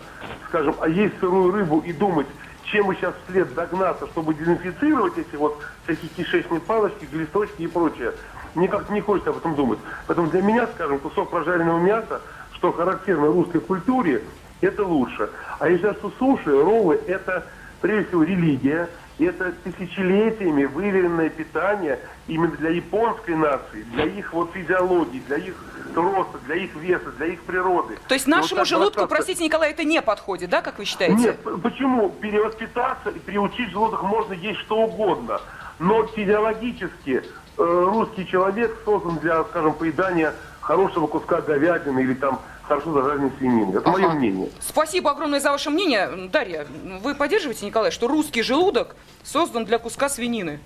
скажем, 0.49 0.75
а 0.81 0.89
есть 0.89 1.17
сырую 1.19 1.51
рыбу 1.53 1.79
и 1.79 1.93
думать, 1.93 2.27
чем 2.71 2.87
бы 2.87 2.95
сейчас 2.95 3.13
вслед 3.27 3.53
догнаться, 3.53 4.07
чтобы 4.07 4.33
дезинфицировать 4.33 5.17
эти 5.17 5.35
вот 5.35 5.59
всякие 5.83 6.09
кишечные 6.09 6.59
палочки, 6.59 7.07
глисточки 7.11 7.63
и 7.63 7.67
прочее. 7.67 8.13
Мне 8.55 8.67
как-то 8.67 8.93
не 8.93 9.01
хочется 9.01 9.31
об 9.31 9.37
этом 9.37 9.55
думать. 9.55 9.79
Поэтому 10.07 10.29
для 10.29 10.41
меня, 10.41 10.67
скажем, 10.67 10.99
кусок 10.99 11.29
прожаренного 11.29 11.79
мяса, 11.79 12.21
что 12.53 12.71
характерно 12.71 13.27
русской 13.27 13.59
культуре, 13.59 14.23
это 14.61 14.83
лучше. 14.83 15.29
А 15.59 15.69
считаю, 15.69 15.93
что 15.95 16.11
суши, 16.19 16.51
роллы, 16.51 16.99
это 17.07 17.45
прежде 17.81 18.09
всего 18.09 18.23
религия, 18.23 18.89
это 19.25 19.51
тысячелетиями 19.63 20.65
выверенное 20.65 21.29
питание 21.29 21.99
именно 22.27 22.55
для 22.57 22.69
японской 22.71 23.35
нации, 23.35 23.83
для 23.93 24.05
их 24.05 24.33
вот 24.33 24.51
физиологии, 24.53 25.21
для 25.27 25.37
их 25.37 25.55
роста, 25.95 26.37
для 26.45 26.55
их 26.55 26.75
веса, 26.75 27.11
для 27.17 27.27
их 27.27 27.41
природы. 27.43 27.97
То 28.07 28.13
есть 28.13 28.25
вот 28.27 28.35
нашему 28.35 28.59
так 28.59 28.67
желудку, 28.67 29.01
бросаться- 29.01 29.15
простите, 29.15 29.43
Николай, 29.43 29.71
это 29.71 29.83
не 29.83 30.01
подходит, 30.01 30.49
да, 30.49 30.61
как 30.61 30.77
вы 30.79 30.85
считаете? 30.85 31.15
нет, 31.15 31.37
почему? 31.61 32.09
Перевоспитаться 32.09 33.09
и 33.09 33.19
приучить 33.19 33.69
желудок 33.71 34.03
можно 34.03 34.33
есть 34.33 34.59
что 34.61 34.77
угодно. 34.81 35.41
Но 35.79 36.05
физиологически 36.07 37.23
э, 37.57 37.83
русский 37.87 38.27
человек 38.27 38.77
создан 38.85 39.17
для, 39.17 39.43
скажем, 39.45 39.73
поедания 39.73 40.33
хорошего 40.61 41.07
куска 41.07 41.41
говядины 41.41 42.01
или 42.01 42.13
там 42.13 42.39
хорошо 42.69 42.93
зажаренной 42.93 43.31
свинины. 43.37 43.77
Это 43.77 43.89
мое 43.89 44.09
мнение. 44.09 44.49
Спасибо 44.59 45.11
огромное 45.11 45.39
за 45.39 45.51
ваше 45.51 45.69
мнение. 45.71 46.29
Дарья, 46.31 46.67
вы 47.01 47.15
поддерживаете, 47.15 47.65
Николай, 47.65 47.91
что 47.91 48.07
русский 48.07 48.43
желудок 48.43 48.95
создан 49.23 49.65
для 49.65 49.79
куска 49.79 50.07
свинины? 50.07 50.59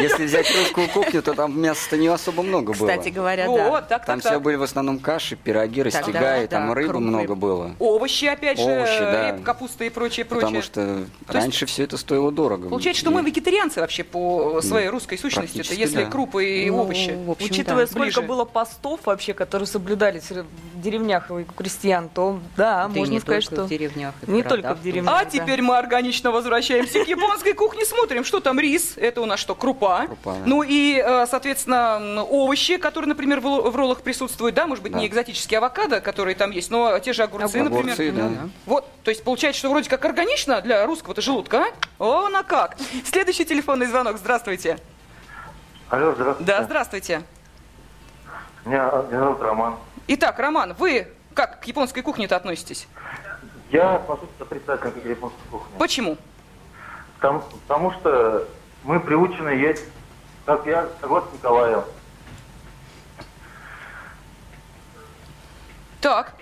Если 0.00 0.24
взять 0.24 0.46
русскую 0.56 0.88
кухню, 0.88 1.22
то 1.22 1.34
там 1.34 1.60
мяса-то 1.60 1.96
не 1.96 2.08
особо 2.08 2.42
много 2.42 2.72
было. 2.72 2.88
Кстати 2.88 3.08
говоря, 3.10 3.46
да. 3.46 3.80
так, 3.82 4.06
Там 4.06 4.20
так. 4.20 4.32
все 4.32 4.40
были 4.40 4.56
в 4.56 4.62
основном 4.62 4.98
каши, 4.98 5.36
пироги, 5.36 5.82
да, 5.82 6.46
там 6.46 6.68
да, 6.68 6.74
рыбы 6.74 6.88
крупы. 6.90 7.04
много 7.04 7.34
было. 7.34 7.72
Овощи, 7.78 8.24
опять 8.26 8.58
же, 8.58 8.64
Овощи, 8.64 8.98
да. 9.00 9.32
репа, 9.32 9.42
капуста 9.44 9.84
и 9.84 9.90
прочее, 9.90 10.24
прочее. 10.24 10.46
Потому 10.46 10.62
что 10.62 11.04
раньше 11.28 11.66
все 11.66 11.84
это 11.84 11.96
стоило 11.96 12.30
дорого. 12.32 12.68
Получается, 12.68 13.00
что 13.00 13.10
мы 13.10 13.22
вегетарианцы 13.22 13.80
вообще 13.80 14.04
по 14.04 14.60
своей 14.62 14.88
русской 14.88 15.16
сущности, 15.18 15.60
это 15.60 15.74
если 15.74 16.04
да. 16.04 16.10
крупы 16.10 16.44
и 16.64 16.70
Ну, 16.70 16.80
овощи. 16.82 17.10
общем, 17.10 17.30
Учитывая, 17.46 17.84
да. 17.86 17.90
сколько 17.90 18.04
Ближе. 18.04 18.22
было 18.22 18.44
постов 18.44 19.00
вообще, 19.04 19.34
которые 19.34 19.66
соблюдались 19.66 20.30
в 20.30 20.44
деревнях 20.80 21.30
и 21.30 21.32
у 21.32 21.44
крестьян, 21.44 22.08
то 22.08 22.38
да, 22.56 22.84
Да 22.84 22.88
можно 22.88 23.12
не 23.12 23.20
сказать, 23.20 23.44
только 23.44 23.56
что... 23.56 23.64
в 23.66 23.68
деревнях. 23.68 24.14
и 24.22 24.26
в 24.26 24.28
Не 24.30 24.42
городах 24.42 24.60
только 24.62 24.80
в 24.80 24.82
деревнях. 24.82 25.14
А 25.16 25.24
теперь 25.24 25.62
мы 25.62 25.76
органично 25.76 26.30
возвращаемся 26.30 27.04
к 27.04 27.08
японской 27.08 27.52
кухне. 27.54 27.79
Смотрим, 27.84 28.24
что 28.24 28.40
там 28.40 28.58
рис. 28.60 28.94
Это 28.96 29.20
у 29.20 29.26
нас 29.26 29.40
что, 29.40 29.54
крупа. 29.54 30.06
Крупа, 30.06 30.34
да. 30.34 30.40
Ну 30.46 30.62
и, 30.62 31.02
э, 31.04 31.26
соответственно, 31.26 32.24
овощи, 32.24 32.76
которые, 32.76 33.08
например, 33.08 33.40
в 33.40 33.74
роллах 33.76 34.02
присутствуют. 34.02 34.54
Да, 34.54 34.66
может 34.66 34.82
быть, 34.82 34.94
не 34.94 35.00
Да. 35.02 35.06
экзотические 35.06 35.58
авокадо, 35.58 36.00
которые 36.00 36.34
там 36.34 36.50
есть, 36.50 36.70
но 36.70 36.98
те 36.98 37.12
же 37.12 37.22
огурцы, 37.22 37.62
например. 37.62 37.94
Огурцы, 37.94 38.12
да. 38.12 38.48
Вот, 38.66 38.86
то 39.02 39.10
есть 39.10 39.22
получается, 39.24 39.58
что 39.60 39.70
вроде 39.70 39.88
как 39.90 40.04
органично 40.04 40.60
для 40.60 40.86
русского-то 40.86 41.20
желудка, 41.20 41.64
а? 41.98 42.04
О, 42.04 42.28
на 42.28 42.42
как. 42.42 42.76
Следующий 43.04 43.44
телефонный 43.44 43.86
звонок. 43.86 44.18
Здравствуйте. 44.18 44.78
Алло, 45.88 46.12
здравствуйте. 46.12 46.44
Да, 46.52 46.62
здравствуйте. 46.64 47.22
Меня, 48.64 48.90
меня 49.10 49.20
зовут 49.20 49.40
Роман. 49.42 49.76
Итак, 50.08 50.38
Роман, 50.38 50.74
вы 50.78 51.08
как 51.34 51.60
к 51.60 51.64
японской 51.64 52.02
кухне-то 52.02 52.36
относитесь? 52.36 52.86
Я 53.70 53.96
отношусь 53.96 54.28
отрицательно 54.38 54.90
к 54.92 55.04
японской 55.06 55.38
кухне. 55.50 55.68
Почему? 55.78 56.16
Потому, 57.20 57.42
потому 57.68 57.92
что 57.92 58.48
мы 58.82 58.98
приучены 58.98 59.50
есть, 59.50 59.84
как 60.46 60.64
я 60.64 60.88
согласен 61.02 61.28
с 61.28 61.32
Николаем. 61.34 61.84
Так. 66.00 66.32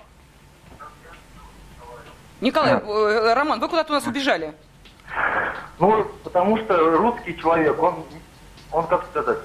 Николай, 2.40 2.74
э, 2.74 3.34
Роман, 3.34 3.58
вы 3.58 3.68
куда-то 3.68 3.92
у 3.92 3.96
нас 3.96 4.06
убежали. 4.06 4.54
Ну, 5.80 6.04
потому 6.22 6.56
что 6.58 6.96
русский 6.96 7.36
человек, 7.36 7.82
он, 7.82 8.04
он 8.70 8.86
как 8.86 9.04
сказать, 9.06 9.38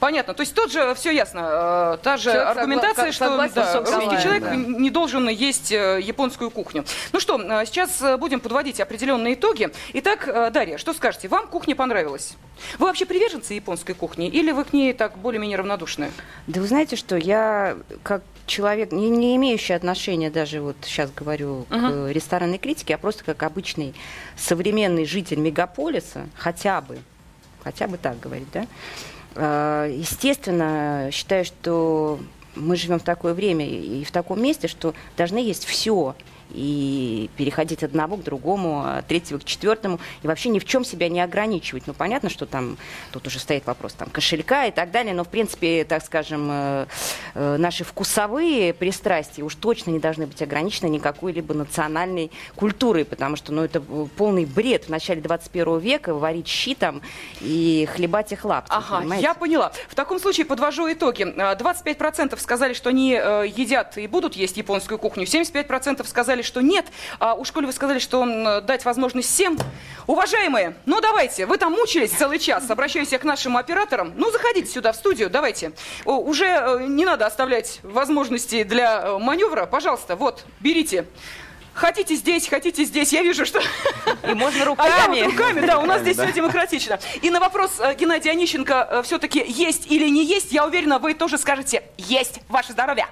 Понятно. 0.00 0.32
То 0.32 0.40
есть 0.40 0.54
тот 0.54 0.72
же, 0.72 0.94
все 0.94 1.10
ясно, 1.10 1.94
э, 1.94 1.98
та 2.02 2.16
же 2.16 2.32
Человек 2.32 2.56
аргументация, 2.56 3.10
согла- 3.10 3.48
что 3.48 3.82
да, 3.82 3.98
русский 3.98 4.22
человек 4.22 4.42
да. 4.42 4.56
не 4.56 4.90
должен 4.90 5.28
есть 5.28 5.70
э, 5.70 6.00
японскую 6.02 6.50
кухню. 6.50 6.84
Ну 7.12 7.20
что, 7.20 7.38
э, 7.38 7.66
сейчас 7.66 8.02
будем 8.18 8.40
подводить 8.40 8.80
определенные 8.80 9.34
итоги. 9.34 9.68
Итак, 9.92 10.52
Дарья, 10.52 10.78
что 10.78 10.94
скажете? 10.94 11.28
Вам 11.28 11.46
кухня 11.48 11.76
понравилась? 11.76 12.34
Вы 12.78 12.86
вообще 12.86 13.04
приверженцы 13.04 13.52
японской 13.54 13.92
кухни 13.92 14.28
или 14.28 14.52
вы 14.52 14.64
к 14.64 14.72
ней 14.72 14.92
так 14.94 15.18
более-менее 15.18 15.58
равнодушны? 15.58 16.10
Да 16.46 16.60
вы 16.60 16.66
знаете, 16.66 16.96
что 16.96 17.16
я 17.16 17.76
как 18.02 18.22
человек, 18.46 18.92
не, 18.92 19.10
не 19.10 19.36
имеющий 19.36 19.74
отношения 19.74 20.30
даже 20.30 20.60
вот 20.62 20.76
сейчас 20.82 21.10
говорю 21.12 21.66
к 21.68 21.74
Мгм. 21.74 22.08
ресторанной 22.08 22.58
критике, 22.58 22.94
а 22.94 22.98
просто 22.98 23.22
как 23.22 23.42
обычный 23.42 23.94
современный 24.36 25.04
житель 25.04 25.38
мегаполиса, 25.38 26.26
хотя 26.36 26.80
бы, 26.80 26.98
хотя 27.62 27.86
бы 27.86 27.96
так 27.98 28.18
говорить, 28.18 28.48
да, 28.52 28.66
естественно, 29.36 31.08
считаю, 31.12 31.44
что 31.44 32.18
мы 32.56 32.76
живем 32.76 32.98
в 32.98 33.04
такое 33.04 33.34
время 33.34 33.66
и 33.66 34.04
в 34.04 34.10
таком 34.10 34.42
месте, 34.42 34.68
что 34.68 34.94
должны 35.16 35.38
есть 35.38 35.64
все 35.64 36.14
и 36.52 37.30
переходить 37.36 37.82
от 37.82 37.90
одного 37.90 38.16
к 38.16 38.24
другому, 38.24 38.84
от 38.84 39.06
третьего 39.06 39.38
к 39.38 39.44
четвертому, 39.44 40.00
и 40.22 40.26
вообще 40.26 40.48
ни 40.48 40.58
в 40.58 40.64
чем 40.64 40.84
себя 40.84 41.08
не 41.08 41.20
ограничивать. 41.20 41.86
Ну, 41.86 41.94
понятно, 41.94 42.30
что 42.30 42.46
там 42.46 42.78
тут 43.12 43.26
уже 43.26 43.38
стоит 43.38 43.66
вопрос 43.66 43.92
там, 43.94 44.08
кошелька 44.08 44.66
и 44.66 44.70
так 44.70 44.90
далее, 44.90 45.14
но, 45.14 45.24
в 45.24 45.28
принципе, 45.28 45.84
так 45.84 46.04
скажем, 46.04 46.48
э, 46.50 46.86
э, 47.34 47.56
наши 47.58 47.84
вкусовые 47.84 48.72
пристрастия 48.72 49.42
уж 49.42 49.54
точно 49.54 49.90
не 49.90 49.98
должны 49.98 50.26
быть 50.26 50.40
ограничены 50.42 50.88
никакой 50.88 51.32
либо 51.32 51.54
национальной 51.54 52.30
культурой, 52.54 53.04
потому 53.04 53.36
что 53.36 53.52
ну, 53.52 53.62
это 53.62 53.82
э, 53.86 54.06
полный 54.16 54.44
бред 54.44 54.84
в 54.84 54.88
начале 54.88 55.20
21 55.20 55.78
века 55.78 56.14
варить 56.14 56.48
щи 56.48 56.74
там 56.74 57.02
и 57.40 57.88
хлебать 57.92 58.32
их 58.32 58.44
лапти. 58.44 58.70
Ага, 58.72 59.00
понимаете? 59.00 59.24
я 59.24 59.34
поняла. 59.34 59.72
В 59.88 59.94
таком 59.94 60.18
случае 60.18 60.46
подвожу 60.46 60.90
итоги. 60.90 61.22
А, 61.36 61.54
25% 61.54 62.38
сказали, 62.38 62.72
что 62.72 62.90
они 62.90 63.10
едят 63.10 63.98
и 63.98 64.06
будут 64.06 64.34
есть 64.34 64.56
японскую 64.56 64.98
кухню. 64.98 65.24
75% 65.24 66.06
сказали, 66.06 66.39
что 66.42 66.60
нет. 66.60 66.86
А 67.18 67.34
уж 67.34 67.52
коли 67.52 67.66
вы 67.66 67.72
сказали, 67.72 67.98
что 67.98 68.22
м, 68.22 68.64
дать 68.64 68.84
возможность 68.84 69.28
всем. 69.28 69.58
Уважаемые, 70.06 70.76
ну 70.86 71.00
давайте, 71.00 71.46
вы 71.46 71.56
там 71.56 71.72
мучились 71.72 72.10
целый 72.10 72.38
час. 72.38 72.68
Обращаюсь 72.70 73.12
я 73.12 73.18
к 73.18 73.24
нашим 73.24 73.56
операторам. 73.56 74.12
Ну 74.16 74.30
заходите 74.30 74.66
сюда 74.70 74.92
в 74.92 74.96
студию, 74.96 75.30
давайте. 75.30 75.72
О, 76.04 76.18
уже 76.18 76.46
э, 76.46 76.86
не 76.88 77.04
надо 77.04 77.26
оставлять 77.26 77.80
возможности 77.82 78.62
для 78.64 79.02
э, 79.02 79.18
маневра. 79.18 79.66
Пожалуйста, 79.66 80.16
вот, 80.16 80.44
берите. 80.60 81.04
Хотите 81.72 82.16
здесь, 82.16 82.48
хотите 82.48 82.84
здесь. 82.84 83.12
Я 83.12 83.22
вижу, 83.22 83.46
что... 83.46 83.60
И 84.28 84.34
можно 84.34 84.58
А 84.78 84.88
я 84.88 85.06
руками. 85.06 85.22
вот 85.22 85.32
руками, 85.32 85.60
да, 85.66 85.78
у 85.78 85.86
нас 85.86 86.00
здесь 86.02 86.16
все 86.18 86.32
демократично. 86.32 86.98
И 87.22 87.30
на 87.30 87.38
вопрос 87.40 87.78
э, 87.78 87.94
Геннадия 87.94 88.32
Онищенко 88.32 89.02
все-таки 89.04 89.42
есть 89.46 89.86
или 89.90 90.08
не 90.08 90.24
есть, 90.24 90.50
я 90.52 90.66
уверена, 90.66 90.98
вы 90.98 91.14
тоже 91.14 91.38
скажете 91.38 91.84
«Есть! 91.96 92.40
Ваше 92.48 92.72
здоровье!» 92.72 93.06